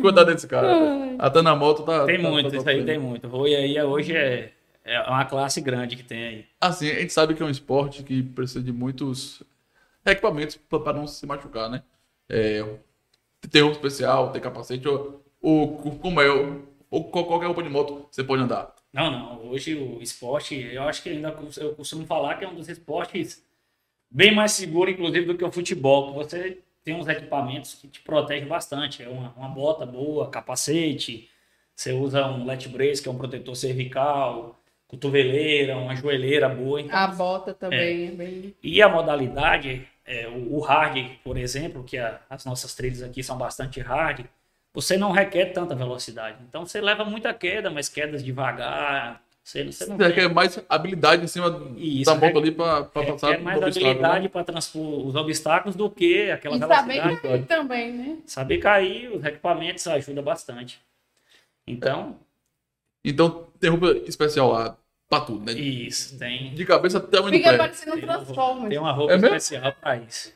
Cuidado 0.00 0.26
desse 0.32 0.46
cara. 0.46 0.68
Até 1.18 1.40
na 1.42 1.56
moto 1.56 1.82
tá. 1.82 2.04
Tem 2.04 2.20
tá- 2.22 2.28
muito, 2.30 2.50
tá 2.50 2.56
isso 2.58 2.68
aí 2.68 2.84
tem 2.84 2.98
muito. 2.98 3.26
Roia 3.26 3.58
aí 3.58 3.76
é- 3.78 3.84
hoje 3.84 4.14
é, 4.14 4.50
é 4.84 5.00
uma 5.02 5.24
classe 5.24 5.60
grande 5.60 5.96
que 5.96 6.02
tem 6.02 6.24
aí. 6.24 6.46
Assim, 6.60 6.90
a 6.90 7.00
gente 7.00 7.12
sabe 7.12 7.34
que 7.34 7.42
é 7.42 7.46
um 7.46 7.50
esporte 7.50 8.02
que 8.02 8.22
precisa 8.22 8.62
de 8.62 8.72
muitos 8.72 9.42
equipamentos 10.04 10.56
para 10.56 10.92
não 10.92 11.06
se 11.06 11.26
machucar, 11.26 11.70
né? 11.70 11.82
É, 12.28 12.62
tem 13.50 13.62
roupa 13.62 13.76
especial, 13.76 14.32
tem 14.32 14.40
capacete, 14.40 14.86
ou, 14.88 15.24
ou 15.40 15.98
como 15.98 16.20
é, 16.20 16.30
ou, 16.30 16.62
ou 16.90 17.04
qual- 17.10 17.26
qualquer 17.26 17.46
roupa 17.46 17.62
de 17.62 17.68
moto 17.68 18.06
você 18.10 18.24
pode 18.24 18.42
andar. 18.42 18.74
Não, 18.92 19.10
não. 19.10 19.48
Hoje 19.48 19.74
o 19.74 20.00
esporte, 20.02 20.54
eu 20.54 20.82
acho 20.84 21.02
que 21.02 21.10
ainda 21.10 21.36
eu 21.58 21.74
costumo 21.74 22.06
falar 22.06 22.36
que 22.36 22.44
é 22.44 22.48
um 22.48 22.54
dos 22.54 22.68
esportes 22.68 23.42
bem 24.10 24.34
mais 24.34 24.52
seguro, 24.52 24.90
inclusive, 24.90 25.26
do 25.26 25.36
que 25.36 25.44
o 25.44 25.52
futebol. 25.52 26.12
Você 26.14 26.62
tem 26.84 26.94
uns 26.94 27.08
equipamentos 27.08 27.74
que 27.74 27.88
te 27.88 28.00
protegem 28.00 28.48
bastante. 28.48 29.02
É 29.02 29.08
uma, 29.08 29.32
uma 29.34 29.48
bota 29.48 29.86
boa, 29.86 30.30
capacete. 30.30 31.28
Você 31.74 31.92
usa 31.92 32.26
um 32.26 32.44
lat 32.46 32.68
brace, 32.68 33.02
que 33.02 33.08
é 33.08 33.12
um 33.12 33.18
protetor 33.18 33.56
cervical, 33.56 34.61
cotoveleira, 34.92 35.76
uma 35.76 35.96
joelheira 35.96 36.48
boa. 36.48 36.80
Então, 36.80 36.96
A 36.96 37.06
bota 37.06 37.54
também 37.54 38.08
é 38.08 38.10
bem. 38.10 38.54
E 38.62 38.82
a 38.82 38.88
modalidade, 38.88 39.88
é, 40.04 40.28
o, 40.28 40.56
o 40.56 40.60
hard, 40.60 41.10
por 41.24 41.38
exemplo, 41.38 41.82
que 41.82 41.96
a- 41.96 42.20
as 42.28 42.44
nossas 42.44 42.74
trilhas 42.74 43.02
aqui 43.02 43.22
são 43.22 43.38
bastante 43.38 43.80
hard, 43.80 44.26
você 44.74 44.96
não 44.96 45.10
requer 45.10 45.46
tanta 45.46 45.74
velocidade. 45.74 46.36
Então 46.48 46.66
você 46.66 46.80
leva 46.80 47.04
muita 47.04 47.32
queda, 47.32 47.70
mas 47.70 47.88
quedas 47.88 48.22
devagar. 48.22 49.22
Você, 49.42 49.64
você 49.64 49.86
não 49.86 49.96
Você 49.96 50.12
tem- 50.12 50.28
mais 50.28 50.62
habilidade 50.68 51.24
em 51.24 51.26
cima 51.26 51.48
Isso, 51.76 52.04
da 52.04 52.14
moto 52.14 52.24
requer- 52.26 52.38
ali 52.42 52.50
para 52.52 52.84
passar 52.84 53.30
requer 53.30 53.42
mais 53.42 53.58
obstáculo, 53.62 53.90
habilidade 53.90 54.22
né? 54.24 54.28
para 54.28 54.44
transpor 54.44 55.06
os 55.06 55.14
obstáculos 55.16 55.74
do 55.74 55.90
que 55.90 56.30
aquela 56.30 56.56
E 56.56 56.58
saber 56.60 56.92
velocidade. 57.00 57.20
cair 57.22 57.46
também, 57.46 57.92
né? 57.92 58.18
Saber 58.26 58.58
cair, 58.58 59.10
os 59.10 59.24
equipamentos 59.24 59.86
ajudam 59.88 60.22
bastante. 60.22 60.80
Então, 61.66 62.16
Então 63.04 63.48
tem 63.58 63.68
roupa 63.70 63.90
especial 64.06 64.52
lá 64.52 64.76
pra 65.12 65.20
tudo, 65.20 65.44
né? 65.44 65.52
isso, 65.52 66.18
tem, 66.18 66.54
De 66.54 66.64
cabeça 66.64 66.96
até 66.96 67.20
o 67.20 67.28
Fica 67.28 67.50
pé. 67.50 67.58
parecendo 67.58 67.92
um 67.92 68.00
tem, 68.00 68.04
uma, 68.08 68.14
Transformers. 68.14 68.68
tem 68.70 68.78
uma 68.78 68.92
roupa 68.92 69.12
É 69.12 69.18
mesmo? 69.18 69.36
especial 69.36 69.72
para 69.78 69.96
isso. 69.98 70.32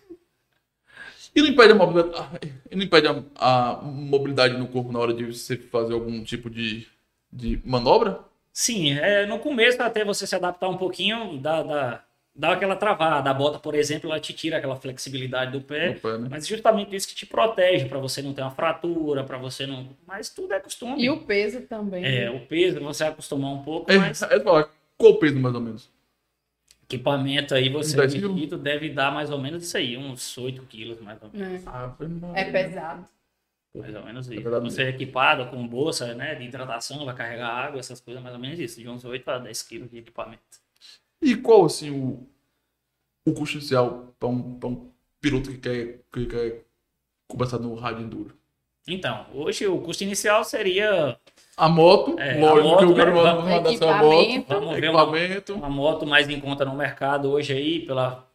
E 1.35 1.41
não 1.41 1.49
impede 1.49 1.73
a 1.73 1.75
mobilidade, 1.75 2.55
e 2.71 2.77
não 2.77 2.83
impede 2.85 3.07
a, 3.09 3.23
a 3.37 3.83
mobilidade 3.83 4.57
no 4.59 4.69
corpo 4.69 4.93
na 4.93 4.99
hora 4.99 5.15
de 5.15 5.25
você 5.25 5.57
fazer 5.57 5.95
algum 5.95 6.23
tipo 6.23 6.51
de, 6.51 6.87
de 7.33 7.59
manobra? 7.65 8.21
Sim, 8.53 8.93
é, 8.99 9.25
no 9.27 9.39
começo, 9.39 9.83
até 9.83 10.05
você 10.05 10.27
se 10.27 10.35
adaptar 10.35 10.69
um 10.69 10.77
pouquinho, 10.77 11.39
dá, 11.39 11.62
dá, 11.62 12.05
dá 12.37 12.53
aquela 12.53 12.77
travada. 12.77 13.31
A 13.31 13.35
bota, 13.35 13.59
por 13.59 13.75
exemplo, 13.75 14.11
ela 14.11 14.20
te 14.20 14.33
tira 14.33 14.59
aquela 14.59 14.77
flexibilidade 14.77 15.53
do 15.53 15.61
pé. 15.61 15.94
Pé, 15.94 16.18
né? 16.18 16.29
Mas 16.31 16.46
justamente 16.46 16.94
isso 16.94 17.09
que 17.09 17.14
te 17.14 17.27
protege, 17.27 17.87
para 17.87 17.99
você 17.99 18.20
não 18.22 18.35
ter 18.35 18.42
uma 18.42 18.51
fratura, 18.51 19.25
para 19.25 19.38
você 19.38 19.66
não. 19.66 19.88
Mas 20.07 20.29
tudo 20.29 20.53
é 20.53 20.61
costume. 20.61 21.03
E 21.03 21.11
o 21.11 21.25
peso 21.25 21.62
também. 21.62 22.05
É, 22.05 22.31
o 22.31 22.40
peso, 22.46 22.81
você 22.81 23.05
acostumar 23.05 23.53
um 23.53 23.62
pouco, 23.62 23.90
É, 23.90 23.99
mas 23.99 24.20
é 24.22 24.40
falar, 24.40 24.68
qual 24.96 25.12
o 25.12 25.18
peso 25.18 25.38
mais 25.38 25.55
ou 25.55 25.61
menos? 25.61 25.96
equipamento 26.88 27.53
aí, 27.53 27.68
você 27.68 27.96
10 27.96 28.14
quilos? 28.14 28.31
medido, 28.33 28.57
deve 28.57 28.90
dar 28.90 29.12
mais 29.12 29.31
ou 29.31 29.38
menos 29.38 29.64
isso 29.64 29.77
aí, 29.77 29.96
uns 29.96 30.38
8 30.38 30.62
quilos, 30.62 31.01
mais 31.01 31.20
ou 31.20 31.31
menos. 31.33 31.64
É. 31.64 31.68
Ah, 31.68 31.92
É 32.35 32.44
pesado. 32.44 33.05
Mais 33.75 33.94
ou 33.94 34.05
menos 34.05 34.27
isso. 34.29 34.40
verdade 34.40 34.64
você 34.64 34.85
é 34.85 34.88
equipado 34.88 35.51
com 35.51 35.66
bolsa 35.66 36.14
né, 36.14 36.35
de 36.35 36.44
hidratação, 36.44 37.05
vai 37.05 37.14
carregar 37.14 37.49
água, 37.49 37.79
essas 37.79 38.01
coisas, 38.01 38.22
mais 38.22 38.35
ou 38.35 38.40
menos 38.40 38.59
isso, 38.59 38.81
de 38.81 38.88
uns 38.88 39.05
8 39.05 39.29
a 39.29 39.38
10 39.38 39.62
quilos 39.62 39.90
de 39.90 39.99
equipamento. 39.99 40.40
E 41.22 41.35
qual, 41.37 41.64
assim, 41.64 41.90
o, 41.90 42.26
o 43.26 43.33
custo 43.35 43.57
inicial 43.57 44.14
para 44.18 44.29
um, 44.29 44.59
pra 44.59 44.68
um 44.68 44.90
piloto 45.20 45.50
que 45.50 45.59
quer, 45.59 46.00
que 46.12 46.26
quer 46.26 46.64
começar 47.29 47.59
no 47.59 47.74
rádio 47.74 48.02
enduro? 48.02 48.37
Então, 48.88 49.26
hoje 49.35 49.66
o 49.66 49.81
custo 49.81 50.05
inicial 50.05 50.44
seria 50.44 51.18
A 51.57 51.68
moto, 51.68 52.18
É, 52.20 52.38
a 52.38 52.40
lógico 52.40 52.68
moto, 52.68 52.79
que 52.79 52.85
eu 52.85 52.94
quero 52.94 53.11
né? 53.14 53.16
mandar 53.16 53.33
sua 53.76 53.96
moto, 53.98 54.14
Equipamento. 54.22 54.48
Vamos 54.55 54.74
ver 54.81 54.90
uma- 54.90 55.02
equipamento. 55.02 55.55
uma 55.55 55.70
moto 55.70 56.07
mais 56.07 56.29
em 56.29 56.40
conta 56.40 56.64
no 56.64 56.74
mercado 56.76 57.31
hoje 57.31 57.52
aí, 57.52 57.85
pela, 57.85 58.29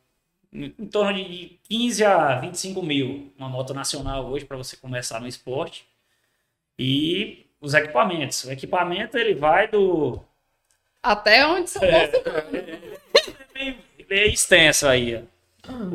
em 0.52 0.74
em 0.78 0.88
torno 0.88 1.14
de 1.14 1.58
15 1.64 2.04
a 2.04 2.36
25 2.40 2.84
mil. 2.84 3.32
Uma 3.38 3.48
moto 3.48 3.74
nacional 3.74 4.26
hoje 4.30 4.44
para 4.44 4.58
você 4.58 4.76
começar 4.76 5.22
no 5.22 5.28
esporte. 5.28 5.88
E 6.78 7.46
os 7.62 7.74
equipamentos. 7.74 8.44
O 8.44 8.52
equipamento 8.52 9.18
ele 9.18 9.34
vai 9.36 9.68
do. 9.70 10.20
Até 11.04 11.46
onde 11.48 11.70
são 11.70 11.84
É. 11.84 12.08
você 12.08 12.18
É, 12.18 13.60
meio- 13.60 13.76
é 14.10 14.28
extenso 14.28 14.88
aí. 14.88 15.16
ó. 15.16 15.32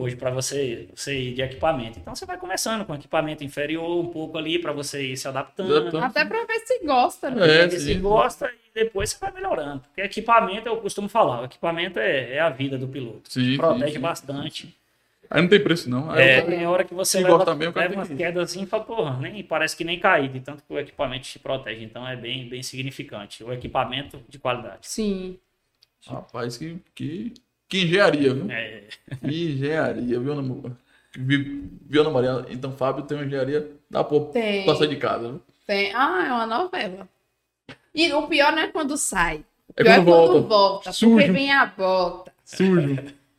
Hoje 0.00 0.14
para 0.16 0.30
você, 0.30 0.88
você 0.94 1.18
ir 1.18 1.34
de 1.34 1.42
equipamento. 1.42 1.98
Então 1.98 2.14
você 2.14 2.24
vai 2.24 2.38
começando 2.38 2.84
com 2.84 2.94
equipamento 2.94 3.42
inferior 3.42 3.98
um 3.98 4.06
pouco 4.08 4.38
ali 4.38 4.60
para 4.60 4.72
você 4.72 5.02
ir 5.12 5.16
se 5.16 5.26
adaptando. 5.26 5.76
Adaptando. 5.76 6.04
Até 6.04 6.24
pra 6.24 6.44
ver 6.44 6.60
se 6.60 6.78
gosta, 6.84 7.30
né? 7.30 7.42
É, 7.44 7.66
Ver 7.66 7.70
se 7.78 7.94
sim. 7.94 8.00
gosta 8.00 8.46
e 8.48 8.72
depois 8.84 9.10
você 9.10 9.18
vai 9.18 9.32
melhorando. 9.32 9.80
Porque 9.80 10.00
equipamento, 10.02 10.68
eu 10.68 10.76
costumo 10.76 11.08
falar, 11.08 11.42
o 11.42 11.44
equipamento 11.46 11.98
é, 11.98 12.34
é 12.34 12.40
a 12.40 12.48
vida 12.48 12.78
do 12.78 12.86
piloto. 12.86 13.22
Sim, 13.30 13.56
Protege 13.56 13.86
sim, 13.88 13.92
sim. 13.94 14.00
bastante. 14.00 14.76
Aí 15.30 15.42
não 15.42 15.48
tem 15.48 15.62
preço, 15.62 15.88
não. 15.90 16.10
Aí 16.10 16.22
É, 16.22 16.40
eu- 16.40 16.46
tem 16.46 16.66
hora 16.66 16.84
que 16.84 16.94
você 16.94 17.20
leva, 17.20 17.54
mesmo, 17.54 17.72
cara 17.72 17.88
leva 17.88 18.00
umas 18.00 18.08
que- 18.08 18.16
quedas 18.16 18.42
assim 18.50 18.62
e 18.62 18.66
fala, 18.66 18.84
porra, 18.84 19.18
nem, 19.20 19.42
parece 19.42 19.76
que 19.76 19.84
nem 19.84 19.98
caí, 19.98 20.28
de 20.28 20.40
tanto 20.40 20.62
que 20.62 20.72
o 20.72 20.78
equipamento 20.78 21.26
te 21.26 21.38
protege. 21.38 21.84
Então 21.84 22.06
é 22.06 22.16
bem, 22.16 22.48
bem 22.48 22.62
significante. 22.62 23.42
O 23.44 23.52
equipamento 23.52 24.20
de 24.28 24.38
qualidade. 24.38 24.78
Sim. 24.82 25.38
Rapaz, 26.06 26.56
que, 26.56 26.78
que, 26.94 27.34
que 27.68 27.82
engenharia, 27.84 28.32
viu? 28.34 28.50
É, 28.50 28.84
Que 29.20 29.52
engenharia, 29.52 30.20
viu, 30.20 30.32
Ana, 30.32 30.76
Vi- 31.18 31.70
viu, 31.88 32.02
Ana 32.02 32.10
Maria? 32.10 32.46
Então, 32.50 32.70
Fábio 32.72 33.02
tem 33.04 33.16
uma 33.16 33.24
engenharia, 33.24 33.70
dá 33.90 34.04
pra 34.04 34.20
Tem. 34.20 34.64
pra 34.64 34.74
sair 34.76 34.88
de 34.88 34.96
casa, 34.96 35.28
viu? 35.30 35.42
Tem. 35.66 35.92
Ah, 35.94 36.24
é 36.28 36.32
uma 36.32 36.46
novela. 36.46 37.08
E 37.94 38.12
o 38.12 38.26
pior 38.28 38.52
não 38.52 38.62
é 38.62 38.68
quando 38.68 38.96
sai. 38.96 39.38
O 39.68 39.72
É 39.80 39.82
pior 39.82 39.92
é 39.92 39.96
quando 39.96 40.04
quando 40.04 40.26
volta. 40.32 40.48
volta. 40.48 40.92
Sujo. 40.92 41.16
Porque 41.16 41.32
vem 41.32 41.50
a 41.50 41.66
bota. 41.66 42.32
Sujo. 42.44 42.96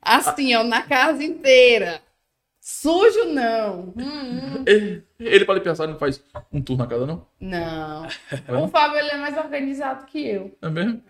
Assim, 0.07 0.55
ó, 0.55 0.63
na 0.63 0.81
casa 0.81 1.23
inteira. 1.23 2.01
Sujo 2.59 3.25
não. 3.25 3.93
Hum, 3.95 4.57
hum. 4.57 4.63
ele, 4.65 5.03
ele, 5.19 5.45
pensar, 5.61 5.83
ele 5.85 5.93
não 5.93 5.99
faz 5.99 6.21
um 6.51 6.61
tour 6.61 6.77
na 6.77 6.85
casa, 6.85 7.05
não? 7.05 7.25
Não. 7.39 8.07
É? 8.47 8.53
O 8.53 8.67
Fábio 8.67 8.99
ele 8.99 9.09
é 9.09 9.17
mais 9.17 9.37
organizado 9.37 10.05
que 10.05 10.27
eu. 10.27 10.57
É 10.61 10.69
mesmo? 10.69 11.01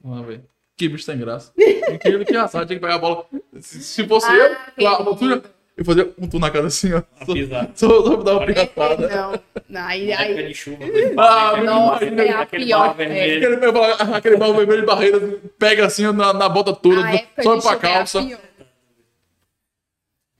Vamos 0.00 0.26
ver. 0.26 0.44
Que 0.76 0.88
bicho 0.88 1.04
sem 1.04 1.18
graça. 1.18 1.52
Aquele 1.92 2.24
que 2.24 2.36
assar, 2.36 2.64
tinha 2.64 2.78
que 2.78 2.82
pegar 2.82 2.94
a 2.94 2.98
bola. 2.98 3.26
Se, 3.60 3.82
se 3.82 4.06
fosse 4.06 4.28
Ah, 4.28 4.36
eu, 4.36 4.56
uma 5.02 5.10
altura, 5.10 5.42
eu 5.78 5.84
fazia 5.84 6.12
um 6.18 6.28
tour 6.28 6.40
na 6.40 6.50
casa 6.50 6.66
assim, 6.66 6.92
ó. 6.92 7.02
Só, 7.24 7.32
só, 7.74 8.02
só 8.04 8.16
dar 8.16 8.32
uma 8.36 8.46
picatada. 8.46 9.08
Não. 9.08 9.40
não 9.68 9.86
aí, 9.86 10.08
Na 10.08 10.22
época 10.24 10.40
aí, 10.40 10.48
de 10.48 10.54
chuva. 10.54 10.78
Ah, 11.16 11.56
Nossa, 11.62 12.04
imagina, 12.04 12.22
é 12.24 12.30
a 12.32 12.40
aquele 12.40 12.64
pior. 12.66 12.78
barro 12.80 12.90
É. 12.90 12.94
vermelho. 13.06 13.54
Aquele, 13.54 14.14
aquele 14.16 14.36
balão 14.36 14.56
vermelho 14.56 14.80
de 14.80 14.86
barreira 14.86 15.20
pega 15.58 15.86
assim 15.86 16.04
ó, 16.06 16.12
na, 16.12 16.32
na 16.32 16.48
bota 16.48 16.74
toda, 16.74 17.00
sobe 17.42 17.62
pra 17.62 17.72
é 17.72 17.76
calça. 17.76 18.20
pior. 18.22 18.40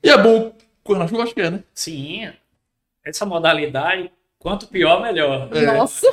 E 0.03 0.09
é 0.09 0.17
bom 0.17 0.53
correr 0.83 0.99
na 0.99 1.07
chuva, 1.07 1.23
acho 1.23 1.33
que 1.33 1.41
é, 1.41 1.49
né? 1.51 1.63
Sim, 1.73 2.31
essa 3.05 3.25
modalidade, 3.25 4.11
quanto 4.37 4.67
pior, 4.67 5.01
melhor. 5.01 5.49
É. 5.55 5.65
Nossa. 5.65 6.05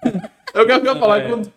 Eu 0.54 0.66
quero, 0.66 0.84
falar 0.98 1.20
É. 1.20 1.28
quando 1.28 1.52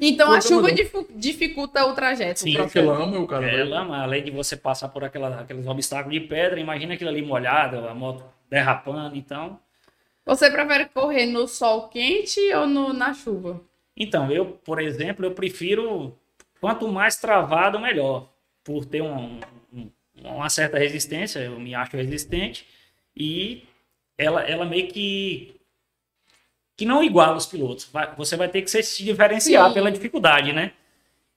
Então 0.00 0.32
a 0.32 0.40
chuva 0.40 0.68
dificulta 1.14 1.84
o 1.86 1.94
trajeto. 1.94 2.40
Sim, 2.40 2.54
o 2.56 2.62
porque 2.62 2.80
lama, 2.80 3.18
o 3.20 3.26
cara 3.26 3.46
É, 3.46 3.52
vai- 3.58 3.64
lama, 3.64 4.02
além 4.02 4.24
de 4.24 4.30
você 4.30 4.56
passar 4.56 4.88
por 4.88 5.04
aquela, 5.04 5.40
aqueles 5.40 5.66
obstáculos 5.66 6.18
de 6.18 6.26
pedra, 6.26 6.58
imagina 6.60 6.94
aquilo 6.94 7.10
ali 7.10 7.22
molhado, 7.22 7.86
a 7.88 7.94
moto 7.94 8.24
derrapando, 8.50 9.16
então... 9.16 9.58
Você 10.26 10.50
prefere 10.50 10.86
correr 10.86 11.26
no 11.26 11.46
sol 11.46 11.88
quente 11.88 12.40
ou 12.54 12.66
no, 12.66 12.92
na 12.92 13.12
chuva? 13.12 13.60
Então, 13.96 14.30
eu, 14.30 14.46
por 14.46 14.80
exemplo, 14.80 15.24
eu 15.24 15.32
prefiro 15.32 16.16
quanto 16.60 16.88
mais 16.88 17.16
travado, 17.16 17.78
melhor. 17.78 18.28
Por 18.64 18.86
ter 18.86 19.02
um- 19.02 19.38
um- 19.72 19.90
uma 20.22 20.48
certa 20.48 20.78
resistência, 20.78 21.40
eu 21.40 21.60
me 21.60 21.74
acho 21.74 21.96
resistente, 21.96 22.66
e 23.14 23.64
ela, 24.16 24.42
ela 24.42 24.64
meio 24.64 24.88
que 24.88 25.53
que 26.76 26.84
não 26.84 27.02
iguala 27.02 27.36
os 27.36 27.46
pilotos. 27.46 27.88
Vai- 27.92 28.14
você 28.16 28.36
vai 28.36 28.48
ter 28.48 28.62
que 28.62 28.70
se 28.70 28.82
se 28.82 29.04
diferenciar 29.04 29.68
Sim. 29.68 29.74
pela 29.74 29.90
dificuldade, 29.92 30.52
né? 30.52 30.72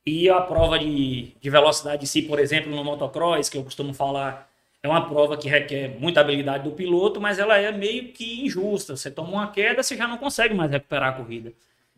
E 0.06 0.30
a 0.30 0.40
prova 0.42 0.80
de, 0.80 1.34
de 1.40 1.50
velocidade 1.50 2.04
em 2.04 2.08
si, 2.08 2.22
por 2.22 2.40
exemplo, 2.40 2.72
no 2.74 2.84
motocross, 2.84 3.50
que 3.50 3.58
eu 3.58 3.64
costumo 3.64 3.94
falar, 3.94 4.50
é 4.82 4.88
uma 4.88 5.08
prova 5.08 5.38
que 5.38 5.50
requer 5.50 6.00
muita 6.00 6.22
habilidade 6.22 6.64
do 6.64 6.72
piloto, 6.72 7.20
mas 7.20 7.40
ela 7.40 7.58
é 7.58 7.72
meio 7.72 8.14
que 8.14 8.46
injusta. 8.46 8.96
Você 8.96 9.12
toma 9.12 9.30
uma 9.32 9.52
queda, 9.52 9.84
você 9.84 9.98
já 9.98 10.08
não 10.08 10.18
consegue 10.18 10.54
mais 10.56 10.72
recuperar 10.72 11.10
a 11.10 11.14
corrida. 11.14 11.52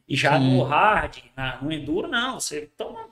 E 0.08 0.16
já 0.16 0.40
Sim. 0.40 0.58
no 0.58 0.64
hard, 0.64 1.18
na- 1.38 1.62
no 1.62 1.72
enduro, 1.72 2.08
não. 2.08 2.40
Você 2.40 2.70
toma 2.76 3.08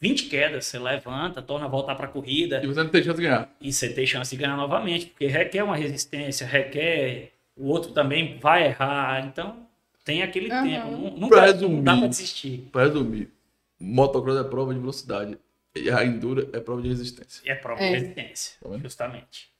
20 0.00 0.26
quedas, 0.28 0.64
você 0.66 0.78
levanta, 0.78 1.42
torna 1.42 1.66
a 1.66 1.68
voltar 1.68 1.94
para 1.94 2.06
a 2.06 2.10
corrida 2.10 2.60
E 2.64 2.66
você 2.66 2.82
não 2.82 2.90
tem 2.90 3.02
chance 3.02 3.16
de 3.18 3.22
ganhar. 3.24 3.50
e 3.60 3.70
você 3.72 3.92
tem 3.92 4.06
chance 4.06 4.30
de 4.34 4.40
ganhar 4.42 4.56
novamente, 4.56 5.06
porque 5.06 5.26
requer 5.26 5.62
uma 5.62 5.76
resistência, 5.76 6.46
requer. 6.46 7.32
O 7.56 7.68
outro 7.68 7.92
também 7.92 8.38
vai 8.38 8.66
errar, 8.68 9.26
então 9.26 9.67
tem 10.08 10.22
aquele 10.22 10.50
Aham. 10.50 10.66
tempo. 10.66 11.28
Pra 11.28 11.40
não 11.42 11.46
resumir. 11.52 11.82
dá 11.82 11.96
para 11.98 12.06
desistir. 12.06 12.68
Pra 12.72 12.84
resumir, 12.84 13.30
motocross 13.78 14.38
é 14.38 14.44
prova 14.44 14.72
de 14.72 14.80
velocidade. 14.80 15.38
E 15.76 15.90
a 15.90 16.02
enduro 16.02 16.48
é 16.54 16.58
prova 16.60 16.80
de 16.80 16.88
resistência. 16.88 17.42
E 17.44 17.50
é 17.50 17.54
prova 17.54 17.80
É. 17.82 17.88
de 17.92 17.98
resistência, 17.98 18.56
Tá 18.62 18.78
justamente. 18.78 19.50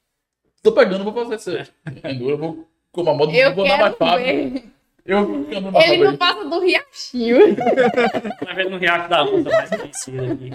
Tô 0.62 0.72
pegando, 0.72 1.04
vou 1.04 1.12
fazer 1.12 1.34
essa 1.34 1.68
enduro, 2.10 2.30
eu 2.30 2.38
vou 2.38 2.68
com 2.90 3.02
uma 3.02 3.12
moto, 3.12 3.30
Eu 3.34 3.54
vou 3.54 3.64
andar 3.66 3.94
mais 4.00 4.22
ver. 4.22 4.64
Eu 5.04 5.26
vou 5.26 5.36
andar 5.58 5.70
mais 5.70 5.90
Ele 5.90 6.04
não 6.04 6.16
passa 6.16 6.44
do 6.46 6.60
riachinho. 6.60 7.36
Uma 8.42 8.54
vez 8.54 8.70
no 8.70 8.78
Riacho 8.78 9.08
da 9.10 9.24
Onça, 9.24 9.50
mais 9.50 9.68
conhecido 9.70 10.32
aqui. 10.32 10.52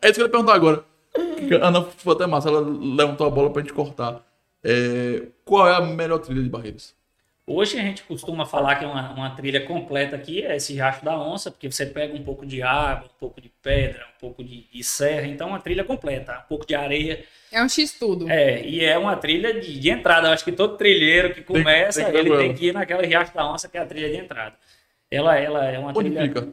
É 0.00 0.06
isso 0.08 0.14
que 0.14 0.20
eu 0.22 0.26
ia 0.26 0.30
perguntar 0.30 0.54
agora. 0.54 0.82
A 1.62 1.68
Ana 1.68 1.82
foi 1.84 2.14
até 2.14 2.26
massa, 2.26 2.48
ela 2.48 2.60
levantou 2.60 3.26
a 3.26 3.30
bola 3.30 3.50
pra 3.50 3.60
gente 3.62 3.74
cortar. 3.74 4.26
É, 4.64 5.28
qual 5.44 5.68
é 5.68 5.76
a 5.76 5.80
melhor 5.82 6.18
trilha 6.20 6.42
de 6.42 6.48
barreiras? 6.48 6.94
Hoje 7.48 7.78
a 7.78 7.82
gente 7.82 8.02
costuma 8.02 8.44
falar 8.44 8.74
que 8.74 8.84
é 8.84 8.88
uma, 8.88 9.12
uma 9.12 9.30
trilha 9.30 9.64
completa 9.64 10.16
aqui, 10.16 10.42
é 10.42 10.56
esse 10.56 10.72
Riacho 10.72 11.04
da 11.04 11.16
Onça, 11.16 11.48
porque 11.48 11.70
você 11.70 11.86
pega 11.86 12.12
um 12.12 12.22
pouco 12.24 12.44
de 12.44 12.60
água, 12.60 13.06
um 13.06 13.18
pouco 13.20 13.40
de 13.40 13.48
pedra, 13.62 14.04
um 14.16 14.18
pouco 14.18 14.42
de, 14.42 14.64
de 14.68 14.82
serra, 14.82 15.28
então 15.28 15.46
é 15.46 15.50
uma 15.50 15.60
trilha 15.60 15.84
completa, 15.84 16.40
um 16.44 16.48
pouco 16.48 16.66
de 16.66 16.74
areia. 16.74 17.24
É 17.52 17.62
um 17.62 17.68
X-tudo. 17.68 18.28
É, 18.28 18.66
e 18.66 18.84
é 18.84 18.98
uma 18.98 19.16
trilha 19.16 19.60
de, 19.60 19.78
de 19.78 19.90
entrada. 19.90 20.26
Eu 20.26 20.32
acho 20.32 20.44
que 20.44 20.50
todo 20.50 20.76
trilheiro 20.76 21.32
que 21.32 21.40
começa, 21.40 22.02
tem 22.02 22.10
que 22.12 22.18
ir 22.18 22.20
ele 22.20 22.36
tem 22.36 22.54
que 22.54 22.66
ir 22.66 22.72
naquela 22.74 23.02
Riacho 23.02 23.32
da 23.32 23.48
Onça, 23.48 23.68
que 23.68 23.78
é 23.78 23.80
a 23.80 23.86
trilha 23.86 24.10
de 24.10 24.16
entrada. 24.16 24.56
Ela, 25.08 25.38
ela 25.38 25.64
é 25.66 25.78
uma 25.78 25.90
Onde 25.90 26.10
trilha. 26.10 26.22
fica? 26.22 26.40
A 26.40 26.44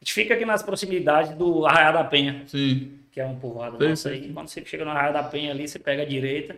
gente 0.00 0.12
fica 0.12 0.34
aqui 0.34 0.44
nas 0.44 0.60
proximidades 0.60 1.36
do 1.36 1.64
Arraial 1.64 1.92
da 1.92 2.02
Penha, 2.02 2.42
Sim. 2.48 2.98
que 3.12 3.20
é 3.20 3.24
um 3.24 3.38
povoado 3.38 3.78
Sei, 3.78 3.88
nosso 3.88 4.02
sei. 4.02 4.12
aí. 4.14 4.32
Quando 4.32 4.48
você 4.48 4.64
chega 4.64 4.84
no 4.84 4.90
Arraial 4.90 5.12
da 5.12 5.22
Penha 5.22 5.52
ali, 5.52 5.68
você 5.68 5.78
pega 5.78 6.02
a 6.02 6.06
direita. 6.06 6.56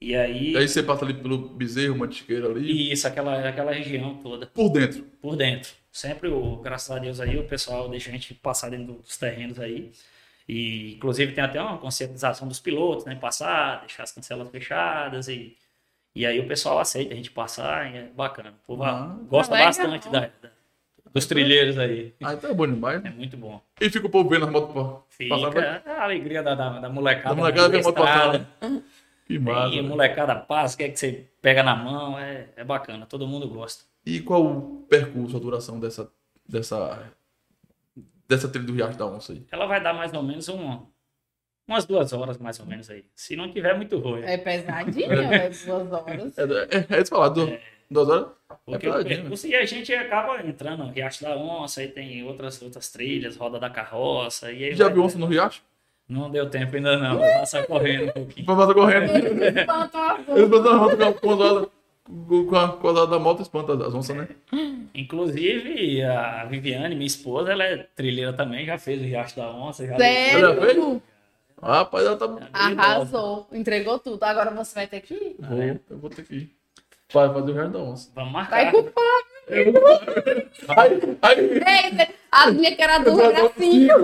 E 0.00 0.14
aí. 0.14 0.52
E 0.52 0.56
aí 0.56 0.68
você 0.68 0.82
passa 0.82 1.04
ali 1.04 1.14
pelo 1.14 1.36
bezerro, 1.38 1.96
mantiqueira 1.98 2.46
ali. 2.48 2.70
E 2.70 2.92
isso, 2.92 3.06
aquela, 3.06 3.48
aquela 3.48 3.72
região 3.72 4.14
toda, 4.22 4.46
Por 4.46 4.68
dentro. 4.70 5.02
por 5.20 5.36
dentro. 5.36 5.72
Sempre, 5.90 6.28
o, 6.28 6.56
graças 6.58 6.90
a 6.94 6.98
Deus, 7.00 7.20
aí 7.20 7.36
o 7.36 7.44
pessoal 7.44 7.88
deixa 7.88 8.08
a 8.08 8.12
gente 8.12 8.32
passar 8.34 8.70
dentro 8.70 8.94
dos 8.94 9.16
terrenos 9.16 9.58
aí. 9.58 9.90
E, 10.48 10.94
inclusive, 10.94 11.32
tem 11.32 11.42
até 11.42 11.60
uma 11.60 11.76
conscientização 11.78 12.46
dos 12.46 12.60
pilotos, 12.60 13.04
né? 13.04 13.14
Passar, 13.16 13.80
deixar 13.80 14.04
as 14.04 14.12
cancelas 14.12 14.48
fechadas 14.50 15.28
e, 15.28 15.56
e 16.14 16.24
aí 16.24 16.38
o 16.40 16.46
pessoal 16.46 16.78
aceita 16.78 17.12
a 17.12 17.16
gente 17.16 17.30
passar 17.30 17.92
e 17.92 17.98
é 17.98 18.02
bacana. 18.16 18.50
O 18.50 18.66
povo 18.68 18.84
Ah, 18.84 19.16
gosta 19.28 19.56
bastante 19.56 20.08
da, 20.08 20.20
da- 20.20 20.50
dos 21.12 21.26
trilheiros 21.26 21.76
aí. 21.78 22.14
Aí 22.22 22.36
tá 22.36 22.54
bom 22.54 22.66
demais. 22.66 23.04
É 23.04 23.10
muito 23.10 23.36
bom. 23.36 23.60
E 23.80 23.90
fica 23.90 24.06
o 24.06 24.10
povo 24.10 24.28
vendo 24.30 24.44
as 24.44 24.50
motos 24.52 25.02
Fica 25.10 25.36
passar. 25.36 25.82
a 25.86 26.04
alegria 26.04 26.42
da, 26.42 26.54
da, 26.54 26.78
da 26.78 26.88
molecada. 26.88 27.30
Da 27.30 27.34
molecada 27.34 27.62
na 27.62 27.68
ver 27.68 27.80
a 27.80 27.82
moto 27.82 27.98
estrada. 27.98 28.48
Que 29.28 29.34
E 29.34 29.38
massa. 29.38 29.78
a 29.78 29.82
molecada 29.82 30.34
passa, 30.34 30.76
quer 30.76 30.88
que 30.88 30.98
você 30.98 31.26
pega 31.40 31.62
na 31.62 31.76
mão, 31.76 32.18
é, 32.18 32.48
é 32.56 32.64
bacana, 32.64 33.04
todo 33.06 33.28
mundo 33.28 33.46
gosta. 33.48 33.84
E 34.04 34.20
qual 34.20 34.42
o 34.44 34.86
percurso, 34.88 35.36
a 35.36 35.40
duração 35.40 35.78
dessa, 35.78 36.10
dessa, 36.48 37.12
dessa 38.26 38.48
trilha 38.48 38.66
do 38.66 38.72
Riacho 38.72 38.98
da 38.98 39.06
Onça 39.06 39.32
aí? 39.32 39.44
Ela 39.52 39.66
vai 39.66 39.82
dar 39.82 39.92
mais 39.92 40.12
ou 40.14 40.22
menos 40.22 40.48
um, 40.48 40.80
umas 41.66 41.84
duas 41.84 42.12
horas, 42.12 42.38
mais 42.38 42.58
ou 42.58 42.66
menos 42.66 42.88
aí. 42.90 43.04
Se 43.14 43.36
não 43.36 43.52
tiver 43.52 43.74
muito 43.76 43.98
ruim. 43.98 44.22
É 44.22 44.38
pesadinho, 44.38 45.12
é 45.12 45.50
duas 45.50 45.92
horas. 45.92 46.38
É, 46.38 46.42
é, 46.42 46.96
é 46.96 47.00
isso 47.02 47.10
falar, 47.10 47.28
du- 47.28 47.58
duas 47.90 48.08
horas? 48.08 48.28
Porque 48.64 48.86
é 48.86 48.90
o 48.90 48.92
pesadinho, 48.94 49.20
percurso, 49.20 49.46
e 49.46 49.54
a 49.54 49.64
gente 49.66 49.92
acaba 49.94 50.40
entrando 50.46 50.84
no 50.86 50.90
Riacho 50.90 51.22
da 51.22 51.36
Onça, 51.36 51.82
aí 51.82 51.88
tem 51.88 52.24
outras, 52.24 52.62
outras 52.62 52.88
trilhas, 52.90 53.36
Roda 53.36 53.60
da 53.60 53.68
Carroça. 53.68 54.50
E 54.50 54.64
aí 54.64 54.74
Já 54.74 54.84
vai- 54.84 54.94
viu 54.94 55.04
onça 55.04 55.18
no 55.18 55.26
Riacho? 55.26 55.62
Não 56.08 56.30
deu 56.30 56.48
tempo 56.48 56.74
ainda 56.74 56.96
não. 56.96 57.18
Vou 57.18 57.32
passar 57.40 57.66
correndo 57.66 58.08
um 58.08 58.12
pouquinho. 58.12 58.46
Vou 58.46 58.56
passar 58.56 58.74
correndo. 58.74 59.14
Ele 59.14 59.60
espanta 59.60 59.98
a 59.98 60.18
moto. 60.18 61.72
com 62.48 62.56
a 62.56 62.68
coisa 62.68 63.06
da 63.06 63.18
moto 63.18 63.42
espanta 63.42 63.74
as 63.74 63.94
onças, 63.94 64.16
né? 64.16 64.28
Inclusive, 64.94 66.02
a 66.02 66.46
Viviane, 66.46 66.94
minha 66.94 67.06
esposa, 67.06 67.52
ela 67.52 67.64
é 67.64 67.76
trilheira 67.94 68.32
também, 68.32 68.64
já 68.64 68.78
fez 68.78 69.00
o 69.00 69.04
Riacho 69.04 69.36
da 69.36 69.50
Onça. 69.50 69.86
Já 69.86 69.96
Sério? 69.98 70.46
Ela 70.46 70.60
fez? 70.62 71.02
Rapaz, 71.60 72.06
ela 72.06 72.16
tá. 72.16 72.48
Arrasou, 72.52 73.46
entregou 73.52 73.98
tudo. 73.98 74.22
Agora 74.22 74.50
você 74.50 74.74
vai 74.74 74.86
ter 74.86 75.00
que 75.02 75.12
ir. 75.12 75.36
Vou, 75.38 75.62
eu 75.62 75.98
vou 75.98 76.08
ter 76.08 76.24
que 76.24 76.34
ir. 76.34 76.50
Vai 77.12 77.28
fazer 77.32 77.50
o 77.50 77.54
Riacho 77.54 77.70
da 77.70 77.78
Onça. 77.80 78.10
Vamos 78.14 78.32
marcar. 78.32 78.56
Vai 78.56 78.70
culpar 78.70 79.28
Ai, 80.68 81.00
ai. 81.22 82.08
A 82.30 82.50
minha 82.50 82.76
que 82.76 82.82
era 82.82 82.98
dura 82.98 83.24
era 83.26 83.50
5. 83.50 83.94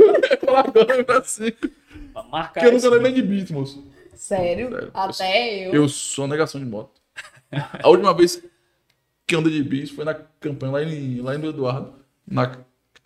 Ela 0.47 0.61
agora 0.61 1.23
5. 1.25 1.69
Marca 2.23 2.61
Porque 2.61 2.67
eu 2.67 2.73
nunca 2.73 2.89
lembrei 2.89 3.13
de 3.13 3.23
Beats, 3.23 3.51
moço. 3.51 3.85
Sério? 4.15 4.71
Sério. 4.71 4.91
Até 4.95 5.69
eu, 5.69 5.75
eu. 5.75 5.89
Sou 5.89 6.27
negação 6.27 6.61
de 6.61 6.67
moto. 6.67 7.01
A 7.83 7.89
última 7.89 8.15
vez 8.15 8.43
que 9.27 9.37
andei 9.37 9.53
de 9.53 9.63
Beats 9.63 9.91
foi 9.91 10.05
na 10.05 10.15
campanha 10.15 10.73
lá 10.73 10.83
em, 10.83 11.21
lá 11.21 11.35
em 11.35 11.45
Eduardo. 11.45 11.93
Na 12.27 12.53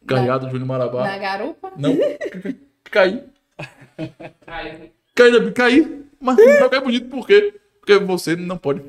carreada 0.06 0.46
do 0.46 0.50
Júnior 0.50 0.68
Marabá. 0.68 1.04
Na 1.04 1.18
garupa? 1.18 1.72
Não. 1.76 1.96
Caí. 2.90 3.24
Caiu. 4.46 4.90
Caí, 5.14 5.52
caí. 5.52 6.04
Mas 6.20 6.36
não 6.36 6.66
é 6.66 6.80
bonito 6.80 7.08
por 7.08 7.26
quê? 7.26 7.54
Porque 7.80 7.98
você 7.98 8.36
não 8.36 8.56
pode 8.56 8.82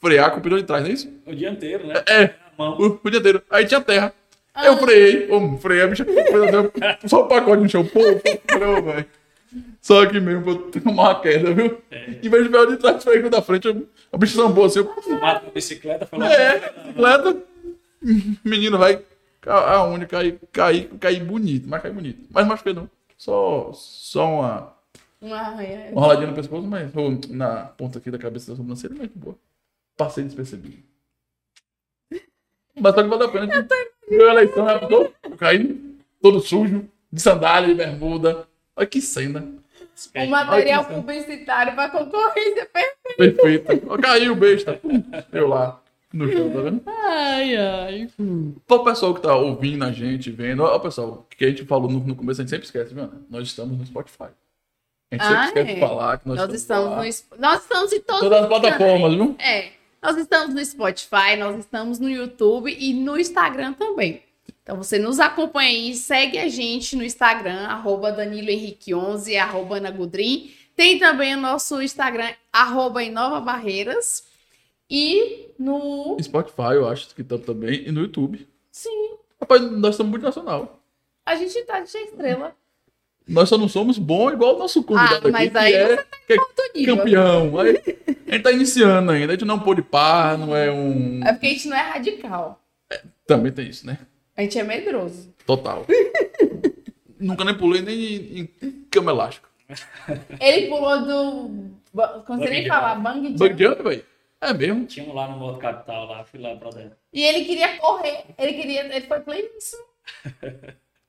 frear 0.00 0.30
com 0.30 0.38
o 0.38 0.42
pneu 0.42 0.58
de 0.58 0.64
trás, 0.64 0.82
não 0.82 0.90
é 0.90 0.94
isso? 0.94 1.12
O 1.26 1.34
dianteiro, 1.34 1.86
né? 1.86 1.94
É. 2.06 2.22
é. 2.22 2.34
o, 2.58 3.00
o 3.02 3.10
dianteiro. 3.10 3.42
Aí 3.50 3.64
tinha 3.64 3.80
terra. 3.80 4.12
Ah. 4.54 4.66
Eu 4.66 4.76
freiei. 4.76 5.28
Oh, 5.30 5.58
freiei 5.58 5.82
a 5.82 5.86
bicha. 5.88 6.06
Só 7.06 7.22
o 7.22 7.24
um 7.24 7.28
pacote 7.28 7.62
no 7.62 7.68
chão. 7.68 7.84
Pô, 7.84 8.00
pô, 8.00 8.82
velho. 8.82 9.06
Só 9.80 10.02
aqui 10.02 10.18
mesmo, 10.20 10.42
pra 10.42 10.52
eu 10.52 10.82
tomar 10.82 11.02
uma 11.02 11.20
queda, 11.20 11.52
viu? 11.52 11.78
Em 12.22 12.28
vez 12.28 12.44
de 12.44 12.48
ver 12.48 12.58
o 12.58 12.66
de 12.66 12.76
trás, 12.78 13.04
o 13.06 13.30
da 13.30 13.42
frente, 13.42 13.66
eu- 13.68 13.86
a 14.12 14.16
bicha 14.16 14.34
sambou 14.36 14.64
assim, 14.64 14.78
eu, 14.80 15.20
Mata 15.20 15.46
a 15.46 15.50
bicicleta, 15.50 16.06
falou. 16.06 16.26
é, 16.26 16.58
bicicleta, 16.70 17.36
menino 18.44 18.78
vai, 18.78 19.02
a 19.46 19.72
a 19.74 19.84
única 19.84 20.16
cair, 20.16 20.38
cair, 20.52 20.88
cair 21.00 21.22
bonito, 21.24 21.68
mas 21.68 21.82
cair 21.82 21.92
bonito. 21.92 22.26
Mas 22.30 22.46
machuquei 22.46 22.72
não, 22.72 22.88
só, 23.16 23.70
só 23.74 24.26
uma, 24.26 24.74
Uma 25.20 25.36
arranha. 25.38 25.88
uma 25.92 26.00
roladinha 26.00 26.28
no 26.28 26.34
pescoço, 26.34 26.66
mas 26.66 26.94
ou 26.96 27.18
na 27.30 27.66
ponta 27.66 27.98
aqui 27.98 28.10
da 28.10 28.18
cabeça 28.18 28.50
da 28.50 28.56
sobrancelha, 28.56 28.94
mas 28.98 29.08
de 29.08 29.18
boa. 29.18 29.36
Passei 29.96 30.24
despercebido. 30.24 30.78
Mas 32.80 32.94
só 32.94 33.02
que 33.02 33.08
valeu 33.08 33.28
a 33.28 33.30
pena. 33.30 33.46
Ganhou 34.10 34.28
a 34.28 34.32
eleição, 34.32 34.64
né? 34.64 34.78
Tô 34.78 35.36
caindo, 35.36 35.96
todo 36.20 36.40
sujo, 36.40 36.88
de 37.12 37.20
sandália, 37.22 37.68
de 37.68 37.74
bermuda. 37.74 38.48
Olha 38.76 38.86
que 38.86 39.00
cena. 39.00 39.46
Um 40.16 40.26
material 40.26 40.84
publicitário 40.84 41.74
pra 41.74 41.88
concorrência. 41.88 42.68
Perfeita. 43.16 43.80
Ó, 43.86 43.96
Caiu, 43.96 44.34
besta. 44.34 44.80
Eu 45.32 45.46
lá, 45.48 45.80
no 46.12 46.30
chão, 46.32 46.50
tá 46.50 46.60
vendo? 46.62 46.82
Ai, 46.86 47.56
ai. 47.56 48.10
Para 48.66 48.76
o 48.76 48.84
pessoal 48.84 49.14
que 49.14 49.20
tá 49.22 49.36
ouvindo 49.36 49.84
a 49.84 49.92
gente, 49.92 50.30
vendo, 50.32 50.64
ó, 50.64 50.76
pessoal, 50.80 51.24
que 51.30 51.44
a 51.44 51.48
gente 51.48 51.64
falou 51.64 51.88
no, 51.88 52.00
no 52.00 52.16
começo, 52.16 52.40
a 52.40 52.42
gente 52.44 52.50
sempre 52.50 52.66
esquece, 52.66 52.92
viu? 52.92 53.08
Nós 53.30 53.46
estamos 53.46 53.78
no 53.78 53.86
Spotify. 53.86 54.24
A 55.12 55.14
gente 55.16 55.22
sempre 55.22 55.36
Ah, 55.36 55.46
esquece 55.46 55.70
é. 55.70 55.74
de 55.74 55.80
falar 55.80 56.18
que 56.18 56.26
nós, 56.28 56.38
Nós 56.38 56.54
estamos 56.54 56.90
lá. 56.90 56.96
no 56.96 57.40
Nós 57.40 57.62
estamos 57.62 57.92
em 57.92 58.00
Todas 58.00 58.32
as 58.42 58.48
plataformas, 58.48 59.14
viu? 59.14 59.36
É. 59.38 59.70
Nós 60.02 60.16
estamos 60.16 60.54
no 60.56 60.64
Spotify, 60.64 61.36
nós 61.38 61.56
estamos 61.60 61.98
no 62.00 62.10
YouTube 62.10 62.74
e 62.76 62.92
no 62.94 63.16
Instagram 63.16 63.74
também. 63.74 64.23
Então 64.64 64.78
você 64.78 64.98
nos 64.98 65.20
acompanha 65.20 65.68
aí, 65.68 65.94
segue 65.94 66.38
a 66.38 66.48
gente 66.48 66.96
no 66.96 67.04
Instagram, 67.04 67.66
arroba 67.66 68.10
Danilo 68.10 68.48
Henrique 68.48 68.94
11, 68.94 69.36
arroba 69.36 69.76
Ana 69.76 69.90
Gudrim. 69.90 70.50
Tem 70.74 70.98
também 70.98 71.34
o 71.34 71.40
nosso 71.40 71.82
Instagram, 71.82 72.32
arroba 72.50 73.02
Inova 73.02 73.40
Barreiras. 73.42 74.24
E 74.88 75.50
no. 75.58 76.16
Spotify, 76.20 76.74
eu 76.76 76.88
acho 76.88 77.14
que 77.14 77.20
estamos 77.20 77.44
também, 77.44 77.86
e 77.86 77.92
no 77.92 78.00
YouTube. 78.00 78.48
Sim, 78.72 79.16
Rapaz, 79.38 79.60
nós 79.70 79.96
somos 79.96 80.10
multinacional. 80.10 80.80
a 81.26 81.36
gente 81.36 81.60
tá 81.64 81.80
de 81.80 81.94
estrela. 81.94 82.56
Nós 83.28 83.48
só 83.50 83.58
não 83.58 83.68
somos 83.68 83.98
bons 83.98 84.32
igual 84.32 84.56
o 84.56 84.58
nosso 84.58 84.82
convidado 84.82 85.28
Ah, 85.28 85.30
mas 85.30 85.54
aqui, 85.54 85.58
aí 85.58 85.72
que 85.72 85.76
é, 85.76 85.96
que 86.26 86.32
é 86.32 86.38
Alto 86.38 86.62
nível. 86.74 86.96
campeão. 86.96 87.58
Aí, 87.58 87.82
a 88.28 88.32
gente 88.32 88.42
tá 88.42 88.52
iniciando 88.52 89.12
ainda, 89.12 89.32
a 89.32 89.36
gente 89.36 89.46
não 89.46 89.58
pôde 89.60 89.82
par, 89.82 90.36
não 90.38 90.54
é 90.56 90.70
um... 90.70 91.22
É 91.24 91.32
porque 91.32 91.46
a 91.46 91.50
gente 91.50 91.68
não 91.68 91.76
é 91.76 91.80
radical. 91.82 92.62
Também 93.26 93.52
tem 93.52 93.68
isso, 93.68 93.86
né? 93.86 93.98
A 94.36 94.42
gente 94.42 94.58
é 94.58 94.62
medroso. 94.62 95.32
Total. 95.46 95.86
Nunca 97.18 97.44
nem 97.44 97.56
pulei 97.56 97.80
nem 97.82 98.40
em, 98.40 98.86
cama 98.90 99.12
elástica. 99.12 99.48
Ele 100.40 100.68
pulou 100.68 101.04
do. 101.04 101.74
Sei 102.38 102.50
nem 102.50 102.66
falar, 102.66 102.96
jump. 102.96 103.38
bang 103.38 103.62
jump. 103.62 103.82
velho? 103.82 104.04
É 104.40 104.52
mesmo. 104.52 104.86
Tinha 104.86 105.08
um 105.08 105.14
lá 105.14 105.28
no 105.28 105.38
Modo 105.38 105.58
Capital, 105.58 106.06
lá, 106.06 106.24
fui 106.24 106.38
lá 106.38 106.54
pra 106.56 106.70
dentro. 106.70 106.96
E 107.12 107.22
ele 107.22 107.44
queria 107.44 107.78
correr. 107.78 108.24
Ele 108.36 108.52
queria. 108.52 108.94
Ele 108.94 109.06
foi 109.06 109.20
pleníssimo. 109.20 109.82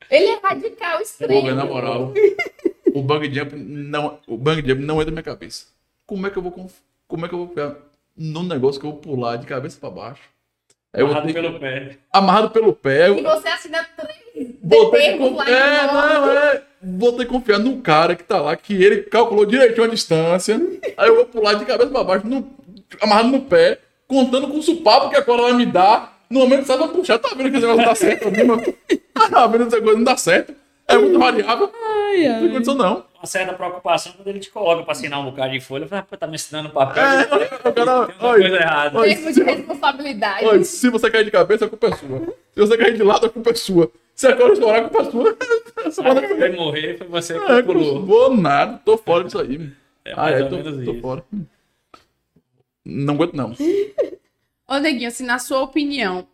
Ele 0.10 0.26
é 0.26 0.40
radical, 0.42 1.00
Pô, 1.00 1.04
velho, 1.04 1.04
extremo. 1.04 1.52
na 1.52 1.66
moral, 1.66 2.14
o 2.94 3.02
bug 3.02 3.34
jump 3.34 3.56
não, 3.56 4.20
o 4.28 4.38
bug 4.38 4.68
jump 4.68 4.82
não 4.82 5.02
entra 5.02 5.12
na 5.12 5.16
minha 5.16 5.24
cabeça. 5.24 5.68
Como 6.06 6.28
é 6.28 6.30
que 6.30 6.38
eu 6.38 6.44
vou 6.44 6.70
como 7.08 7.26
é 7.26 7.30
que 7.30 7.36
eu 7.36 7.40
vou 7.40 7.50
ficar 7.50 7.76
num 8.16 8.44
negócio 8.44 8.80
que 8.80 8.86
eu 8.86 8.92
vou 8.92 9.00
pular 9.00 9.38
de 9.38 9.46
cabeça 9.46 9.80
pra 9.80 9.90
baixo? 9.90 10.22
Amarrado 11.04 11.28
que- 11.28 11.34
pelo 11.34 11.60
pé. 11.60 11.98
amarrado 12.14 12.50
pelo 12.52 12.74
pé. 12.74 13.10
E 13.10 13.18
Eu, 13.20 13.24
você 13.24 13.48
assina 13.48 13.86
três 13.98 14.50
vou 14.64 14.92
ter 14.92 14.98
que 14.98 15.04
termos 15.06 15.30
conf- 15.32 15.48
é, 15.48 15.88
não, 15.88 16.32
é, 16.32 16.62
vou 16.82 17.12
ter 17.14 17.26
que 17.26 17.32
confiar 17.32 17.60
num 17.60 17.82
cara 17.82 18.16
que 18.16 18.24
tá 18.24 18.40
lá, 18.42 18.56
que 18.56 18.74
ele 18.84 19.04
calculou 19.04 19.46
direitinho 19.46 19.86
a 19.86 19.90
distância. 19.90 20.60
Aí 20.98 21.08
eu 21.08 21.16
vou 21.16 21.26
pular 21.26 21.54
de 21.56 21.66
cabeça 21.66 21.90
pra 21.90 22.04
baixo, 22.04 22.28
no- 22.28 22.50
amarrado 23.02 23.30
no 23.30 23.42
pé, 23.42 23.80
contando 24.08 24.48
com 24.48 24.58
o 24.58 24.64
supapo 24.64 25.10
que 25.10 25.16
a 25.16 25.22
cola 25.22 25.44
vai 25.44 25.54
me 25.54 25.66
dar. 25.66 26.14
No 26.30 26.40
momento 26.40 26.66
vai 26.66 26.88
puxar, 26.88 27.20
tá 27.20 27.30
vendo 27.36 27.52
que 27.52 27.58
esse 27.58 27.68
negócio 27.68 27.78
não 27.78 27.86
dá 27.86 27.96
certo? 27.96 28.32
mesmo? 28.32 28.58
Tá 29.32 29.48
vendo 29.48 29.68
que 29.68 29.76
essa 29.76 29.82
coisa 29.82 29.98
não 29.98 30.04
dá 30.04 30.18
certo? 30.18 30.54
É 30.88 30.98
muito 30.98 31.18
variável. 31.18 31.72
Não 31.72 32.40
tem 32.42 32.52
condição, 32.52 32.76
não. 32.76 33.06
Uma 33.18 33.26
certa 33.26 33.54
preocupação 33.54 34.14
quando 34.14 34.28
ele 34.28 34.40
te 34.40 34.52
coloca 34.52 34.84
pra 34.84 34.92
assinar 34.92 35.20
um 35.20 35.26
bocado 35.26 35.52
de 35.54 35.60
folha. 35.60 35.84
Eu 35.86 35.88
falei, 35.88 36.02
rapaz, 36.02 36.20
tá 36.20 36.28
me 36.28 36.36
ensinando 36.36 36.70
papel. 36.70 37.04
É, 37.04 37.22
o 37.70 37.74
cara, 37.74 38.06
Tem 38.08 38.16
olha, 38.20 38.42
coisa 38.42 38.56
errada. 38.58 39.02
Termo 39.02 39.28
de 39.28 39.34
se, 39.34 39.44
responsabilidade. 39.44 40.46
olha, 40.46 40.64
se 40.64 40.90
você 40.90 41.10
cair 41.10 41.26
de 41.26 41.32
cabeça, 41.32 41.66
a 41.66 41.70
culpa 41.70 41.88
é 41.88 41.96
sua. 41.96 42.20
Se 42.54 42.60
você 42.60 42.78
cair 42.78 42.96
de 42.96 43.04
lado, 43.04 43.26
a 43.26 43.30
culpa 43.30 43.50
é 43.50 43.54
sua. 43.56 43.92
Se 44.14 44.28
a 44.28 44.36
cola 44.36 44.54
estourar, 44.54 44.80
a 44.86 44.90
culpa 44.90 45.02
é 45.02 45.12
sua. 45.92 46.04
Mano- 46.04 46.28
quando 46.28 46.44
ele 46.44 46.56
morrer, 46.56 46.98
foi 47.00 47.08
você 47.08 47.40
que 47.40 47.52
É, 47.52 47.62
pulou. 47.64 48.06
vou 48.06 48.36
nada, 48.38 48.80
tô 48.86 48.96
fora 48.98 49.24
disso 49.24 49.40
aí. 49.40 49.70
É 50.06 50.14
Ai, 50.16 50.36
ai, 50.36 50.44
ou 50.44 50.50
tô, 50.50 50.84
tô 50.86 50.94
fora. 51.02 51.24
Não 52.86 53.16
aguento, 53.16 53.34
não. 53.34 53.54
Ô, 54.68 54.78
Neguinho, 54.78 55.08
assim, 55.08 55.26
na 55.26 55.40
sua 55.40 55.62
opinião, 55.62 56.28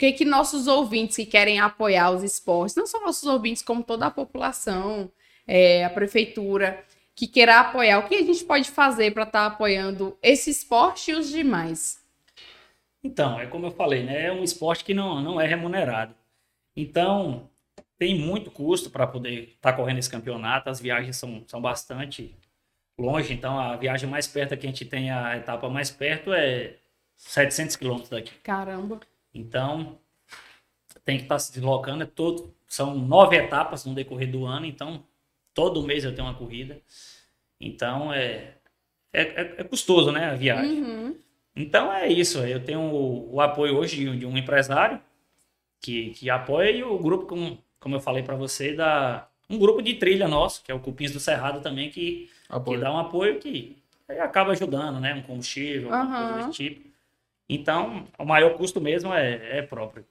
que 0.00 0.12
que 0.12 0.24
nossos 0.24 0.66
ouvintes 0.66 1.16
que 1.16 1.26
querem 1.26 1.60
apoiar 1.60 2.10
os 2.10 2.22
esportes, 2.22 2.74
não 2.74 2.86
só 2.86 2.98
nossos 3.00 3.28
ouvintes, 3.28 3.62
como 3.62 3.84
toda 3.84 4.06
a 4.06 4.10
população, 4.10 5.12
é, 5.46 5.84
a 5.84 5.90
prefeitura, 5.90 6.82
que 7.14 7.26
queira 7.26 7.60
apoiar, 7.60 7.98
o 7.98 8.08
que 8.08 8.14
a 8.14 8.22
gente 8.22 8.42
pode 8.44 8.70
fazer 8.70 9.12
para 9.12 9.24
estar 9.24 9.44
apoiando 9.44 10.16
esse 10.22 10.48
esporte 10.48 11.10
e 11.10 11.14
os 11.14 11.28
demais? 11.28 12.02
Então, 13.04 13.38
é 13.38 13.46
como 13.46 13.66
eu 13.66 13.70
falei, 13.72 14.02
né? 14.02 14.28
É 14.28 14.32
um 14.32 14.42
esporte 14.42 14.86
que 14.86 14.94
não, 14.94 15.20
não 15.20 15.38
é 15.38 15.46
remunerado. 15.46 16.14
Então, 16.74 17.50
tem 17.98 18.18
muito 18.18 18.50
custo 18.50 18.88
para 18.88 19.06
poder 19.06 19.50
estar 19.54 19.74
correndo 19.74 19.98
esse 19.98 20.08
campeonato. 20.08 20.70
As 20.70 20.80
viagens 20.80 21.16
são, 21.16 21.44
são 21.46 21.60
bastante 21.60 22.34
longe. 22.98 23.34
Então, 23.34 23.60
a 23.60 23.76
viagem 23.76 24.08
mais 24.08 24.26
perto 24.26 24.56
que 24.56 24.66
a 24.66 24.70
gente 24.70 24.86
tem, 24.86 25.10
a 25.10 25.36
etapa 25.36 25.68
mais 25.68 25.90
perto 25.90 26.32
é 26.32 26.76
700 27.16 27.76
quilômetros 27.76 28.08
daqui. 28.08 28.32
Caramba. 28.42 28.98
Então, 29.34 29.98
tem 31.04 31.16
que 31.18 31.24
estar 31.24 31.38
se 31.38 31.52
deslocando. 31.52 32.02
É 32.02 32.06
todo, 32.06 32.54
são 32.66 32.94
nove 32.96 33.36
etapas 33.36 33.84
no 33.84 33.94
decorrer 33.94 34.30
do 34.30 34.46
ano. 34.46 34.66
Então, 34.66 35.04
todo 35.54 35.82
mês 35.82 36.04
eu 36.04 36.14
tenho 36.14 36.26
uma 36.28 36.34
corrida. 36.34 36.80
Então, 37.60 38.12
é, 38.12 38.54
é, 39.12 39.22
é- 39.22 39.54
é 39.58 39.64
custoso, 39.64 40.12
né? 40.12 40.26
A 40.30 40.34
viagem. 40.34 40.82
Uhum. 40.82 41.16
Então 41.56 41.92
é 41.92 42.08
isso. 42.08 42.38
Eu 42.40 42.64
tenho 42.64 42.80
o, 42.80 43.34
o 43.36 43.40
apoio 43.40 43.76
hoje 43.76 43.96
de, 43.96 44.08
um- 44.08 44.18
de 44.18 44.26
um 44.26 44.36
empresário 44.38 45.00
que, 45.80 46.10
que 46.10 46.30
apoia 46.30 46.70
e 46.70 46.82
o 46.84 46.98
grupo, 46.98 47.26
como, 47.26 47.58
como 47.80 47.96
eu 47.96 48.00
falei 48.00 48.22
para 48.22 48.36
você, 48.36 48.74
da 48.74 49.28
um 49.48 49.58
grupo 49.58 49.82
de 49.82 49.94
trilha 49.94 50.28
nosso, 50.28 50.62
que 50.64 50.70
é 50.72 50.74
o 50.74 50.80
Cupins 50.80 51.12
do 51.12 51.20
Cerrado 51.20 51.60
também, 51.60 51.90
que, 51.90 52.26
que 52.26 52.30
Apoio. 52.48 52.80
dá 52.80 52.92
um 52.92 52.98
apoio 52.98 53.40
que 53.40 53.76
acaba 54.08 54.52
ajudando, 54.52 55.00
né? 55.00 55.14
Um 55.14 55.22
combustível, 55.22 55.92
alguma 55.92 56.16
coisa 56.16 56.46
desse 56.48 56.50
tipo. 56.52 56.89
Então, 57.52 58.06
o 58.18 58.24
maior 58.24 58.56
custo 58.56 58.80
mesmo 58.80 59.12
é, 59.12 59.58
é 59.58 59.62
próprio. 59.62 60.04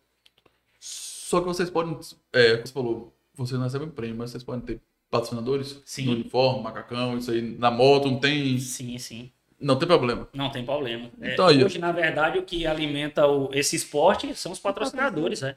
Só 0.80 1.40
que 1.40 1.46
vocês 1.48 1.70
podem, 1.70 1.98
é, 2.34 2.58
você 2.58 2.74
falou, 2.74 3.14
vocês 3.34 3.58
não 3.58 3.66
recebem 3.66 3.90
prêmio, 3.90 4.18
mas 4.18 4.32
vocês 4.32 4.44
podem 4.44 4.62
ter 4.62 4.82
patrocinadores? 5.10 5.82
Sim. 5.86 6.06
No 6.06 6.12
uniforme, 6.14 6.64
macacão, 6.64 7.18
isso 7.18 7.32
aí, 7.32 7.42
na 7.42 7.72
moto, 7.72 8.10
não 8.10 8.20
tem, 8.20 8.58
Sim, 8.60 8.98
sim. 8.98 9.32
não 9.60 9.78
tem 9.78 9.88
problema. 9.88 10.28
Não 10.34 10.50
tem 10.52 10.66
problema. 10.66 11.10
É, 11.22 11.34
Então 11.34 11.48
aí, 11.48 11.62
ó. 11.62 11.66
hoje, 11.66 11.80
na 11.80 11.92
verdade, 11.92 12.38
o 12.40 12.44
que 12.44 12.66
alimenta 12.68 13.26
o- 13.28 13.50
esse 13.54 13.76
esporte 13.76 14.34
são 14.36 14.52
os 14.52 14.60
patrocinadores, 14.60 15.42
né? 15.42 15.56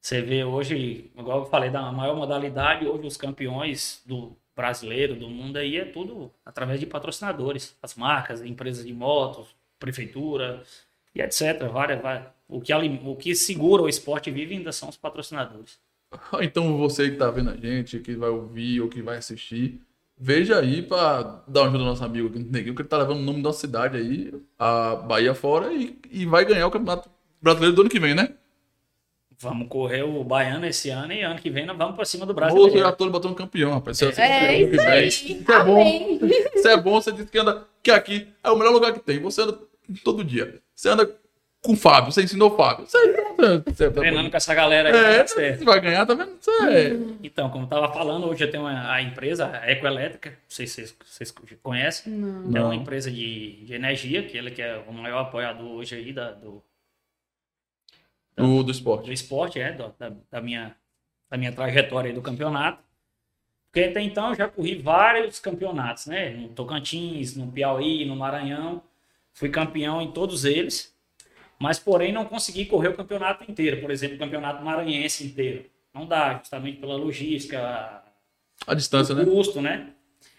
Você 0.00 0.20
vê 0.20 0.44
hoje, 0.44 1.10
igual 1.18 1.40
eu 1.40 1.46
falei, 1.46 1.70
da 1.70 1.90
maior 1.90 2.14
modalidade, 2.14 2.86
hoje 2.86 3.06
os 3.06 3.16
campeões 3.16 4.02
do 4.04 4.36
brasileiro, 4.54 5.16
do 5.16 5.28
mundo 5.28 5.56
aí, 5.56 5.76
é 5.78 5.84
tudo 5.86 6.30
através 6.44 6.78
de 6.78 6.86
patrocinadores. 6.86 7.76
As 7.82 7.94
marcas, 7.94 8.42
empresas 8.42 8.84
de 8.86 8.92
motos, 8.92 9.48
prefeitura 9.78 10.62
e 11.14 11.20
etc. 11.20 11.68
Várias, 11.72 12.00
várias. 12.00 12.26
O, 12.48 12.60
que, 12.60 12.72
o 12.74 13.16
que 13.16 13.34
segura 13.34 13.82
o 13.82 13.88
esporte 13.88 14.30
vivo 14.30 14.52
ainda 14.52 14.72
são 14.72 14.88
os 14.88 14.96
patrocinadores. 14.96 15.78
Então 16.40 16.76
você 16.78 17.10
que 17.10 17.16
tá 17.16 17.28
vendo 17.30 17.50
a 17.50 17.56
gente, 17.56 17.98
que 17.98 18.14
vai 18.14 18.30
ouvir 18.30 18.80
ou 18.80 18.88
que 18.88 19.02
vai 19.02 19.16
assistir, 19.16 19.80
veja 20.16 20.60
aí 20.60 20.80
pra 20.80 21.42
dar 21.48 21.62
uma 21.62 21.68
ajuda 21.68 21.82
ao 21.82 21.88
nosso 21.90 22.04
amigo 22.04 22.28
aqui 22.28 22.38
no 22.38 22.50
Neguinho, 22.52 22.74
que 22.74 22.82
ele 22.82 22.88
tá 22.88 22.98
levando 22.98 23.18
o 23.18 23.22
nome 23.22 23.38
da 23.38 23.48
nossa 23.48 23.60
cidade 23.60 23.96
aí, 23.96 24.32
a 24.56 24.94
Bahia 24.94 25.34
fora, 25.34 25.72
e, 25.72 25.98
e 26.12 26.24
vai 26.24 26.44
ganhar 26.44 26.66
o 26.68 26.70
Campeonato 26.70 27.10
Brasileiro 27.42 27.74
do 27.74 27.80
ano 27.82 27.90
que 27.90 27.98
vem, 27.98 28.14
né? 28.14 28.28
Vamos 29.40 29.68
correr 29.68 30.02
o 30.04 30.22
Baiano 30.22 30.64
esse 30.66 30.88
ano 30.90 31.12
e 31.12 31.22
ano 31.22 31.40
que 31.40 31.50
vem 31.50 31.66
nós 31.66 31.76
vamos 31.76 31.96
para 31.96 32.04
cima 32.04 32.24
do 32.24 32.30
Ô, 32.30 32.34
brasileiro. 32.34 32.78
já 32.78 32.92
tô 32.92 33.10
botando 33.10 33.34
campeão, 33.34 33.72
rapaz. 33.72 33.98
Você 33.98 34.04
É 34.22 34.62
ano 34.62 34.70
que 34.70 34.76
isso 34.76 34.84
vem. 34.84 34.92
aí. 34.92 35.08
Isso 35.08 35.52
é 35.52 35.64
bom. 35.64 36.18
Isso 36.54 36.68
é 36.68 36.76
bom, 36.80 37.00
você 37.00 37.10
diz 37.12 37.28
que 37.28 37.38
anda 37.38 37.66
que 37.82 37.90
aqui 37.90 38.28
é 38.42 38.50
o 38.50 38.56
melhor 38.56 38.72
lugar 38.72 38.92
que 38.92 39.00
tem. 39.00 39.18
Você 39.20 39.42
anda 39.42 39.58
todo 40.04 40.24
dia. 40.24 40.62
Você 40.74 40.88
anda 40.88 41.06
com 41.62 41.72
o 41.72 41.76
Fábio, 41.76 42.12
você 42.12 42.22
ensinou 42.22 42.52
o 42.52 42.56
Fábio. 42.56 42.86
Você, 42.86 42.98
você, 43.64 43.90
Treinando 43.90 44.30
com 44.30 44.36
essa 44.36 44.54
galera 44.54 44.90
aí, 44.90 45.14
é, 45.16 45.22
tá 45.22 45.28
você 45.28 45.64
vai 45.64 45.80
ganhar, 45.80 46.04
tá 46.04 46.14
vendo? 46.14 46.36
Você, 46.38 46.92
Então, 47.22 47.48
como 47.48 47.64
eu 47.64 47.68
tava 47.68 47.90
falando, 47.92 48.26
hoje 48.26 48.44
eu 48.44 48.50
tenho 48.50 48.64
uma, 48.64 48.92
a 48.92 49.00
empresa 49.00 49.48
a 49.50 49.70
Ecoelétrica, 49.70 50.30
não 50.30 50.36
sei 50.48 50.66
se 50.66 50.74
vocês, 50.86 50.96
vocês 51.32 51.34
conhecem. 51.62 52.12
Não. 52.12 52.60
É 52.60 52.64
uma 52.66 52.74
empresa 52.74 53.10
de, 53.10 53.64
de 53.64 53.72
energia, 53.74 54.22
que 54.26 54.36
ele 54.36 54.50
que 54.50 54.60
é 54.60 54.76
o 54.86 54.92
maior 54.92 55.20
apoiador 55.20 55.66
hoje 55.70 55.94
aí 55.94 56.12
da, 56.12 56.32
do, 56.32 56.62
do, 58.36 58.42
do 58.58 58.64
do 58.64 58.70
esporte. 58.70 59.12
esporte, 59.12 59.60
é, 59.60 59.72
do- 59.72 59.94
da, 59.98 60.12
da 60.30 60.40
minha, 60.40 60.74
da 61.30 61.36
minha 61.38 61.52
trajetória 61.52 62.10
aí 62.10 62.14
do 62.14 62.20
campeonato. 62.22 62.82
Porque 63.72 63.88
até 63.88 64.00
então 64.02 64.28
eu 64.28 64.34
já 64.36 64.48
corri 64.48 64.76
vários 64.76 65.40
campeonatos, 65.40 66.06
né? 66.06 66.30
No 66.30 66.48
Tocantins, 66.50 67.34
no 67.36 67.50
Piauí, 67.50 68.04
no 68.04 68.14
Maranhão. 68.14 68.82
Fui 69.34 69.48
campeão 69.50 70.00
em 70.00 70.12
todos 70.12 70.44
eles. 70.44 70.94
Mas, 71.58 71.78
porém, 71.78 72.12
não 72.12 72.24
consegui 72.24 72.64
correr 72.66 72.88
o 72.88 72.94
campeonato 72.94 73.48
inteiro. 73.50 73.80
Por 73.80 73.90
exemplo, 73.90 74.16
o 74.16 74.18
campeonato 74.18 74.64
maranhense 74.64 75.24
inteiro. 75.26 75.66
Não 75.92 76.06
dá, 76.06 76.38
justamente 76.38 76.78
pela 76.78 76.96
logística, 76.96 78.02
A 78.66 78.74
distância, 78.74 79.14
o 79.14 79.18
né? 79.18 79.24
custo, 79.24 79.60
né? 79.60 79.90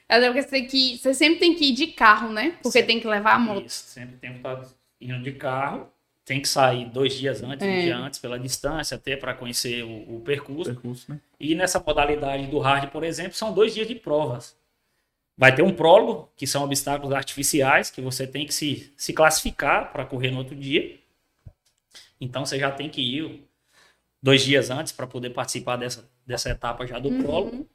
É 0.08 0.20
porque 0.22 0.42
você, 0.44 0.50
tem 0.50 0.68
que, 0.68 0.98
você 0.98 1.14
sempre 1.14 1.40
tem 1.40 1.56
que 1.56 1.66
ir 1.70 1.74
de 1.74 1.88
carro, 1.88 2.32
né? 2.32 2.58
Porque 2.62 2.80
Sim. 2.80 2.86
tem 2.86 3.00
que 3.00 3.08
levar 3.08 3.36
a 3.36 3.40
moto. 3.40 3.66
Isso, 3.66 3.86
sempre 3.88 4.18
tem 4.18 4.32
que 4.32 4.38
estar 4.38 4.62
indo 5.02 5.22
de 5.24 5.32
carro. 5.32 5.90
Tem 6.24 6.42
que 6.42 6.48
sair 6.48 6.86
dois 6.90 7.14
dias 7.14 7.44
antes, 7.44 7.66
um 7.66 7.70
É. 7.70 7.82
dia 7.84 7.98
antes, 7.98 8.20
pela 8.20 8.40
distância, 8.40 8.96
até 8.96 9.16
para 9.16 9.34
conhecer 9.34 9.84
o, 9.84 10.18
o 10.18 10.22
percurso. 10.26 10.74
Percurso, 10.74 11.12
né? 11.12 11.20
E 11.40 11.54
nessa 11.54 11.80
modalidade 11.80 12.48
do 12.48 12.58
hard, 12.60 12.90
por 12.90 13.04
exemplo, 13.04 13.34
são 13.34 13.54
dois 13.54 13.74
dias 13.76 13.88
de 13.88 13.94
provas. 13.96 14.58
Vai 15.38 15.54
ter 15.54 15.62
um 15.64 15.74
prólogo, 15.74 16.32
que 16.38 16.48
são 16.48 16.64
obstáculos 16.64 17.14
artificiais, 17.14 17.90
que 17.92 18.02
você 18.02 18.26
tem 18.26 18.46
que 18.46 18.54
se, 18.54 18.94
se 18.96 19.12
classificar 19.14 19.92
para 19.92 20.06
correr 20.06 20.32
no 20.32 20.38
outro 20.38 20.56
dia. 20.56 20.98
Então 22.20 22.46
você 22.46 22.58
já 22.58 22.72
tem 22.72 22.90
que 22.90 23.02
ir 23.02 23.44
dois 24.22 24.44
dias 24.44 24.70
antes 24.70 24.94
para 24.94 25.06
poder 25.06 25.32
participar 25.32 25.76
dessa, 25.76 26.10
dessa 26.26 26.50
etapa 26.50 26.86
já 26.88 27.00
do 27.00 27.10
Uhum. 27.10 27.22
prólogo. 27.22 27.70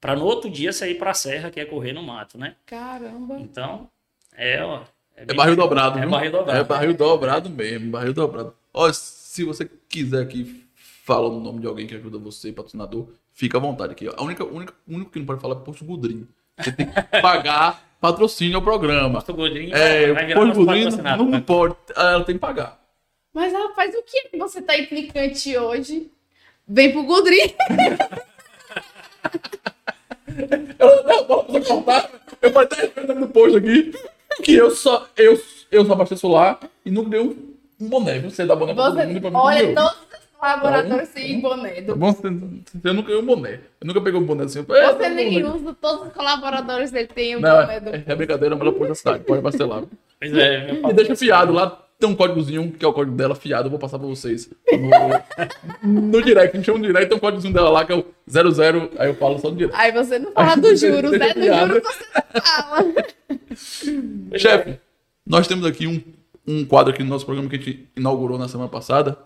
Para 0.00 0.16
no 0.16 0.24
outro 0.24 0.50
dia 0.50 0.72
sair 0.72 0.96
para 0.96 1.10
a 1.10 1.14
serra, 1.14 1.50
que 1.50 1.60
é 1.60 1.64
correr 1.64 1.92
no 1.92 2.02
mato, 2.02 2.36
né? 2.38 2.56
Caramba. 2.66 3.38
Então, 3.38 3.88
é, 4.32 4.62
ó. 4.62 4.82
É 5.16 5.24
bem- 5.24 5.36
barril 5.36 5.56
dobrado, 5.56 5.98
É 5.98 6.06
barril 6.06 6.32
dobrado. 6.32 6.58
É 6.60 6.64
barril 6.64 6.94
dobrado 6.94 7.50
mesmo, 7.50 7.90
barril 7.90 8.12
dobrado. 8.12 8.54
Ó, 8.72 8.90
se 8.92 9.44
você 9.44 9.70
quiser 9.88 10.22
aqui 10.22 10.66
falar 10.74 11.28
o 11.28 11.38
nome 11.40 11.60
de 11.60 11.66
alguém 11.66 11.86
que 11.86 11.94
ajuda 11.94 12.18
você, 12.18 12.50
patrocinador, 12.52 13.08
fica 13.32 13.56
à 13.56 13.60
vontade 13.60 13.92
aqui. 13.92 14.08
A 14.08 14.22
única, 14.22 14.44
única, 14.44 14.74
o 14.88 14.94
único 14.94 15.10
que 15.10 15.18
não 15.18 15.26
pode 15.26 15.40
falar 15.40 15.56
é 15.56 15.60
Posto 15.60 15.84
Gudrinho. 15.84 16.26
Você 16.58 16.72
tem 16.72 16.86
que 16.86 17.02
pagar 17.20 17.82
patrocínio 18.00 18.56
ao 18.56 18.62
programa. 18.62 19.14
Posto 19.14 19.34
Godinho 19.34 19.74
É, 19.74 20.12
vai 20.12 20.26
virar 20.26 20.40
Posto 20.40 20.54
Gudrinho 20.56 20.84
patrocinador. 20.84 21.26
não 21.26 21.40
pode, 21.40 21.76
ela 21.96 22.24
tem 22.24 22.34
que 22.34 22.40
pagar. 22.40 22.80
Mas, 23.32 23.52
rapaz, 23.52 23.94
o 23.94 24.02
que 24.02 24.36
você 24.38 24.62
tá 24.62 24.78
implicante 24.78 25.56
hoje? 25.56 26.10
Vem 26.68 26.92
pro 26.92 27.02
Gudri. 27.02 27.54
Eu, 30.78 30.88
eu, 30.88 31.24
posso 31.26 31.60
contar, 31.62 32.10
eu 32.42 32.50
vou 32.52 32.62
até 32.62 32.86
escrever 32.86 33.14
no 33.14 33.28
post 33.28 33.56
aqui 33.56 33.92
que 34.42 34.54
eu 34.54 34.70
só, 34.70 35.06
eu, 35.16 35.40
eu 35.70 35.84
só 35.84 35.92
abasteço 35.92 36.26
lá 36.28 36.58
e 36.84 36.90
nunca 36.90 37.10
dei 37.10 37.20
um, 37.20 37.54
boné. 37.80 38.18
Você 38.20 38.44
dá 38.44 38.56
boné 38.56 38.74
pra 38.74 38.84
todo 38.84 38.96
Você, 38.96 39.06
mundo 39.06 39.20
pra 39.20 39.30
mim 39.30 39.36
olha, 39.36 39.62
não 39.72 39.74
deu. 39.74 39.84
todos 39.84 40.23
os 40.44 40.60
colaboradores 40.60 41.08
têm 41.10 41.40
boné. 41.40 41.80
Do... 41.82 41.96
bom? 41.96 42.12
Você, 42.12 42.28
você 42.30 42.92
nunca 42.92 43.08
ganhou 43.08 43.22
um 43.22 43.26
boné. 43.26 43.60
Eu 43.80 43.86
nunca 43.86 44.00
peguei 44.00 44.20
um 44.20 44.24
boné 44.24 44.44
assim. 44.44 44.58
eu- 44.60 44.64
Você 44.64 45.04
é, 45.04 45.08
nem 45.10 45.42
boné. 45.42 45.54
usa, 45.54 45.76
todos 45.80 46.06
os 46.08 46.12
colaboradores 46.12 46.90
dele 46.90 47.08
têm 47.08 47.36
o 47.36 47.40
Não, 47.40 47.60
boné 47.60 47.80
do. 47.80 47.90
é, 47.90 48.02
é 48.06 48.14
brincadeira, 48.14 48.54
mas 48.54 48.62
ela 48.66 48.72
pode 48.76 48.88
da 48.88 48.94
cidade, 48.94 49.24
pode 49.24 49.42
parcelar. 49.42 49.82
Pois 50.20 50.32
é, 50.36 50.66
meu 50.66 50.74
E 50.74 50.78
papo- 50.80 50.94
deixa 50.94 51.16
fiado 51.16 51.52
lá, 51.52 51.80
tem 51.98 52.08
um 52.08 52.14
códigozinho, 52.14 52.72
que 52.72 52.84
é 52.84 52.88
o 52.88 52.92
código 52.92 53.16
dela, 53.16 53.34
fiado, 53.34 53.66
eu 53.66 53.70
vou 53.70 53.78
passar 53.78 53.98
pra 53.98 54.06
vocês. 54.08 54.50
No, 55.82 56.10
no 56.12 56.22
direct, 56.22 56.54
a 56.54 56.56
gente 56.58 56.66
chama 56.66 56.78
no 56.78 56.86
direct, 56.86 57.08
tem 57.08 57.16
um 57.16 57.20
códigozinho 57.20 57.54
dela 57.54 57.70
lá 57.70 57.84
que 57.84 57.92
é 57.92 57.96
o 57.96 58.04
00, 58.28 58.90
aí 58.98 59.08
eu 59.08 59.14
falo 59.14 59.38
só 59.38 59.50
no 59.50 59.56
direct. 59.56 59.78
Aí 59.80 59.92
você 59.92 60.18
não 60.18 60.32
fala 60.32 60.56
dos 60.56 60.80
juros, 60.80 61.10
né? 61.12 61.32
Do 61.34 61.42
juros 61.42 61.82
você 61.82 62.04
não 62.14 62.42
fala. 62.42 62.94
Chefe, 64.36 64.78
nós 65.26 65.46
temos 65.46 65.64
aqui 65.66 65.86
um, 65.86 66.02
um 66.46 66.64
quadro 66.64 66.92
aqui 66.92 67.02
no 67.02 67.08
nosso 67.08 67.24
programa 67.24 67.48
que 67.48 67.56
a 67.56 67.58
gente 67.58 67.88
inaugurou 67.96 68.38
na 68.38 68.48
semana 68.48 68.68
passada, 68.68 69.16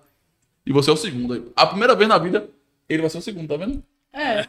e 0.69 0.73
você 0.73 0.91
é 0.91 0.93
o 0.93 0.97
segundo 0.97 1.33
aí. 1.33 1.43
A 1.57 1.67
primeira 1.67 1.95
vez 1.95 2.07
na 2.07 2.19
vida, 2.19 2.47
ele 2.87 3.01
vai 3.01 3.11
ser 3.11 3.17
o 3.17 3.23
segundo, 3.23 3.49
tá 3.49 3.57
vendo? 3.57 3.83
É. 4.13 4.45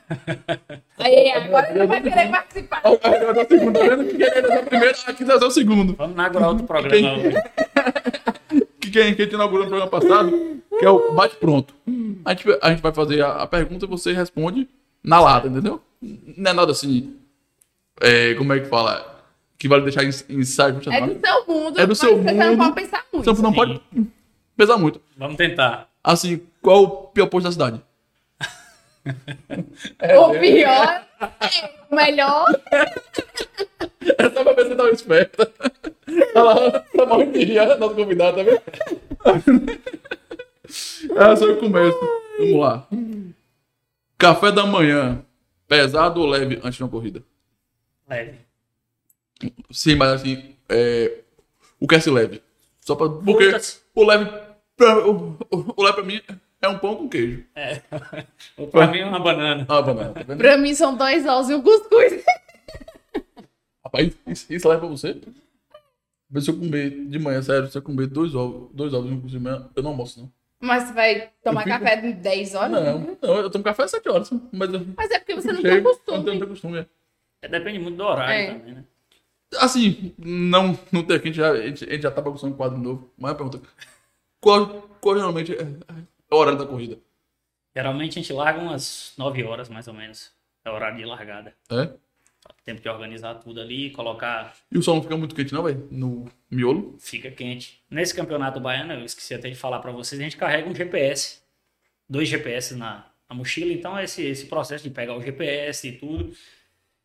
Aí 0.97 1.32
agora 1.32 1.70
ele 1.70 1.88
vai 1.88 2.01
querer 2.01 2.30
participar. 2.30 2.82
Ele 2.86 3.26
vai 3.26 3.34
ser 3.36 3.41
o 3.41 3.47
segundo, 3.47 3.80
tá 3.80 3.88
vendo? 3.88 4.05
Que 4.05 4.24
ele 4.24 4.41
vai 4.41 4.51
ser 4.51 4.59
o 4.59 4.65
primeiro, 4.65 4.97
aqui 5.07 5.24
vai 5.24 5.39
ser 5.39 5.45
o 5.45 5.51
segundo. 5.51 5.95
Vamos 5.95 6.13
inaugurar 6.13 6.49
outro 6.49 6.67
programa 6.67 7.17
hoje. 7.17 7.38
que 8.82 8.91
quem, 8.91 9.15
quem 9.15 9.28
te 9.28 9.36
inaugurou 9.36 9.63
no 9.63 9.70
programa 9.70 9.89
passado, 9.89 10.61
que 10.78 10.84
é 10.86 10.89
o 10.89 11.13
Bate 11.13 11.38
Pronto. 11.38 11.74
A 12.26 12.34
gente, 12.34 12.59
a 12.61 12.70
gente 12.70 12.82
vai 12.82 12.93
fazer 12.93 13.22
a, 13.22 13.43
a 13.43 13.47
pergunta 13.47 13.86
e 13.86 13.88
você 13.88 14.11
responde 14.11 14.67
na 15.01 15.22
lata, 15.22 15.47
entendeu? 15.47 15.82
Não 16.01 16.51
é 16.51 16.53
nada 16.53 16.74
assim. 16.74 17.15
é, 18.01 18.34
como 18.34 18.51
é 18.51 18.59
que 18.59 18.67
fala? 18.67 19.24
Que 19.57 19.70
vale 19.70 19.84
deixar 19.84 20.03
em, 20.03 20.09
em 20.30 20.39
ensaio. 20.39 20.76
É 20.76 20.80
do 20.80 20.84
seu 20.84 21.45
mundo. 21.47 21.80
É 21.80 21.88
do 21.88 21.95
seu 21.95 22.17
Você 22.17 22.32
não 22.34 22.49
mundo. 22.51 22.57
pode 22.57 22.76
pensar 22.76 23.05
muito. 23.13 23.26
Você 23.36 23.41
não 23.41 23.53
pode 23.53 23.82
pesar 24.57 24.78
muito. 24.78 25.01
Vamos 25.17 25.38
tentar. 25.38 25.89
Assim, 26.04 26.41
qual 26.62 26.78
é 26.78 26.88
o 26.88 26.89
pior 27.08 27.28
posto 27.28 27.45
da 27.45 27.52
cidade? 27.52 27.82
É, 29.97 30.20
O 30.20 30.32
pior, 30.39 31.08
é, 31.20 31.86
o 31.89 31.95
melhor. 31.95 32.45
É 34.18 34.30
só 34.30 34.43
pra 34.43 34.54
ver 34.54 34.64
se 34.64 34.70
você 34.70 34.76
tava 34.76 34.89
esperta. 34.91 35.52
Olha 36.36 36.43
lá, 36.43 36.80
tá 36.80 37.06
morrendo 37.06 37.32
de 37.34 37.45
rir, 37.45 37.66
nossa 37.78 37.95
convidada, 37.95 38.43
tá 38.43 38.43
vendo? 38.43 39.72
É, 41.18 41.36
só 41.36 41.45
eu 41.45 41.58
começo. 41.58 41.97
Vamos 42.38 42.60
lá. 42.60 42.88
Café 44.18 44.52
da 44.52 44.66
manhã, 44.66 45.24
pesado 45.68 46.22
ou 46.22 46.28
leve 46.28 46.60
antes 46.64 46.76
de 46.76 46.84
uma 46.84 46.89
corrida? 46.89 47.24
Leve. 48.08 48.38
Sim, 49.72 49.95
mas 49.95 50.10
assim, 50.22 50.56
é, 50.68 51.20
o 51.80 51.88
que 51.88 51.95
é 51.95 51.97
esse 51.97 52.10
leve? 52.10 52.43
Só 52.82 52.95
pra, 52.95 53.10
porque 53.10 53.50
o 53.95 54.06
leve, 54.06 54.30
pra, 54.80 55.07
o, 55.07 55.38
o- 55.51 55.73
o 55.77 55.84
leve 55.84 55.93
pra 55.95 56.03
mim 56.03 56.21
é 56.61 56.67
um 56.67 56.80
pão 56.80 56.95
com 56.95 57.09
queijo. 57.09 57.45
É. 57.55 57.82
Pra 58.71 58.88
mim 58.88 58.99
é 58.99 59.05
uma 59.05 59.19
banana. 59.19 59.65
Ah, 59.69 59.82
banana, 59.82 60.13
tá? 60.13 60.36
Pra 60.36 60.57
mim 60.57 60.73
são 60.73 60.95
dois 60.95 61.25
ovos 61.25 61.49
e 61.49 61.53
um 61.55 61.61
cuscuz. 61.61 62.23
Rapaz, 63.84 64.13
isso, 64.27 64.53
isso 64.53 64.67
leva 64.69 64.82
pra 64.82 64.89
você? 64.89 65.19
Mas 66.30 66.43
se 66.45 66.51
eu 66.51 66.57
comer 66.57 66.89
de 67.07 67.17
manhã, 67.19 67.41
sério, 67.41 67.69
se 67.69 67.77
eu 67.77 67.82
comer 67.82 68.07
dois 68.07 68.36
ovos, 68.36 68.69
dois 68.73 68.93
ovos 68.93 69.09
e 69.09 69.13
um 69.13 69.19
de 69.19 69.39
manhã, 69.39 69.67
eu 69.75 69.82
não 69.82 69.91
almoço, 69.91 70.19
não. 70.21 70.32
Mas 70.61 70.84
você 70.84 70.93
vai 70.93 71.30
tomar 71.43 71.63
fico- 71.63 71.80
café 71.80 71.95
de 71.95 72.13
10 72.13 72.53
horas? 72.53 72.71
Não, 72.71 72.99
não, 73.21 73.36
eu 73.38 73.49
tomo 73.49 73.63
café 73.63 73.84
às 73.84 73.91
7 73.91 74.09
horas. 74.09 74.30
Mas, 74.51 74.73
eu- 74.73 74.86
Mas 74.97 75.09
é 75.09 75.17
porque 75.19 75.34
você 75.36 75.53
não 75.53 75.61
tem 75.61 75.71
Eu 75.71 75.82
não 75.82 75.84
costume. 75.91 76.23
tenho 76.25 76.47
costume. 76.47 76.77
é. 76.80 76.86
É, 77.41 77.47
Depende 77.47 77.80
muito 77.80 77.95
do 77.95 78.03
horário 78.03 78.34
É. 78.34 78.53
também, 78.59 78.73
né? 78.75 78.84
Assim, 79.57 80.13
não, 80.19 80.77
não 80.91 81.01
tem 81.03 81.15
aqui, 81.15 81.30
a 81.30 81.32
gente 81.32 81.38
já, 81.38 81.51
a 81.51 81.61
gente, 81.65 81.86
a 81.86 81.91
gente 81.93 82.01
já 82.03 82.11
tá 82.11 82.21
bagunçando 82.21 82.53
um 82.53 82.57
quadro 82.57 82.77
novo. 82.77 83.09
Mas 83.17 83.32
a 83.32 83.36
pergunta: 83.36 83.61
qual, 84.40 84.90
qual 85.02 85.16
geralmente 85.16 85.54
é, 85.54 85.62
é 85.62 86.36
o 86.36 86.38
horário 86.38 86.60
da 86.60 86.66
corrida? 86.66 86.98
Geralmente 87.76 88.18
a 88.18 88.22
gente 88.22 88.34
larga 88.34 88.60
umas 88.60 89.14
9 89.18 89.44
horas, 89.44 89.70
mais 89.70 89.88
ou 89.88 89.94
menos. 89.94 90.32
É 90.66 90.70
o 90.70 90.74
horário 90.74 90.98
de 90.98 91.06
largada. 91.06 91.54
É? 91.70 91.90
Tempo 92.64 92.82
de 92.82 92.90
organizar 92.90 93.36
tudo 93.36 93.62
ali, 93.62 93.90
colocar. 93.92 94.56
E 94.72 94.78
o 94.78 94.84
sol 94.84 94.96
não 94.96 95.04
fica 95.04 95.18
muito 95.18 95.36
quente, 95.36 95.54
não, 95.54 95.64
velho? 95.64 95.88
No 95.92 96.26
miolo? 96.50 96.96
Fica 97.00 97.30
quente. 97.32 97.82
Nesse 97.90 98.14
campeonato 98.14 98.60
baiano, 98.60 98.94
eu 98.94 99.06
esqueci 99.06 99.34
até 99.34 99.50
de 99.50 99.56
falar 99.56 99.80
pra 99.80 99.92
vocês, 99.92 100.20
a 100.20 100.24
gente 100.24 100.38
carrega 100.38 100.70
um 100.70 100.76
GPS. 100.76 101.42
Dois 102.08 102.28
GPS 102.28 102.76
na, 102.76 103.06
na 103.30 103.36
mochila. 103.36 103.72
Então, 103.72 103.98
é 103.98 104.04
esse, 104.04 104.26
esse 104.26 104.46
processo 104.46 104.84
de 104.84 104.90
pegar 104.90 105.16
o 105.16 105.22
GPS 105.22 105.88
e 105.88 105.92
tudo. 105.94 106.34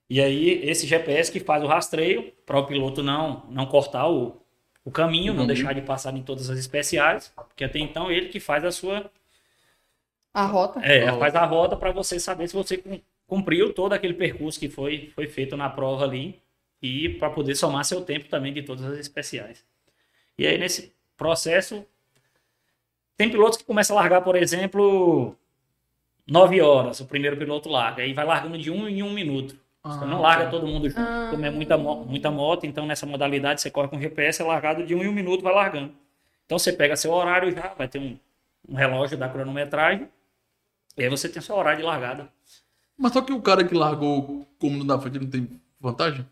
E 0.09 0.21
aí, 0.21 0.69
esse 0.69 0.87
GPS 0.87 1.31
que 1.31 1.41
faz 1.41 1.63
o 1.63 1.67
rastreio 1.67 2.33
para 2.47 2.59
o 2.59 2.67
piloto 2.67 3.03
não, 3.03 3.47
não 3.51 3.67
cortar 3.67 4.09
o, 4.09 4.44
o 4.85 4.91
caminho, 4.91 5.33
não 5.35 5.43
Uhum. 5.43 5.47
deixar 5.47 5.73
de 5.75 5.83
passar 5.83 6.15
em 6.17 6.23
todas 6.23 6.51
as 6.51 6.59
especiais. 6.59 7.33
Porque 7.37 7.65
até 7.65 7.79
então, 7.79 8.11
ele 8.11 8.29
que 8.29 8.41
faz 8.41 8.65
a 8.65 8.71
sua. 8.73 9.11
A 10.33 10.47
rota. 10.47 10.81
É, 10.81 11.11
Ó. 11.13 11.19
faz 11.19 11.35
a 11.35 11.45
rota 11.45 11.77
para 11.77 11.93
você 11.93 12.19
saber 12.19 12.49
se 12.49 12.55
você 12.55 12.77
cum- 12.79 13.01
cumpriu 13.27 13.73
todo 13.73 13.93
aquele 13.93 14.15
percurso 14.15 14.59
que 14.59 14.69
foi, 14.69 15.11
foi 15.15 15.27
feito 15.29 15.57
na 15.57 15.71
prova 15.71 16.05
ali 16.05 16.41
e 16.83 17.09
para 17.09 17.31
poder 17.31 17.55
somar 17.55 17.85
seu 17.85 18.03
tempo 18.05 18.29
também 18.29 18.53
de 18.53 18.63
todas 18.63 18.85
as 18.85 18.99
especiais. 18.99 19.65
E 20.37 20.47
aí 20.47 20.59
nesse 20.59 20.93
processo 21.17 21.87
tem 23.17 23.31
pilotos 23.31 23.59
que 23.59 23.65
começam 23.65 23.97
a 23.97 24.01
largar, 24.01 24.23
por 24.23 24.35
exemplo, 24.37 25.37
9 26.27 26.61
horas, 26.61 26.99
o 27.01 27.07
primeiro 27.07 27.37
piloto 27.37 27.69
larga, 27.69 28.03
aí 28.03 28.13
vai 28.13 28.25
largando 28.25 28.59
de 28.59 28.71
um 28.71 28.89
em 28.89 29.03
um 29.03 29.13
minuto. 29.13 29.57
Você 29.85 30.05
não 30.07 30.21
larga 30.23 30.47
todo 30.51 30.67
mundo 30.67 30.89
junto, 30.89 31.01
Ah. 31.01 31.29
como 31.31 31.45
é 31.45 31.51
muita, 31.51 31.77
muita 31.77 32.31
moto, 32.31 32.65
então 32.65 32.87
nessa 32.87 33.05
modalidade 33.05 33.61
você 33.61 33.71
corre 33.71 33.89
com 33.89 34.01
GPS, 34.01 34.41
é 34.41 34.45
largado 34.45 34.85
de 34.87 34.95
um 34.95 35.03
em 35.03 35.09
um 35.09 35.13
minuto, 35.13 35.43
vai 35.43 35.53
largando. 35.55 35.93
Então 36.47 36.59
você 36.59 36.73
pega 36.73 36.97
seu 36.97 37.13
horário 37.13 37.55
já, 37.55 37.75
vai 37.77 37.87
ter 37.87 37.99
um, 37.99 38.17
um 38.67 38.75
relógio 38.75 39.19
da 39.19 39.29
cronometragem, 39.29 40.09
e 40.97 41.03
aí 41.03 41.09
você 41.11 41.29
tem 41.29 41.43
seu 41.43 41.55
horário 41.55 41.81
de 41.81 41.85
largada. 41.85 42.29
Mas 42.97 43.13
só 43.13 43.21
que 43.21 43.33
o 43.33 43.43
cara 43.43 43.63
que 43.63 43.75
largou 43.75 44.47
como 44.59 44.79
no 44.79 44.85
da 44.85 44.99
frente 44.99 45.19
não 45.19 45.27
tem 45.29 45.49
vantagem? 45.79 46.25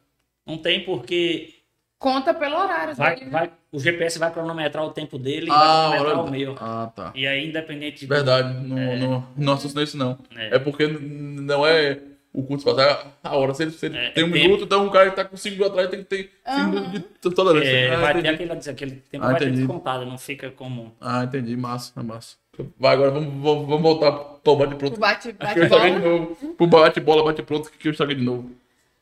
Não 0.47 0.57
tem 0.57 0.83
porque 0.85 1.55
Conta 1.99 2.35
pelo 2.35 2.57
horário. 2.57 2.97
Vai, 2.97 3.15
dele, 3.15 3.27
né? 3.27 3.31
vai, 3.31 3.51
o 3.71 3.79
GPS 3.79 4.19
vai 4.19 4.33
cronometrar 4.33 4.85
o 4.85 4.91
tempo 4.91 5.19
dele 5.19 5.47
e 5.47 5.49
vai 5.49 5.57
Ah, 5.59 5.89
cronometrar 5.91 6.19
hora... 6.19 6.29
o 6.29 6.31
meu. 6.33 6.57
ah, 6.59 6.91
tá. 6.97 7.13
E 7.15 7.27
aí, 7.29 7.47
independente 7.49 8.07
do- 8.07 8.09
Verdade, 8.13 8.55
não, 8.67 8.97
não, 8.97 9.29
não 9.37 9.53
assusta 9.53 9.81
isso 9.83 9.97
não. 9.97 10.19
É. 10.35 10.57
É 10.57 10.59
porque 10.59 10.89
não 10.89 11.65
é 11.65 12.01
o 12.33 12.43
curto 12.43 12.61
espaço, 12.61 12.81
é 12.81 13.07
a 13.23 13.37
hora. 13.37 13.53
Se 13.55 13.63
ele, 13.63 13.71
se 13.73 13.87
ele 13.87 13.99
É, 13.99 14.11
tem 14.11 14.25
um 14.25 14.33
tempo. 14.33 14.43
minuto, 14.43 14.65
então 14.65 14.87
um 14.87 14.91
cara 14.91 15.11
que 15.11 15.17
tá 15.17 15.25
com 15.25 15.37
5 15.37 15.55
minutos 15.57 15.73
atrás 15.73 15.91
tem 15.91 15.99
que 16.01 16.05
ter 16.07 16.33
5 16.47 16.67
minutos 16.71 17.03
de 17.23 17.35
tolerância. 17.35 17.69
É, 17.69 17.95
ah, 17.95 18.01
vai 18.01 18.13
ter 18.15 18.19
entendi. 18.21 18.53
aquele, 18.53 18.71
aquele 18.71 18.91
tempo 19.11 19.25
Ah, 19.25 19.29
vai 19.31 19.39
ter 19.39 19.53
descontado, 19.53 20.07
não 20.07 20.17
fica 20.17 20.51
como. 20.51 20.95
Ah, 21.01 21.25
entendi. 21.25 21.57
Massa, 21.57 22.03
massa. 22.03 22.37
Vai, 22.79 22.95
agora 22.95 23.11
vamos, 23.11 23.33
vamos 23.43 23.67
vamos 23.69 23.83
voltar 23.83 24.13
pro 24.13 24.57
bate-pronto. 24.57 24.97
O 24.97 25.01
bate, 25.01 25.33
Que 25.33 25.59
eu 25.59 25.63
estraguei 25.65 25.93
de 25.93 25.99
novo. 26.01 26.55
Pro 26.55 26.67
bate-bola, 26.67 27.25
bate-pronto, 27.25 27.71
que 27.71 27.89
eu 27.89 27.93
estraguei 27.93 28.17
de 28.17 28.23
novo. 28.25 28.51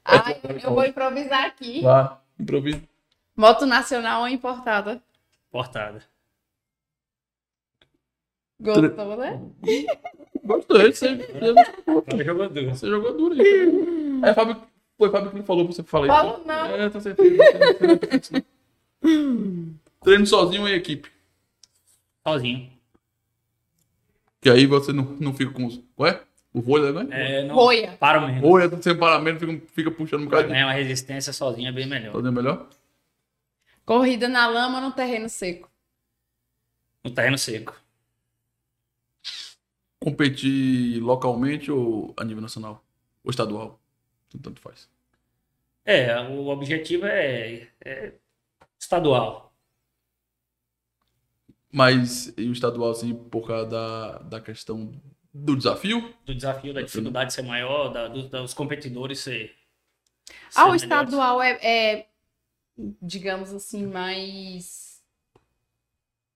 Ah, 0.05 0.35
eu 0.62 0.72
vou 0.74 0.85
improvisar 0.85 1.45
aqui. 1.45 1.83
Vai, 1.83 2.11
improvisa. 2.39 2.81
Moto 3.37 3.64
nacional 3.66 4.22
ou 4.22 4.28
importada? 4.28 5.01
Portada. 5.51 6.03
Gostou, 8.61 9.16
né? 9.16 9.41
Gostei, 10.51 10.91
você, 10.93 11.07
Agora 11.87 12.25
jogou 12.25 12.49
duas. 12.49 12.79
você 12.79 12.89
jogou 12.89 13.17
duro 13.17 13.35
aí. 13.41 14.29
É, 14.29 14.35
Fábio, 14.35 14.57
foi 14.99 15.11
Fábio 15.11 15.31
que 15.31 15.37
me 15.37 15.43
falou 15.45 15.65
pra 15.65 15.73
você 15.75 15.83
falar 15.85 16.07
isso. 16.07 16.17
Falo 16.17 16.45
não. 16.45 16.67
É, 16.67 16.91
tá 16.91 17.01
certeza. 17.01 17.37
Você 17.37 17.97
pensa 17.97 18.17
nisso, 18.17 18.33
não. 18.35 19.75
Treino 20.03 20.27
sozinho 20.27 20.63
ou 20.63 20.69
em 20.69 20.73
equipe? 20.75 21.09
Sozinho. 22.27 22.69
Que 24.41 24.51
aí 24.51 24.67
você 24.67 24.93
não, 24.93 25.05
não 25.21 25.33
fica 25.33 25.53
com 25.53 25.67
os. 25.67 25.81
Ué? 25.99 26.21
O 26.53 26.61
vôlei, 26.61 26.93
né? 26.93 27.07
É, 27.11 27.45
não, 27.45 27.55
Roia. 27.55 27.97
Para 28.01 28.19
o 28.19 28.27
menos. 28.27 28.73
É 28.73 28.83
sem 28.83 28.99
paramento, 28.99 29.47
fica, 29.47 29.67
fica 29.73 29.91
puxando 29.93 30.23
um 30.23 30.27
de. 30.27 30.31
ganhar 30.31 30.67
uma 30.67 30.73
resistência 30.73 31.33
sozinho 31.33 31.69
é 31.69 31.73
bem 31.73 31.87
melhor. 31.87 32.13
Fazer 32.13 32.31
melhor? 32.33 32.69
Corrida 33.85 34.27
na 34.27 34.49
lama 34.49 34.79
ou 34.79 34.85
no 34.87 34.93
terreno 34.93 35.29
seco? 35.29 35.71
No 37.05 37.11
terreno 37.13 37.39
seco. 37.39 37.73
Competir 40.01 41.01
localmente 41.01 41.71
ou 41.71 42.15
a 42.17 42.25
nível 42.25 42.41
nacional? 42.43 42.83
Ou 43.23 43.31
estadual? 43.31 43.79
Tanto 44.43 44.61
faz. 44.61 44.89
É, 45.85 46.19
o 46.21 46.47
objetivo 46.49 47.07
é, 47.07 47.69
é 47.85 48.13
estadual. 48.79 49.55
Mas 51.73 52.33
e 52.37 52.49
o 52.49 52.53
estadual, 52.53 52.91
assim, 52.91 53.15
por 53.15 53.47
causa 53.47 53.67
da, 53.69 54.19
da 54.19 54.41
questão 54.41 54.93
do 55.33 55.57
desafio? 55.57 56.13
Do 56.25 56.35
desafio, 56.35 56.75
da 56.75 56.83
dificuldade 56.83 57.33
ser 57.33 57.43
maior, 57.43 57.89
da, 57.91 58.09
do- 58.09 58.29
dos 58.29 58.55
competidores 58.55 59.21
ser. 59.21 59.55
Ah, 60.55 60.69
o 60.69 60.79
ser 60.79 60.87
melhores. 60.87 61.11
estadual 61.11 61.43
é, 61.43 61.51
é, 61.63 62.09
digamos 63.01 63.53
assim, 63.53 63.87
mais 63.87 65.01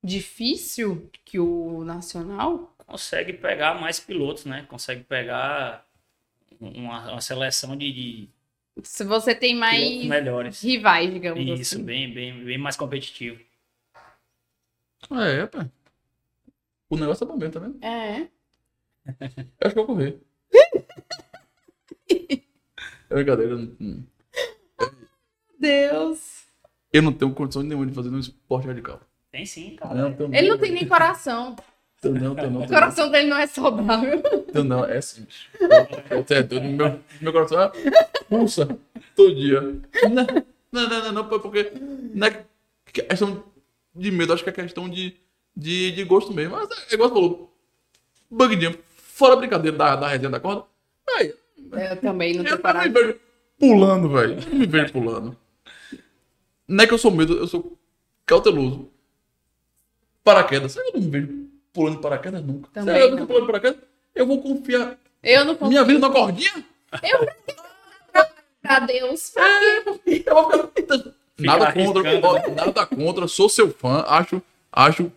difícil 0.03 1.11
que 1.25 1.39
o 1.41 1.85
nacional? 1.85 2.74
Consegue 2.87 3.33
pegar 3.33 3.75
mais 3.81 3.99
pilotos, 3.99 4.45
né? 4.45 4.65
Consegue 4.69 5.03
pegar 5.05 5.87
uma, 6.61 7.13
uma 7.13 7.21
seleção 7.21 7.77
de, 7.77 7.93
de 7.93 8.29
Se 8.83 9.05
você 9.05 9.35
tem 9.35 9.55
mais 9.55 10.05
melhores. 10.05 10.63
rivais, 10.63 11.13
digamos 11.13 11.61
Isso, 11.61 11.77
assim. 11.77 11.85
bem, 11.85 12.13
bem, 12.13 12.45
bem 12.45 12.59
mais 12.59 12.77
competitivo. 12.77 13.41
É, 15.11 15.47
pá. 15.47 15.67
O 16.89 16.97
negócio 16.97 17.25
é 17.25 17.27
bom 17.27 17.37
mesmo, 17.37 17.53
tá 17.55 17.61
vendo? 17.61 17.85
É. 17.85 18.29
Eu 19.61 19.67
acho 19.67 19.75
que 19.75 19.79
eu 19.81 19.87
vou 19.87 19.95
correr. 19.97 20.19
é 22.11 23.15
brincadeira. 23.15 23.53
eu 23.53 23.59
não- 23.59 24.07
Deus. 25.59 26.45
Eu 26.93 27.03
não 27.03 27.13
tenho 27.13 27.35
condição 27.35 27.63
nenhuma 27.63 27.87
de 27.87 27.93
fazer 27.95 28.09
um 28.11 28.19
esporte 28.19 28.67
radical. 28.67 29.01
Tem 29.31 29.45
sim, 29.45 29.75
cara. 29.77 29.95
Não, 29.95 30.35
Ele 30.35 30.49
não 30.49 30.59
tem 30.59 30.71
nem 30.73 30.87
coração. 30.87 31.57
Não, 32.11 32.21
não. 32.21 32.33
O 32.33 32.37
Tenho 32.37 32.51
não, 32.51 32.67
coração 32.67 33.11
dele 33.11 33.29
não 33.29 33.37
é 33.37 33.47
saudável. 33.47 34.23
tenho 34.53 34.65
não. 34.65 34.85
É 34.85 35.01
sim, 35.01 35.23
bicho. 35.25 35.49
É 36.31 36.43
doido. 36.43 36.63
Meu, 36.63 37.01
meu 37.21 37.33
coração 37.33 37.61
é 37.63 37.73
pulsa 38.29 38.79
todo 39.15 39.35
dia. 39.35 39.61
Não, 39.61 40.27
não, 40.73 40.89
não, 40.89 41.05
não, 41.05 41.13
não, 41.13 41.29
porque 41.29 41.73
não 42.15 42.27
é 42.27 42.45
questão 42.93 43.45
de 43.95 44.11
medo, 44.11 44.33
acho 44.33 44.43
que 44.43 44.51
é 44.51 44.53
questão 44.53 44.89
de, 44.89 45.15
de, 45.57 45.93
de 45.93 46.05
gosto 46.05 46.33
mesmo. 46.33 46.57
Mas 46.57 46.69
é 46.91 46.95
igual 46.95 47.09
você 47.09 47.15
falou. 47.15 47.55
Bug 48.31 48.61
jump, 48.61 48.79
fora 48.97 49.35
a 49.35 49.37
brincadeira 49.37 49.77
da, 49.77 49.97
da 49.97 50.09
resenha 50.09 50.31
da 50.31 50.41
corda. 50.41 50.65
Aí, 51.17 51.35
Eu 51.73 51.97
também 52.01 52.35
não 52.35 52.45
Eu 52.45 52.59
tenho 52.59 52.75
não 52.75 52.83
me 52.83 52.89
vejo 52.89 53.21
pulando, 53.59 54.09
velho. 54.09 54.37
Não 54.51 54.59
me 54.59 54.67
vejo 54.67 54.93
pulando. 54.93 55.37
Não 56.67 56.83
é 56.85 56.87
que 56.87 56.95
eu 56.95 56.99
sou 56.99 57.11
medo, 57.11 57.37
eu 57.37 57.47
sou 57.47 57.79
cauteloso. 58.27 58.89
Paraquedas. 60.25 60.75
Eu 60.77 60.93
não 60.95 61.01
me 61.01 61.11
vejo 61.11 61.49
pulando 61.75 61.97
de 61.97 62.03
paraquedas 62.03 62.43
nunca. 62.43 62.71
Também 62.73 62.95
Se 62.95 63.01
eu 63.03 63.11
não. 63.11 63.19
não 63.19 63.27
pulando 63.27 63.43
de 63.43 63.47
paraquedas, 63.53 63.79
eu 64.15 64.27
vou 64.27 64.41
confiar 64.41 64.97
Eu 65.23 65.45
não 65.45 65.55
consigo. 65.55 65.69
minha 65.69 65.85
vida 65.85 65.99
na 65.99 66.11
cordinha. 66.11 66.65
Pra 68.63 68.79
Deus. 68.81 69.35
Eu 69.37 69.85
vou 69.85 69.99
ficar. 69.99 70.35
Nada 71.39 71.73
contra, 71.73 72.03
ó, 72.23 72.51
nada 72.55 72.87
contra, 72.87 73.27
sou 73.29 73.49
seu 73.49 73.69
fã, 73.73 74.05
acho, 74.07 74.41
acho, 74.73 75.11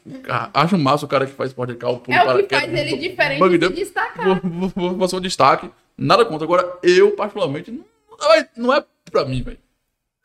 acho 0.51 0.77
massa 0.77 1.05
o 1.05 1.07
cara 1.07 1.27
que 1.27 1.31
faz 1.33 1.51
esporte 1.51 1.69
radical, 1.69 1.99
pula 1.99 2.17
É 2.17 2.19
o 2.19 2.23
que 2.23 2.27
paraquedas, 2.27 2.59
faz 2.59 2.73
ele 2.91 2.97
diferente 2.97 3.57
de 3.59 3.69
destacar. 3.69 4.25
vou, 4.41 4.69
vou, 4.75 4.89
vou 4.91 4.99
fazer 4.99 5.15
um 5.17 5.21
destaque. 5.21 5.69
Nada 5.95 6.25
contra. 6.25 6.43
Agora, 6.45 6.77
eu, 6.83 7.11
particularmente, 7.11 7.71
não, 7.71 7.85
não 8.19 8.33
é- 8.33 8.49
não 8.57 8.73
é 8.73 8.83
pra 9.11 9.25
mim, 9.25 9.43
velho. 9.43 9.59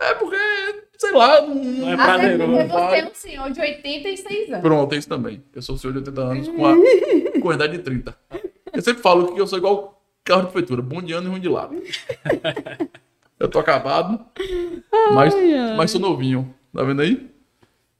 É 0.01 0.14
porque, 0.14 0.37
sei 1.03 1.12
lá, 1.12 1.40
não, 1.40 1.55
Não 1.55 1.92
é 1.92 1.96
prazeroso. 1.96 2.68
você 2.68 2.96
é 2.96 3.05
um 3.05 3.14
senhor 3.14 3.50
de 3.50 3.61
86 3.61 4.50
anos. 4.50 4.61
Pronto, 4.62 4.88
tem 4.90 4.98
isso 5.00 5.09
também. 5.09 5.42
Eu 5.53 5.61
sou 5.61 5.74
um 5.74 5.78
senhor 5.78 5.92
de 5.92 5.98
80 5.98 6.20
anos 6.20 6.48
com 6.48 6.66
a, 6.66 6.74
com 7.40 7.50
a 7.50 7.55
idade 7.55 7.76
de 7.76 7.82
30. 7.82 8.16
Eu 8.72 8.82
sempre 8.82 9.03
falo 9.03 9.34
que 9.34 9.40
eu 9.40 9.46
sou 9.46 9.59
igual 9.59 10.00
carro 10.24 10.42
de 10.42 10.53
prefeitura, 10.53 10.80
bom 10.80 11.03
de 11.03 11.12
ano 11.12 11.26
e 11.26 11.30
ruim 11.30 11.40
de 11.40 11.48
lado. 11.48 11.74
Eu 13.38 13.48
tô 13.48 13.59
acabado, 13.59 14.24
mas, 15.12 15.34
mas 15.76 15.90
sou 15.90 16.00
novinho. 16.00 16.55
Tá 16.72 16.84
vendo 16.84 17.03
aí? 17.03 17.28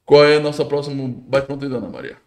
Qual 0.05 0.23
é 0.23 0.37
a 0.37 0.39
nossa 0.39 0.63
próxima 0.63 1.05
bate-pronto 1.27 1.65
aí, 1.65 1.71
Ana 1.71 1.89
Maria? 1.89 2.17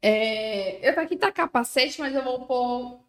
É, 0.00 0.88
eu 0.88 1.00
aqui 1.00 1.16
tá 1.16 1.32
capacete, 1.32 2.00
mas 2.00 2.14
eu 2.14 2.22
vou 2.22 2.46
pôr. 2.46 3.00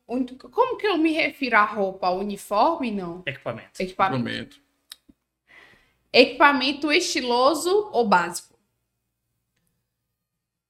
Como 0.51 0.78
que 0.78 0.88
eu 0.88 0.97
me 0.97 1.11
refiro 1.11 1.55
à 1.55 1.63
roupa? 1.65 2.09
Uniforme? 2.09 2.89
Não. 2.89 3.21
Equipamento. 3.26 3.69
Equipamento. 3.80 4.62
Equipamento 6.14 6.91
estiloso 6.91 7.89
ou 7.91 8.07
básico? 8.07 8.53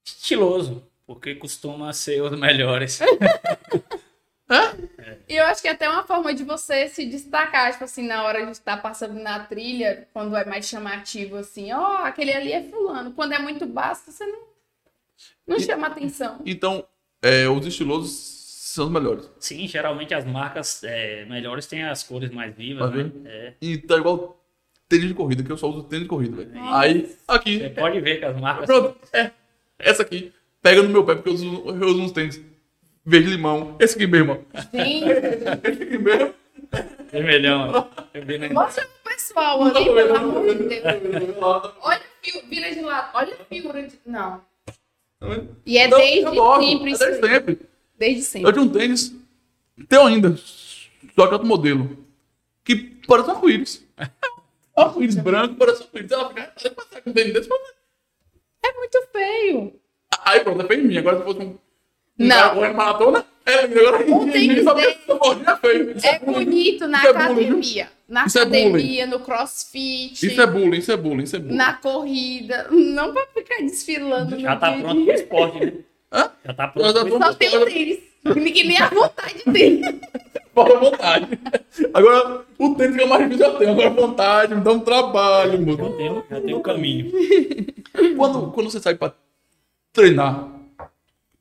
Estiloso, 0.06 0.84
porque 1.06 1.36
costuma 1.36 1.92
ser 1.94 2.22
os 2.22 2.38
melhores. 2.38 3.00
E 5.28 5.36
eu 5.36 5.46
acho 5.46 5.62
que 5.62 5.68
é 5.68 5.72
até 5.72 5.90
uma 5.90 6.04
forma 6.04 6.34
de 6.34 6.44
você 6.44 6.88
se 6.88 7.06
destacar, 7.06 7.72
tipo 7.72 7.84
assim, 7.84 8.06
na 8.06 8.24
hora 8.24 8.46
de 8.46 8.52
estar 8.52 8.78
passando 8.82 9.14
na 9.20 9.40
trilha, 9.46 10.08
quando 10.14 10.36
é 10.36 10.46
mais 10.46 10.68
chamativo, 10.68 11.38
assim, 11.38 11.72
ó, 11.72 12.04
aquele 12.04 12.34
ali 12.34 12.52
é 12.52 12.62
fulano. 12.64 13.14
Quando 13.14 13.34
é 13.34 13.40
muito 13.40 13.66
básico, 13.66 14.12
você 14.12 14.26
não, 14.26 14.40
não 15.48 15.58
E- 15.58 15.62
chama 15.62 15.88
atenção. 15.88 16.42
Então, 16.46 16.86
é, 17.22 17.48
os 17.48 17.66
estilosos 17.66 18.12
são 18.12 18.86
os 18.86 18.92
melhores. 18.92 19.30
Sim, 19.40 19.68
geralmente 19.68 20.14
as 20.14 20.26
marcas 20.26 20.84
é, 20.84 21.26
melhores 21.26 21.68
têm 21.68 21.84
as 21.84 22.04
cores 22.04 22.32
mais 22.32 22.56
vivas, 22.56 22.90
Tá 22.90 22.98
né? 22.98 23.04
vendo? 23.04 23.28
É. 23.28 23.54
E 23.62 23.78
tá 23.78 23.98
igual 23.98 24.43
tênis 24.88 25.08
de 25.08 25.14
corrida, 25.14 25.44
que 25.44 25.52
eu 25.52 25.58
só 25.58 25.70
uso 25.70 25.84
tênis 25.84 26.04
de 26.04 26.10
corrida, 26.10 26.36
velho. 26.38 26.52
Aí, 26.56 27.16
aqui, 27.28 27.60
Você 27.60 27.70
pode 27.70 28.00
ver 28.02 28.20
que 28.20 28.26
as 28.26 28.40
marcas. 28.40 28.66
Pronto, 28.66 28.96
é. 29.14 29.32
Essa 29.80 30.04
aqui. 30.04 30.32
Pega 30.62 30.82
no 30.82 30.90
meu 30.90 31.04
pé, 31.04 31.16
porque 31.16 31.30
eu 31.30 31.34
uso, 31.34 31.46
eu 31.46 31.88
uso 31.88 32.02
uns 32.02 32.12
tênis 32.12 32.42
verde 33.06 33.30
limão. 33.30 33.76
Esse 33.80 33.96
aqui 33.96 34.08
mesmo, 34.08 34.34
ó. 34.34 34.60
Gente, 34.78 35.10
Esse 35.10 35.84
aqui 35.84 35.98
mesmo. 35.98 36.34
Vermelhão. 37.12 37.90
Eu 38.14 38.54
mostra 38.54 38.86
pro 38.86 39.14
pessoal 39.14 39.62
ali, 39.64 39.86
pelo 39.86 40.16
amor 40.16 40.56
de 40.56 40.64
Deus. 40.64 40.84
Olha 41.82 41.98
a 41.98 42.02
fio, 42.22 42.42
vira 42.50 42.74
de 42.74 42.82
lado, 42.82 43.12
olha 43.14 43.34
a 43.40 43.46
figura 43.46 43.84
de. 43.84 43.94
Não. 44.06 44.42
E 45.66 45.78
é 45.78 45.88
Não, 45.88 45.98
desde 45.98 46.36
eu 46.36 46.62
sempre 46.62 46.94
é 46.94 46.98
desde 46.98 47.28
sempre. 47.28 47.60
Desde 47.98 48.20
Eu 48.20 48.24
sempre. 48.26 48.54
tinha 48.54 48.64
um 48.66 48.70
tênis, 48.70 49.16
tenho 49.88 50.06
ainda, 50.06 50.36
só 51.16 51.28
que 51.28 51.34
outro 51.34 51.48
modelo, 51.48 51.98
que 52.64 52.76
parece 53.08 53.30
um 53.30 53.34
arco-íris. 53.34 53.86
É 54.76 54.82
arco-íris 54.82 55.16
branco, 55.16 55.56
parece 55.56 55.82
um 55.82 55.86
arco-íris. 55.86 56.12
Ela 56.12 56.30
fica, 56.30 56.52
"Ah, 56.56 56.70
passar 56.72 57.02
com 57.02 57.10
um 57.10 57.14
tênis 57.14 57.34
desse, 57.34 57.50
mas- 57.50 57.60
É 58.66 58.74
muito 58.78 59.08
feio. 59.12 59.80
Aí 60.26 60.40
pronto, 60.40 60.62
é 60.62 60.68
feio 60.68 60.82
em 60.84 60.88
mim. 60.88 60.98
Agora 60.98 61.18
se 61.18 61.24
fosse 61.24 61.40
um, 61.40 61.58
Não. 62.18 62.54
correndo 62.56 62.76
maratona, 62.76 63.26
é 63.46 63.54
agora 63.60 63.98
Um 64.10 64.32
tênis 64.32 64.64
desse- 64.66 65.50
é 65.50 65.56
feio. 65.58 65.96
É 66.04 66.20
bonito 66.20 66.88
na 66.88 67.04
é 67.06 67.10
academia. 67.10 67.90
Na 68.08 68.26
Isso 68.26 68.38
é 68.38 68.42
academia, 68.42 69.06
no 69.08 69.20
crossfit, 69.20 70.26
Isso 70.26 70.42
é 70.42 70.46
bullying, 70.48 70.78
isso 70.80 70.92
é 70.92 70.98
bullying, 70.98 71.24
isso 71.24 71.36
é 71.36 71.40
bullying. 71.40 71.56
na 71.56 71.74
corrida. 71.74 72.68
Não 72.72 73.12
pra 73.14 73.26
ficar 73.34 73.58
desfilando 73.58 74.40
Já 74.40 74.54
no 74.56 74.60
tá 74.60 74.70
dia 74.72 74.84
pronto 74.84 75.06
pro 75.06 75.14
esporte, 75.14 75.66
né? 75.66 75.74
Hã? 76.12 76.32
Já 76.46 76.54
tá 76.54 76.68
pronto 76.68 77.10
Só 77.10 77.34
tem 77.34 77.58
o 77.58 77.66
tênis. 77.66 78.00
Ninguém 78.24 78.68
nem 78.68 78.78
a 78.78 78.88
vontade 78.90 79.44
tem. 79.52 79.82
Fala 80.54 80.80
vontade. 80.80 81.28
Agora, 81.94 82.46
o 82.60 82.76
tempo 82.76 82.94
fica 82.94 83.08
mais 83.08 83.24
difícil 83.24 83.46
eu 83.52 83.58
tenho. 83.58 83.72
Agora, 83.72 83.90
vontade, 83.90 84.56
me 84.56 84.62
dá 84.62 84.72
um 84.72 84.80
trabalho, 84.80 85.52
Já 85.54 85.84
mano. 85.84 86.26
já 86.30 86.42
tenho 86.42 86.58
o 86.58 86.62
caminho. 86.62 87.12
Quando, 88.18 88.52
quando 88.52 88.70
você 88.70 88.80
sai 88.80 88.96
pra 88.96 89.14
treinar, 89.92 90.52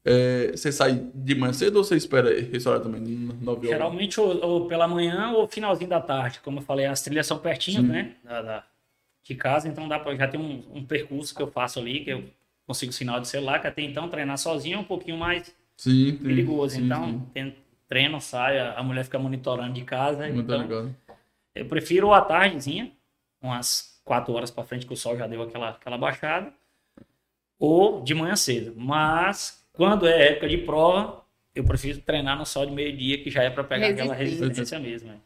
é, 0.04 0.52
você 0.54 0.72
sai 0.72 1.06
de 1.14 1.34
manhã 1.34 1.52
cedo 1.52 1.76
ou 1.76 1.84
você 1.84 1.96
espera 1.96 2.32
esse 2.32 2.66
horário 2.68 2.84
também? 2.86 3.00
9 3.02 3.58
horas? 3.58 3.68
Geralmente 3.68 4.20
ou, 4.20 4.44
ou 4.44 4.66
pela 4.66 4.88
manhã 4.88 5.32
ou 5.32 5.46
finalzinho 5.46 5.90
da 5.90 6.00
tarde. 6.00 6.40
Como 6.42 6.58
eu 6.58 6.62
falei, 6.62 6.86
as 6.86 7.02
trilhas 7.02 7.26
são 7.26 7.38
pertinhas, 7.38 7.82
Sim. 7.82 7.88
né? 7.88 8.12
Da, 8.24 8.42
da- 8.42 8.64
de 9.24 9.36
casa, 9.36 9.68
então 9.68 9.86
dá 9.86 10.00
pra, 10.00 10.16
já 10.16 10.26
tem 10.26 10.40
um, 10.40 10.64
um 10.78 10.84
percurso 10.84 11.32
que 11.32 11.40
eu 11.40 11.46
faço 11.46 11.78
ali, 11.78 12.00
que 12.00 12.10
eu 12.10 12.24
consigo 12.66 12.92
sinal 12.92 13.20
de 13.20 13.28
celular, 13.28 13.60
que 13.60 13.68
até 13.68 13.80
então 13.80 14.08
treinar 14.08 14.36
sozinho 14.36 14.78
é 14.78 14.80
um 14.80 14.84
pouquinho 14.84 15.16
mais 15.16 15.54
sim, 15.76 16.16
perigoso. 16.20 16.74
sim, 16.74 16.84
então, 16.86 17.24
sim. 17.36 17.54
Treino, 17.92 18.18
sai, 18.22 18.58
a 18.58 18.72
a 18.78 18.82
mulher 18.82 19.04
fica 19.04 19.18
monitorando 19.18 19.74
de 19.74 19.84
casa. 19.84 20.26
Muito 20.28 20.40
então, 20.40 20.62
ligado. 20.62 20.96
eu 21.54 21.66
prefiro 21.66 22.10
a 22.14 22.22
tardezinha, 22.22 22.90
umas 23.42 24.00
4 24.02 24.32
horas 24.32 24.50
pra 24.50 24.64
frente, 24.64 24.86
que 24.86 24.94
o 24.94 24.96
sol 24.96 25.14
já 25.14 25.26
deu 25.26 25.42
aquela, 25.42 25.68
aquela 25.68 25.98
baixada, 25.98 26.50
ou 27.58 28.02
de 28.02 28.14
manhã 28.14 28.34
cedo. 28.34 28.72
Mas, 28.74 29.62
quando 29.74 30.06
é 30.06 30.28
época 30.28 30.48
de 30.48 30.56
prova, 30.56 31.22
eu 31.54 31.64
prefiro 31.64 32.00
treinar 32.00 32.38
no 32.38 32.46
sol 32.46 32.64
de 32.64 32.72
meio-dia, 32.72 33.22
que 33.22 33.30
já 33.30 33.42
é 33.42 33.50
pra 33.50 33.62
pegar 33.62 33.88
aquela 33.88 34.14
Resistência. 34.14 34.78
mesmo. 34.78 35.08
né? 35.10 35.18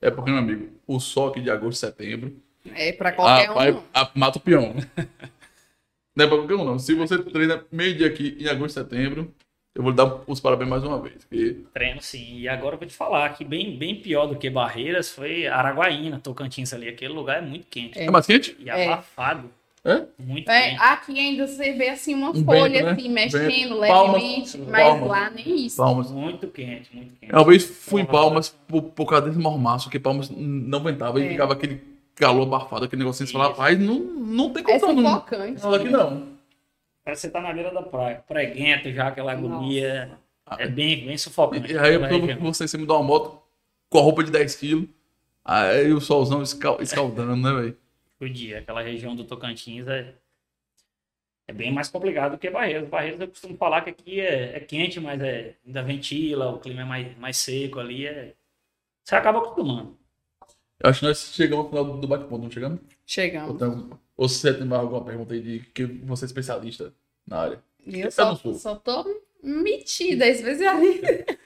É 0.00 0.10
porque, 0.10 0.30
meu 0.30 0.40
amigo, 0.40 0.70
o 0.86 0.98
sol 0.98 1.28
aqui 1.28 1.42
de 1.42 1.50
agosto, 1.50 1.80
setembro, 1.80 2.34
É 2.74 2.92
pra 2.92 3.12
qualquer 3.12 3.48
ah, 3.48 3.52
um. 3.52 3.54
vai, 3.54 3.82
ah, 3.92 4.10
mata 4.14 4.38
o 4.38 4.40
peão. 4.40 4.74
Não 6.16 6.24
é 6.24 6.28
pra 6.28 6.38
qualquer 6.38 6.54
um, 6.54 6.64
não. 6.64 6.78
Se 6.78 6.94
você 6.94 7.22
treina 7.22 7.62
meio 7.70 7.94
dia 7.94 8.06
aqui 8.06 8.38
em 8.40 8.48
agosto, 8.48 8.72
setembro, 8.80 9.34
eu 9.76 9.82
vou 9.82 9.90
lhe 9.90 9.96
dar 9.96 10.20
os 10.26 10.40
parabéns 10.40 10.68
mais 10.70 10.82
uma 10.82 10.98
vez. 11.00 11.24
porque 11.24 11.58
Treino 11.72 12.00
sim. 12.02 12.38
E 12.40 12.48
agora 12.48 12.74
eu 12.74 12.78
vou 12.78 12.88
te 12.88 12.94
falar 12.94 13.28
que 13.30 13.44
bem, 13.44 13.76
bem 13.76 13.94
pior 13.96 14.26
do 14.26 14.34
que 14.36 14.48
Barreiras 14.50 15.10
foi 15.10 15.46
Araguaína, 15.46 16.18
Tocantins 16.18 16.72
ali. 16.72 16.88
Aquele 16.88 17.12
lugar 17.12 17.38
é 17.38 17.46
muito 17.46 17.66
quente. 17.68 17.98
é 17.98 18.10
mais 18.10 18.26
quente? 18.26 18.56
E 18.58 18.68
É. 18.70 18.86
abafado. 18.92 19.50
É? 19.84 20.02
Muito 20.18 20.50
É, 20.50 20.70
quente. 20.70 20.82
aqui 20.82 21.16
ainda 21.20 21.46
você 21.46 21.72
vê 21.74 21.90
assim 21.90 22.12
uma 22.14 22.30
Um 22.30 22.44
folha 22.44 22.72
vento, 22.72 22.84
né? 22.86 22.90
assim, 22.92 23.08
mexendo 23.08 23.80
Vento. 23.80 23.86
Palmas. 23.86 24.22
levemente, 24.22 24.58
mas 24.58 24.82
Palmas. 24.82 25.08
lá 25.08 25.30
nem 25.30 25.66
isso. 25.66 25.76
Palmas. 25.76 26.10
Muito 26.10 26.46
quente, 26.48 26.90
muito 26.92 27.14
quente. 27.20 27.32
Uma 27.32 27.44
vez 27.44 27.64
fui 27.64 28.00
em 28.02 28.04
Palmas 28.04 28.48
por, 28.66 28.82
por 28.82 29.06
causa 29.06 29.26
desse 29.28 29.38
mormaço, 29.38 29.88
que 29.88 30.00
Palmas 30.00 30.28
não 30.28 30.82
ventava 30.82 31.20
e 31.20 31.26
É. 31.26 31.28
ficava 31.28 31.52
aquele 31.52 31.80
calor 32.16 32.42
abafado, 32.42 32.84
aquele 32.86 33.02
negocinho. 33.02 33.28
Você 33.28 33.32
falava, 33.32 33.52
Isso. 33.52 33.60
rapaz, 33.60 33.78
não, 33.78 33.98
não 34.00 34.50
tem 34.50 34.62
É 34.62 34.66
condição. 34.66 34.92
não. 34.92 35.04
sufocante. 35.10 35.62
Não, 35.62 35.74
aqui 35.74 35.88
não. 35.88 36.35
Parece 37.06 37.22
que 37.22 37.28
você 37.28 37.32
tá 37.32 37.40
na 37.40 37.52
beira 37.52 37.70
da 37.72 37.82
praia. 37.82 38.16
Preguento 38.26 38.90
já, 38.92 39.06
aquela 39.06 39.30
agonia. 39.30 40.18
Ah, 40.44 40.56
É 40.58 40.66
bem, 40.66 41.06
bem 41.06 41.16
sufocante. 41.16 41.72
E 41.72 41.78
aí 41.78 41.94
eu 41.94 42.00
região. 42.00 42.36
com 42.38 42.52
você 42.52 42.64
em 42.64 42.66
cima 42.66 42.84
de 42.84 42.90
uma 42.90 43.00
moto 43.00 43.40
com 43.88 43.98
a 43.98 44.02
roupa 44.02 44.24
de 44.24 44.32
10 44.32 44.56
quilos. 44.56 44.88
Aí 45.44 45.92
o 45.92 46.00
solzão 46.00 46.42
escal- 46.42 46.82
escaldando, 46.82 47.36
né, 47.36 47.52
velho? 47.62 47.76
o 48.20 48.28
dia. 48.28 48.58
Aquela 48.58 48.82
região 48.82 49.14
do 49.14 49.22
Tocantins 49.22 49.86
é, 49.86 50.14
é 51.46 51.52
bem 51.52 51.72
mais 51.72 51.88
complicado 51.88 52.32
do 52.32 52.38
que 52.38 52.50
Barreiras. 52.50 52.88
Barreiras 52.88 53.20
eu 53.20 53.28
costumo 53.28 53.56
falar 53.56 53.82
que 53.82 53.90
aqui 53.90 54.20
é, 54.20 54.56
é 54.56 54.58
quente, 54.60 54.98
mas 54.98 55.20
é, 55.22 55.54
ainda 55.64 55.84
ventila, 55.84 56.50
o 56.50 56.58
clima 56.58 56.82
é 56.82 56.84
mais, 56.84 57.16
mais 57.18 57.36
seco 57.36 57.78
ali. 57.78 58.04
É... 58.08 58.34
Você 59.04 59.14
acaba 59.14 59.38
acostumando. 59.38 59.96
Eu 60.80 60.90
acho 60.90 61.00
que 61.00 61.06
nós 61.06 61.18
chegamos 61.32 61.66
ao 61.66 61.70
final 61.70 61.84
do 62.00 62.08
bate-ponto, 62.08 62.42
não 62.42 62.50
chegamos? 62.50 62.80
Chegamos. 63.06 63.96
Ou 64.16 64.28
você 64.28 64.52
tem 64.52 64.66
mais 64.66 64.82
alguma 64.82 65.04
pergunta 65.04 65.34
aí 65.34 65.40
de 65.40 65.60
que 65.60 65.84
você 65.84 66.24
é 66.24 66.26
especialista 66.26 66.92
na 67.26 67.38
área? 67.38 67.62
Eu 67.86 68.06
Eu 68.06 68.10
só, 68.10 68.34
só 68.34 68.74
tô 68.76 69.04
metida, 69.42 70.26
especialista. 70.26 71.36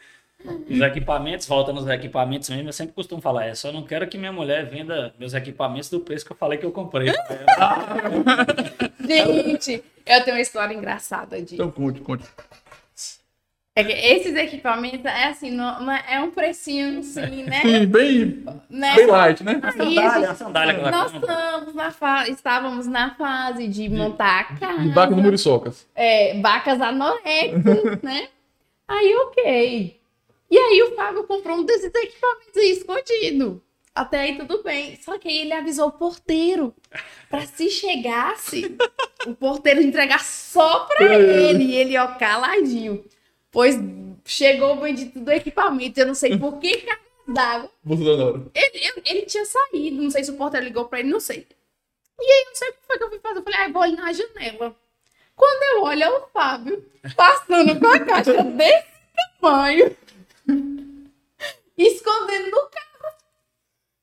Os 0.68 0.80
equipamentos, 0.80 1.46
volta 1.46 1.70
nos 1.72 1.86
equipamentos 1.86 2.48
mesmo, 2.48 2.68
eu 2.68 2.72
sempre 2.72 2.94
costumo 2.94 3.20
falar, 3.20 3.44
é 3.44 3.54
só 3.54 3.70
não 3.70 3.82
quero 3.82 4.08
que 4.08 4.16
minha 4.16 4.32
mulher 4.32 4.64
venda 4.64 5.14
meus 5.18 5.34
equipamentos 5.34 5.90
do 5.90 6.00
preço 6.00 6.24
que 6.24 6.32
eu 6.32 6.36
falei 6.36 6.58
que 6.58 6.64
eu 6.64 6.72
comprei. 6.72 7.08
Gente, 9.06 9.84
eu 10.06 10.24
tenho 10.24 10.36
uma 10.36 10.40
história 10.40 10.72
engraçada 10.72 11.42
de. 11.42 11.56
Então 11.56 11.70
conte, 11.70 12.00
conte. 12.00 12.24
É 13.74 13.84
que 13.84 13.92
esses 13.92 14.34
equipamentos 14.34 15.04
é 15.04 15.24
assim, 15.26 15.52
não, 15.52 15.90
é 15.90 16.04
é 16.16 16.20
um 16.20 16.30
precinho 16.30 16.98
assim, 16.98 17.44
né? 17.44 17.60
Sim, 17.62 17.86
bem, 17.86 18.44
né? 18.68 18.96
bem 18.96 19.06
light, 19.06 19.44
né? 19.44 19.60
A 19.62 19.68
Aí, 19.68 19.72
sandália, 19.72 20.12
gente, 20.12 20.24
a 20.26 20.34
sandália 20.34 20.90
Nós 20.90 21.14
estamos 21.14 21.74
na 21.74 21.90
fa... 21.92 22.28
estávamos 22.28 22.86
na 22.88 23.14
fase 23.14 23.68
de 23.68 23.88
montar 23.88 24.40
a 24.40 24.44
casa. 24.58 24.82
De 24.82 24.90
vaca 24.90 25.14
no 25.14 25.22
Muriçocas. 25.22 25.86
é, 25.94 26.40
vacas 26.40 26.80
anorexas, 26.80 28.02
né? 28.02 28.28
Aí, 28.88 29.14
ok. 29.14 30.00
E 30.50 30.58
aí 30.58 30.82
o 30.82 30.96
Fábio 30.96 31.22
comprou 31.24 31.58
um 31.58 31.64
desses 31.64 31.92
equipamentos 31.94 32.56
aí 32.56 32.70
escondido. 32.72 33.62
Até 33.94 34.20
aí 34.20 34.36
tudo 34.36 34.64
bem. 34.64 34.96
Só 35.00 35.16
que 35.16 35.28
aí 35.28 35.38
ele 35.38 35.52
avisou 35.52 35.88
o 35.88 35.92
porteiro 35.92 36.74
pra 37.28 37.42
se 37.42 37.70
chegasse, 37.70 38.76
o 39.26 39.34
porteiro 39.34 39.80
entregar 39.80 40.24
só 40.24 40.86
pra 40.86 41.14
ele. 41.14 41.64
E 41.64 41.74
ele, 41.76 41.96
ó, 41.96 42.08
caladinho. 42.14 43.04
Pois 43.50 43.76
chegou 44.24 44.74
o 44.74 44.80
bendito 44.80 45.18
do 45.18 45.30
equipamento. 45.30 45.98
Eu 45.98 46.06
não 46.06 46.14
sei 46.14 46.38
por 46.38 46.58
que 46.58 46.78
cargas 46.78 47.04
d'água. 47.26 47.70
Ele, 48.54 49.02
ele, 49.04 49.22
tinha 49.26 49.44
saído. 49.44 50.02
Não 50.02 50.10
sei 50.10 50.24
se 50.24 50.30
o 50.30 50.36
porteiro 50.36 50.66
ligou 50.66 50.86
pra 50.86 51.00
ele, 51.00 51.10
não 51.10 51.20
sei. 51.20 51.46
E 52.20 52.32
aí, 52.32 52.44
não 52.46 52.54
sei 52.54 52.68
o 52.68 52.72
que 52.72 52.78
foi 52.86 52.98
que 52.98 53.04
eu 53.04 53.08
fui 53.08 53.18
fazer. 53.18 53.38
Eu 53.38 53.42
falei, 53.42 53.58
ah, 53.60 53.66
eu 53.66 53.72
vou 53.72 53.82
ali 53.82 53.96
na 53.96 54.12
janela. 54.12 54.76
Quando 55.40 55.62
eu 55.62 55.82
olho, 55.84 56.02
é 56.02 56.10
o 56.10 56.26
Fábio 56.28 56.84
passando 57.16 57.80
com 57.80 57.86
a 57.86 57.98
caixa 58.00 58.42
desse 58.44 58.86
tamanho, 59.40 59.96
escondendo 61.78 62.50
no 62.50 62.68
carro. 62.68 63.14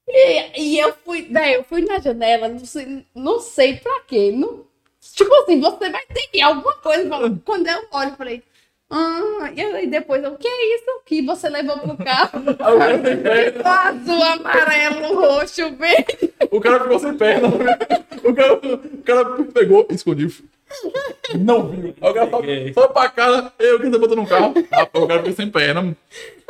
E, 0.07 0.61
e 0.61 0.79
eu 0.79 0.95
fui, 1.05 1.27
daí 1.29 1.53
eu 1.53 1.63
fui 1.63 1.85
na 1.85 1.99
janela, 1.99 2.47
não 2.47 2.65
sei, 2.65 3.05
não 3.13 3.39
sei 3.39 3.77
pra 3.77 4.01
quê. 4.07 4.31
Não, 4.31 4.65
tipo 4.99 5.31
assim, 5.35 5.59
você 5.59 5.91
vai 5.91 6.05
ter 6.07 6.27
que 6.29 6.39
ir 6.39 6.41
alguma 6.41 6.73
coisa. 6.77 7.07
Quando 7.45 7.67
eu 7.67 7.87
olho, 7.91 8.09
eu 8.09 8.15
falei, 8.15 8.43
ah, 8.89 9.51
e 9.55 9.61
aí 9.61 9.88
depois, 9.88 10.23
eu, 10.23 10.31
o 10.31 10.38
que 10.38 10.47
é 10.47 10.75
isso 10.75 10.85
que 11.05 11.21
você 11.21 11.49
levou 11.49 11.77
pro 11.79 11.97
carro? 11.97 12.39
O 12.47 12.55
cara 12.77 13.01
sem 13.03 13.17
perna. 13.17 13.69
Azul, 13.69 14.23
amarelo, 14.23 15.15
roxo, 15.21 15.75
verde. 15.75 16.33
O 16.51 16.61
cara 16.61 16.79
ficou 16.81 16.99
sem 16.99 17.17
perna. 17.17 17.47
O 18.23 18.33
cara, 18.33 18.53
o 18.53 19.01
cara 19.03 19.43
pegou 19.53 19.88
e 19.89 19.95
escondiu. 19.95 20.29
Não 21.39 21.69
viu. 21.69 21.93
O 22.01 22.13
cara 22.13 22.29
só, 22.29 22.41
só 22.81 22.88
pra 22.89 23.09
cara, 23.09 23.53
eu 23.59 23.79
que 23.79 23.89
você 23.89 23.97
botou 23.97 24.17
no 24.17 24.27
carro. 24.27 24.53
Rapaz, 24.71 25.03
o 25.03 25.07
cara 25.07 25.23
fica 25.23 25.35
sem 25.35 25.49
perna. 25.49 25.95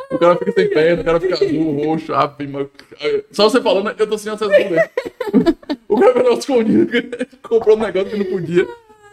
O 0.10 0.18
cara 0.18 0.36
fica 0.38 0.52
sem 0.54 0.70
perna, 0.70 1.02
o 1.02 1.06
cara 1.06 1.20
fica 1.20 1.34
azul, 1.34 1.72
roxo, 1.86 2.14
rapaz, 2.14 2.50
mas- 2.50 2.68
Só 3.32 3.50
você 3.50 3.62
falando, 3.62 3.94
eu 3.98 4.08
tô 4.08 4.18
sem 4.18 4.32
acesso. 4.32 4.52
O 5.88 6.00
cara 6.00 6.14
ficou 6.14 6.34
escondido, 6.38 6.92
comprou 7.42 7.76
um 7.78 7.80
negócio 7.82 8.10
que 8.10 8.18
não 8.18 8.26
podia. 8.26 8.68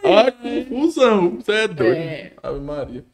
Ah, 0.05 0.31
confusão. 0.31 1.37
Você 1.41 1.53
é 1.53 1.69
doido. 1.69 1.97
É. 1.97 2.33
Ave 2.43 2.61
Maria. 2.61 3.05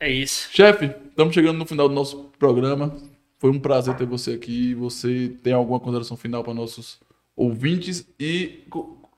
É 0.00 0.10
isso. 0.10 0.48
Chefe, 0.52 0.94
estamos 1.08 1.34
chegando 1.34 1.58
no 1.58 1.66
final 1.66 1.88
do 1.88 1.94
nosso 1.94 2.30
programa. 2.38 2.96
Foi 3.38 3.50
um 3.50 3.58
prazer 3.58 3.96
ter 3.96 4.06
você 4.06 4.32
aqui. 4.32 4.74
Você 4.74 5.32
tem 5.42 5.52
alguma 5.52 5.80
consideração 5.80 6.16
final 6.16 6.44
para 6.44 6.54
nossos 6.54 7.00
ouvintes 7.36 8.06
e, 8.18 8.64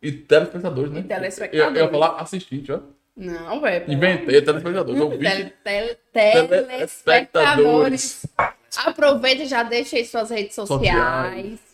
e 0.02 0.12
telespectadores, 0.12 0.90
né? 0.90 1.00
E 1.00 1.04
telespectadores. 1.04 1.76
Eu, 1.76 1.82
eu 1.82 1.86
ia 1.86 1.90
falar 1.90 2.20
assistente, 2.20 2.72
ó. 2.72 2.80
Não, 3.16 3.60
velho. 3.60 3.92
Inventei 3.92 4.40
telespectadores. 4.40 5.00
Ouvinte, 5.00 5.22
Tele, 5.62 5.96
tele, 6.12 6.48
telespectadores. 6.48 8.26
Aproveita 8.78 9.42
e 9.42 9.46
já 9.46 9.62
deixa 9.62 9.96
aí 9.96 10.04
suas 10.04 10.30
redes 10.30 10.54
sociais. 10.54 10.78
Sociais. 10.78 11.69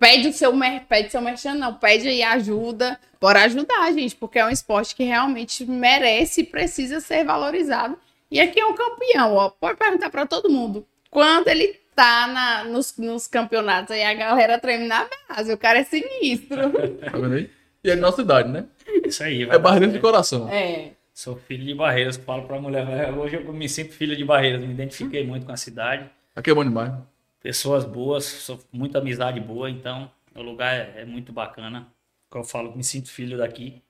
Pede 0.00 0.28
o 0.28 0.32
seu 0.32 0.52
pede 0.88 1.10
seu 1.10 1.20
merchan, 1.20 1.54
não. 1.54 1.74
Pede 1.74 2.08
aí 2.08 2.22
ajuda. 2.22 2.98
Bora 3.20 3.44
ajudar, 3.44 3.92
gente, 3.92 4.16
porque 4.16 4.38
é 4.38 4.46
um 4.46 4.50
esporte 4.50 4.96
que 4.96 5.04
realmente 5.04 5.66
merece 5.66 6.40
e 6.40 6.44
precisa 6.44 7.00
ser 7.00 7.22
valorizado. 7.22 7.98
E 8.30 8.40
aqui 8.40 8.58
é 8.58 8.64
um 8.64 8.74
campeão, 8.74 9.34
ó. 9.34 9.50
Pode 9.50 9.76
perguntar 9.78 10.08
pra 10.08 10.24
todo 10.26 10.48
mundo. 10.48 10.86
Quando 11.10 11.48
ele 11.48 11.78
tá 11.94 12.26
na, 12.28 12.64
nos, 12.64 12.96
nos 12.96 13.26
campeonatos 13.26 13.90
aí, 13.90 14.02
a 14.02 14.14
galera 14.14 14.58
treme 14.58 14.86
na 14.86 15.06
base. 15.28 15.52
O 15.52 15.58
cara 15.58 15.80
é 15.80 15.84
sinistro. 15.84 16.56
tá 16.98 17.18
vendo 17.18 17.34
aí? 17.34 17.50
E 17.84 17.90
é 17.90 17.94
de 17.94 18.00
nossa 18.00 18.22
idade, 18.22 18.48
né? 18.48 18.64
Isso 19.04 19.22
aí. 19.22 19.44
vai 19.44 19.56
É 19.56 19.58
barreira 19.58 19.88
de 19.88 19.98
coração. 19.98 20.48
É. 20.48 20.92
Sou 21.12 21.36
filho 21.36 21.66
de 21.66 21.74
Barreiras, 21.74 22.16
que 22.16 22.24
falo 22.24 22.44
pra 22.44 22.58
mulher. 22.58 22.86
"É, 22.88 23.10
Hoje 23.12 23.36
eu 23.36 23.52
me 23.52 23.68
sinto 23.68 23.92
filho 23.92 24.16
de 24.16 24.24
Barreiras, 24.24 24.62
me 24.62 24.72
identifiquei 24.72 25.26
muito 25.26 25.44
com 25.44 25.52
a 25.52 25.56
cidade. 25.56 26.08
Aqui 26.34 26.50
é 26.50 26.54
bom 26.54 26.64
demais. 26.64 26.92
Pessoas 27.40 27.84
boas, 27.84 28.24
sou 28.24 28.60
muita 28.72 28.98
amizade 28.98 29.40
boa, 29.40 29.70
então 29.70 30.10
o 30.34 30.42
lugar 30.42 30.74
é, 30.74 31.02
é 31.02 31.04
muito 31.04 31.32
bacana. 31.32 31.86
Como 32.28 32.44
eu 32.44 32.48
falo, 32.48 32.76
me 32.76 32.84
sinto 32.84 33.10
filho 33.10 33.38
daqui. 33.38 33.82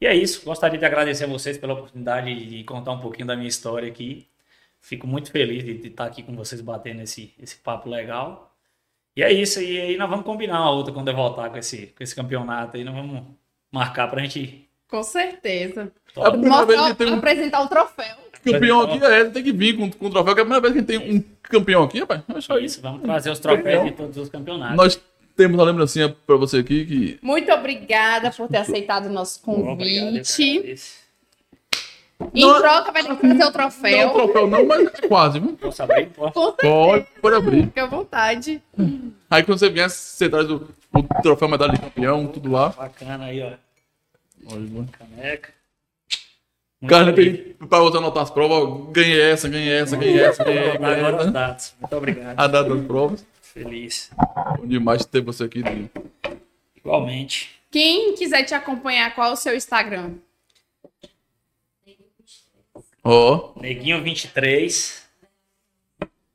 E 0.00 0.06
é 0.06 0.14
isso, 0.14 0.44
gostaria 0.44 0.78
de 0.78 0.84
agradecer 0.84 1.24
a 1.24 1.26
vocês 1.26 1.56
pela 1.56 1.72
oportunidade 1.74 2.46
de 2.46 2.62
contar 2.64 2.92
um 2.92 3.00
pouquinho 3.00 3.26
da 3.26 3.36
minha 3.36 3.48
história 3.48 3.88
aqui. 3.88 4.26
Fico 4.80 5.06
muito 5.06 5.30
feliz 5.32 5.64
de, 5.64 5.78
de 5.78 5.88
estar 5.88 6.04
aqui 6.04 6.22
com 6.22 6.36
vocês 6.36 6.60
batendo 6.60 7.00
esse, 7.00 7.32
esse 7.40 7.56
papo 7.56 7.88
legal. 7.88 8.54
E 9.16 9.22
é 9.22 9.32
isso, 9.32 9.60
e 9.62 9.80
aí 9.80 9.96
nós 9.96 10.10
vamos 10.10 10.26
combinar 10.26 10.60
uma 10.60 10.70
outra 10.72 10.92
quando 10.92 11.08
eu 11.08 11.14
voltar 11.14 11.48
com 11.48 11.56
esse, 11.56 11.86
com 11.88 12.02
esse 12.02 12.14
campeonato 12.14 12.76
aí, 12.76 12.84
nós 12.84 12.94
vamos 12.94 13.22
marcar 13.72 14.08
pra 14.08 14.20
gente 14.22 14.68
Com 14.88 15.02
certeza. 15.02 15.90
É 16.16 16.26
a 16.26 16.30
primeira 16.32 16.66
vez 16.66 16.80
que 16.82 16.94
tem 16.94 17.06
um- 17.06 17.10
Mostrar, 17.12 17.30
apresentar 17.30 17.62
o 17.62 17.68
troféu. 17.68 18.16
Campeão 18.52 18.80
aqui 18.82 19.04
é, 19.04 19.24
tem 19.24 19.42
que 19.42 19.52
vir 19.52 19.76
com, 19.76 19.90
com 19.90 20.06
o 20.06 20.10
troféu, 20.10 20.34
que 20.34 20.40
é 20.40 20.42
a 20.42 20.46
primeira 20.46 20.60
vez 20.60 20.72
que 20.72 20.78
a 20.78 20.96
gente 20.98 21.06
tem 21.08 21.16
um 21.18 21.24
campeão 21.42 21.82
aqui, 21.84 22.00
rapaz. 22.00 22.20
É 22.28 22.40
só 22.40 22.58
Isso, 22.58 22.80
vamos 22.80 23.02
trazer 23.02 23.30
os 23.30 23.38
troféus 23.38 23.84
de 23.84 23.90
todos 23.92 24.16
os 24.16 24.28
campeonatos. 24.28 24.76
Nós 24.76 25.00
temos 25.36 25.56
uma 25.58 25.64
lembrancinha 25.64 26.14
pra 26.26 26.36
você 26.36 26.58
aqui 26.58 26.84
que. 26.84 27.18
Muito 27.22 27.50
obrigada 27.52 28.30
por 28.30 28.48
ter 28.48 28.58
aceitado 28.58 29.06
o 29.06 29.12
nosso 29.12 29.40
convite. 29.42 30.76
Em 32.32 32.40
Não- 32.46 32.60
troca, 32.60 32.92
vai 32.92 33.02
ter 33.02 33.16
que 33.16 33.16
trazer 33.16 33.34
o 33.34 33.38
Não 33.38 33.44
é 33.44 33.48
um 33.48 33.52
troféu. 33.52 34.10
troféu, 34.12 34.46
não, 34.46 34.64
mas 34.66 34.86
é 34.94 35.08
quase, 35.08 35.40
viu? 35.40 35.56
Posso 35.56 35.82
abrir? 35.82 36.06
Posso? 36.06 36.32
Com 36.32 36.52
Pode, 36.52 37.06
pode 37.20 37.36
abrir. 37.36 37.64
Fique 37.64 37.80
à 37.80 37.86
vontade. 37.86 38.62
Aí 39.28 39.42
quando 39.42 39.58
você 39.58 39.68
vier, 39.68 39.90
você 39.90 40.28
traz 40.28 40.48
o, 40.48 40.66
o 40.94 41.02
troféu 41.22 41.48
medalha 41.48 41.72
de 41.72 41.80
campeão, 41.80 42.26
tudo 42.28 42.52
lá. 42.52 42.68
Bacana 42.68 43.24
aí, 43.26 43.42
ó. 43.42 43.52
Olha, 44.52 44.86
Caneca. 44.98 45.50
Muito 46.84 47.14
tem 47.14 47.66
pra 47.68 47.78
você 47.80 47.96
anotar 47.96 48.22
as 48.22 48.30
provas, 48.30 48.92
ganhei 48.92 49.20
essa, 49.20 49.48
ganhei 49.48 49.72
essa, 49.72 49.96
ganhei 49.96 50.20
essa, 50.20 50.44
ganhei, 50.44 50.78
ganhei 50.78 51.00
Agora 51.04 51.22
essa. 51.22 51.30
dados. 51.30 51.74
Muito 51.80 51.96
obrigado. 51.96 52.38
A 52.38 52.46
data 52.46 52.74
das 52.74 52.84
provas. 52.86 53.26
Feliz. 53.40 54.10
Bom 54.58 54.66
demais 54.66 55.04
ter 55.04 55.20
você 55.22 55.44
aqui. 55.44 55.62
Dinho. 55.62 55.90
Igualmente. 56.76 57.50
Quem 57.70 58.14
quiser 58.14 58.42
te 58.44 58.54
acompanhar, 58.54 59.14
qual 59.14 59.30
é 59.30 59.32
o 59.32 59.36
seu 59.36 59.54
Instagram? 59.56 60.14
Ó, 63.02 63.52
Neguinho 63.60 64.02
23. 64.02 65.04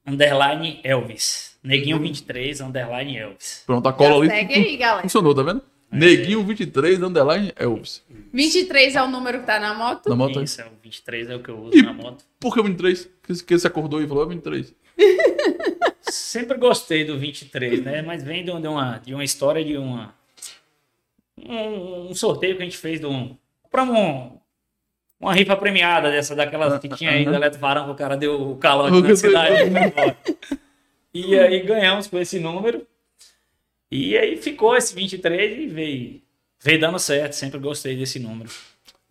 Underline 0.06 0.80
Elvis. 0.84 1.58
Neguinho 1.64 2.00
23, 2.00 2.62
underline 2.62 3.18
Elvis. 3.18 3.64
pronto, 3.66 3.88
a 3.88 3.93
cola 3.93 4.26
Já 4.26 4.34
ali 4.34 4.47
segue 4.47 4.54
aí, 4.54 4.78
galera. 4.78 5.02
funcionou, 5.02 5.36
tá 5.36 5.43
vendo? 5.43 5.62
Neguinho 5.91 6.43
23, 6.43 7.01
underline 7.01 7.51
Elvis. 7.55 8.03
23 8.31 8.95
é 8.95 9.01
o 9.01 9.07
número 9.07 9.39
que 9.39 9.45
tá 9.45 9.59
na 9.59 9.73
moto? 9.73 10.07
Na 10.09 10.15
moto. 10.15 10.41
Isso, 10.43 10.61
é 10.61 10.65
o 10.65 10.71
23 10.83 11.29
é 11.29 11.35
o 11.35 11.39
que 11.41 11.49
eu 11.49 11.57
uso 11.59 11.77
E- 11.77 11.81
na 11.81 11.93
moto. 11.93 12.23
Por 12.39 12.53
que 12.53 12.61
23? 12.61 13.09
Que, 13.23 13.43
que 13.43 13.57
você 13.57 13.67
acordou 13.67 14.01
e 14.01 14.07
falou, 14.07 14.23
é 14.23 14.27
23. 14.29 14.73
Sempre 16.01 16.57
gostei 16.57 17.03
do 17.05 17.17
23, 17.17 17.83
né? 17.83 18.01
Mas 18.01 18.23
vem 18.23 18.43
de 18.43 18.51
uma, 18.51 18.97
de 18.97 19.13
uma 19.13 19.23
história 19.23 19.63
de 19.63 19.77
uma. 19.77 20.13
Um, 21.37 22.09
um 22.09 22.15
sorteio 22.15 22.55
que 22.55 22.61
a 22.61 22.65
gente 22.65 22.77
fez 22.77 22.99
de 22.99 23.05
um. 23.05 23.35
Pra 23.71 23.83
um. 23.83 24.37
Uma 25.19 25.33
rifa 25.33 25.55
premiada 25.55 26.09
dessa, 26.09 26.35
daquelas 26.35 26.79
que 26.79 26.87
tinha 26.89 27.11
aí 27.11 27.25
do 27.25 27.33
Eletro 27.33 27.59
Varão, 27.59 27.85
que 27.85 27.91
o 27.91 27.95
cara 27.95 28.15
deu 28.15 28.51
o 28.51 28.55
calote 28.57 29.01
na 29.01 29.15
cidade. 29.15 29.63
e. 29.63 30.59
E 31.11 31.37
aí 31.39 31.61
ganhamos 31.63 32.05
com 32.05 32.19
esse 32.19 32.39
número. 32.39 32.85
E 33.91 34.17
aí 34.17 34.37
ficou 34.37 34.75
esse 34.75 34.93
23 34.93 35.59
e 35.59 35.67
veio, 35.67 36.21
veio 36.59 36.79
dando 36.79 36.99
certo. 36.99 37.33
Sempre 37.33 37.59
gostei 37.59 37.95
desse 37.95 38.19
número. 38.19 38.49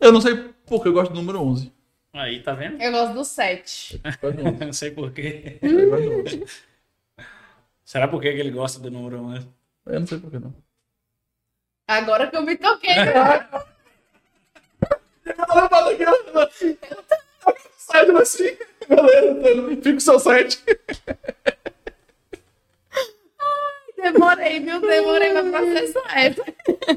Eu 0.01 0.13
não 0.13 0.21
sei 0.21 0.37
por 0.67 0.83
que 0.83 0.89
eu 0.89 0.93
gosto 0.93 1.13
do 1.13 1.17
número 1.21 1.41
11. 1.41 1.73
Aí, 2.13 2.43
tá 2.43 2.53
vendo? 2.53 2.81
Eu 2.81 2.93
gosto 2.93 3.15
do 3.15 3.25
7. 3.25 4.01
Eu 4.03 4.13
gosto 4.21 4.37
do 4.37 4.49
11. 4.49 4.59
Não 4.65 4.73
sei 4.73 4.91
porquê. 4.91 5.59
Eu 5.61 6.21
11. 6.21 6.45
Será 7.85 8.09
por 8.09 8.21
que 8.21 8.33
que 8.33 8.39
ele 8.39 8.51
gosta 8.51 8.81
do 8.81 8.91
número 8.91 9.23
1? 9.23 9.35
Eu 9.87 10.01
não 10.01 10.07
sei 10.07 10.19
por 10.19 10.31
que 10.31 10.39
não. 10.39 10.55
Agora 11.87 12.27
que 12.27 12.37
eu 12.37 12.43
me 12.43 12.55
toquei. 12.57 12.95
Sai 17.79 18.11
assim, 18.11 18.59
galera. 18.87 19.77
Fica 19.83 20.01
só 20.01 20.19
7. 20.19 20.63
Demorei, 24.19 24.61
viu? 24.61 24.81
Demorei 24.81 25.31
pra 25.33 25.43
processar 25.45 26.19
essa. 26.19 26.45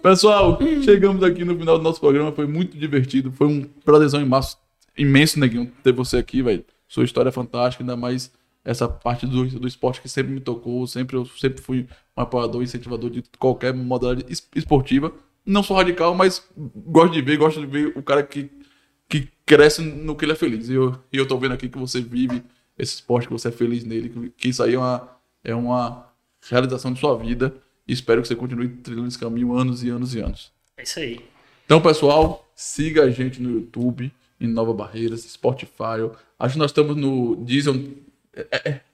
Pessoal, 0.02 0.58
chegamos 0.84 1.22
aqui 1.24 1.46
no 1.46 1.56
final 1.58 1.78
do 1.78 1.84
nosso 1.84 2.00
programa. 2.00 2.32
Foi 2.32 2.48
muito 2.48 2.76
divertido. 2.78 3.32
Foi 3.32 3.46
um 3.48 3.64
prazerzão 3.86 4.22
imenso, 4.22 4.58
imenso 4.98 5.40
Neguinho, 5.40 5.72
ter 5.84 5.92
você 5.92 6.18
aqui, 6.18 6.42
velho. 6.42 6.66
Sua 6.88 7.04
história 7.04 7.30
é 7.30 7.32
fantástica, 7.32 7.84
ainda 7.84 7.96
mais 7.96 8.32
essa 8.66 8.88
parte 8.88 9.26
do, 9.26 9.46
do 9.48 9.68
esporte 9.68 10.02
que 10.02 10.10
sempre 10.10 10.34
me 10.34 10.40
tocou. 10.40 10.86
Sempre, 10.88 11.16
eu 11.16 11.26
sempre 11.26 11.62
fui 11.62 11.88
um 12.18 12.22
apoiador, 12.22 12.64
incentivador 12.64 13.10
de 13.10 13.24
qualquer 13.38 13.74
modalidade 13.74 14.32
es- 14.32 14.48
esportiva. 14.56 15.12
Não 15.46 15.62
sou 15.64 15.78
radical, 15.78 16.14
mas 16.16 16.44
gosto 16.76 17.14
de 17.14 17.22
ver, 17.22 17.38
gosto 17.38 17.60
de 17.60 17.66
ver 17.68 17.94
o 17.96 18.02
cara 18.04 18.24
que, 18.24 18.50
que 19.08 19.28
cresce 19.46 19.82
no 19.82 20.16
que 20.16 20.26
ele 20.26 20.32
é 20.34 20.36
feliz. 20.36 20.70
E 20.70 20.74
eu, 20.74 20.96
eu 21.14 21.28
tô 21.28 21.38
vendo 21.38 21.54
aqui 21.54 21.70
que 21.70 21.78
você 21.78 22.02
vive 22.02 22.44
esse 22.78 22.96
esporte, 22.96 23.28
que 23.28 23.34
você 23.34 23.48
é 23.50 23.52
feliz 23.52 23.84
nele, 23.84 24.10
que, 24.10 24.30
que 24.32 24.50
isso 24.50 24.62
aí 24.64 24.74
é 24.74 24.78
uma, 24.78 25.10
é 25.44 25.56
uma 25.56 26.11
realização 26.50 26.94
de 26.94 27.00
sua 27.00 27.18
vida. 27.18 27.54
E 27.88 27.94
espero 27.94 28.22
que 28.22 28.28
você 28.28 28.36
continue 28.36 28.70
trilhando 28.70 29.08
esse 29.08 29.20
caminho 29.20 29.54
anos 29.54 29.84
e 29.84 29.90
anos 29.90 30.16
e 30.16 30.20
anos. 30.20 30.52
É 30.78 30.84
isso 30.84 31.00
aí. 31.00 31.20
Então, 31.66 31.82
pessoal, 31.82 32.50
siga 32.56 33.04
a 33.04 33.10
gente 33.10 33.42
no 33.42 33.52
YouTube, 33.52 34.12
em 34.40 34.48
Nova 34.48 34.74
Barreiras, 34.74 35.22
Spotify. 35.22 36.10
Acho 36.40 36.54
que 36.54 36.60
nós 36.60 36.72
estamos 36.72 36.96
no 36.96 37.36
Deezer. 37.38 37.74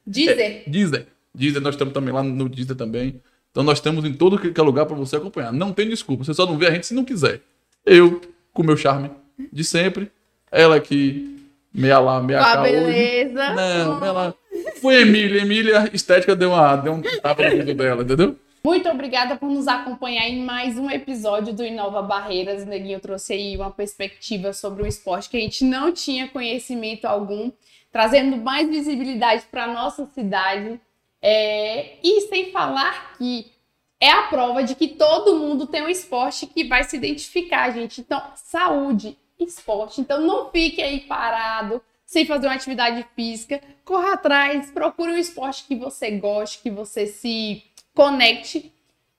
Dizer. 0.05 0.63
Deezer. 0.67 1.07
Deezer, 1.33 1.61
nós 1.61 1.75
estamos 1.75 1.93
também 1.93 2.13
lá 2.13 2.23
no 2.23 2.49
Deezer 2.49 2.75
também. 2.75 3.21
Então 3.51 3.63
nós 3.63 3.79
estamos 3.79 4.05
em 4.05 4.13
todo 4.13 4.37
que 4.37 4.59
é 4.59 4.63
lugar 4.63 4.85
para 4.85 4.95
você 4.95 5.15
acompanhar. 5.15 5.51
Não 5.51 5.73
tem 5.73 5.89
desculpa, 5.89 6.23
você 6.23 6.33
só 6.33 6.45
não 6.45 6.57
vê 6.57 6.67
a 6.67 6.71
gente 6.71 6.85
se 6.85 6.93
não 6.93 7.03
quiser. 7.03 7.41
Eu, 7.85 8.21
com 8.53 8.63
meu 8.63 8.77
charme 8.77 9.09
de 9.51 9.63
sempre. 9.63 10.11
Ela 10.51 10.75
aqui, 10.75 11.43
meia 11.73 11.99
lá, 11.99 12.21
meia 12.21 12.39
cá 12.39 12.61
hoje. 12.61 12.71
beleza. 12.71 13.53
Não, 13.53 14.05
ela... 14.05 14.35
Foi 14.81 15.01
Emília. 15.01 15.41
Emília, 15.41 15.89
estética 15.93 16.35
deu, 16.35 16.51
uma, 16.51 16.75
deu 16.75 16.93
um 16.93 17.01
tapa 17.01 17.43
no 17.43 17.49
dedo 17.49 17.73
dela, 17.73 18.03
entendeu? 18.03 18.37
Muito 18.63 18.89
obrigada 18.89 19.37
por 19.37 19.49
nos 19.49 19.67
acompanhar 19.67 20.27
em 20.27 20.43
mais 20.43 20.77
um 20.77 20.89
episódio 20.89 21.53
do 21.53 21.63
Inova 21.63 22.01
Barreiras. 22.01 22.65
Neguinho 22.65 22.99
trouxe 22.99 23.33
aí 23.33 23.55
uma 23.55 23.71
perspectiva 23.71 24.51
sobre 24.51 24.83
o 24.83 24.87
esporte 24.87 25.29
que 25.29 25.37
a 25.37 25.39
gente 25.39 25.63
não 25.63 25.91
tinha 25.91 26.27
conhecimento 26.27 27.05
algum, 27.05 27.51
trazendo 27.91 28.35
mais 28.37 28.67
visibilidade 28.67 29.43
para 29.49 29.63
a 29.65 29.73
nossa 29.73 30.05
cidade. 30.13 30.79
É, 31.21 31.95
E 32.03 32.21
sem 32.27 32.51
falar 32.51 33.15
que 33.17 33.51
é 33.99 34.11
a 34.11 34.23
prova 34.23 34.63
de 34.63 34.75
que 34.75 34.89
todo 34.89 35.39
mundo 35.39 35.65
tem 35.65 35.81
um 35.81 35.89
esporte 35.89 36.45
que 36.45 36.63
vai 36.65 36.83
se 36.83 36.97
identificar, 36.97 37.71
gente. 37.71 38.01
Então, 38.01 38.21
saúde, 38.35 39.17
esporte. 39.39 40.01
Então, 40.01 40.21
não 40.21 40.51
fique 40.51 40.81
aí 40.81 40.99
parado, 41.01 41.81
sem 42.07 42.25
fazer 42.25 42.47
uma 42.47 42.55
atividade 42.55 43.05
física. 43.15 43.61
Corra 43.83 44.13
atrás, 44.13 44.71
procure 44.71 45.11
um 45.11 45.17
esporte 45.17 45.65
que 45.67 45.75
você 45.75 46.09
goste, 46.11 46.59
que 46.63 46.71
você 46.71 47.05
se 47.05 47.61
conecte 47.93 48.73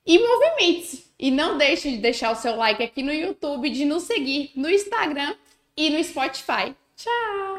e 0.05 0.17
movimente-se. 0.17 1.05
E 1.17 1.29
não 1.29 1.57
deixe 1.57 1.91
de 1.91 1.97
deixar 1.97 2.31
o 2.31 2.35
seu 2.35 2.55
like 2.55 2.81
aqui 2.81 3.03
no 3.03 3.13
YouTube, 3.13 3.69
de 3.69 3.85
nos 3.85 4.03
seguir 4.03 4.51
no 4.55 4.69
Instagram 4.69 5.35
e 5.77 5.89
no 5.89 6.03
Spotify. 6.03 6.75
Tchau! 6.95 7.58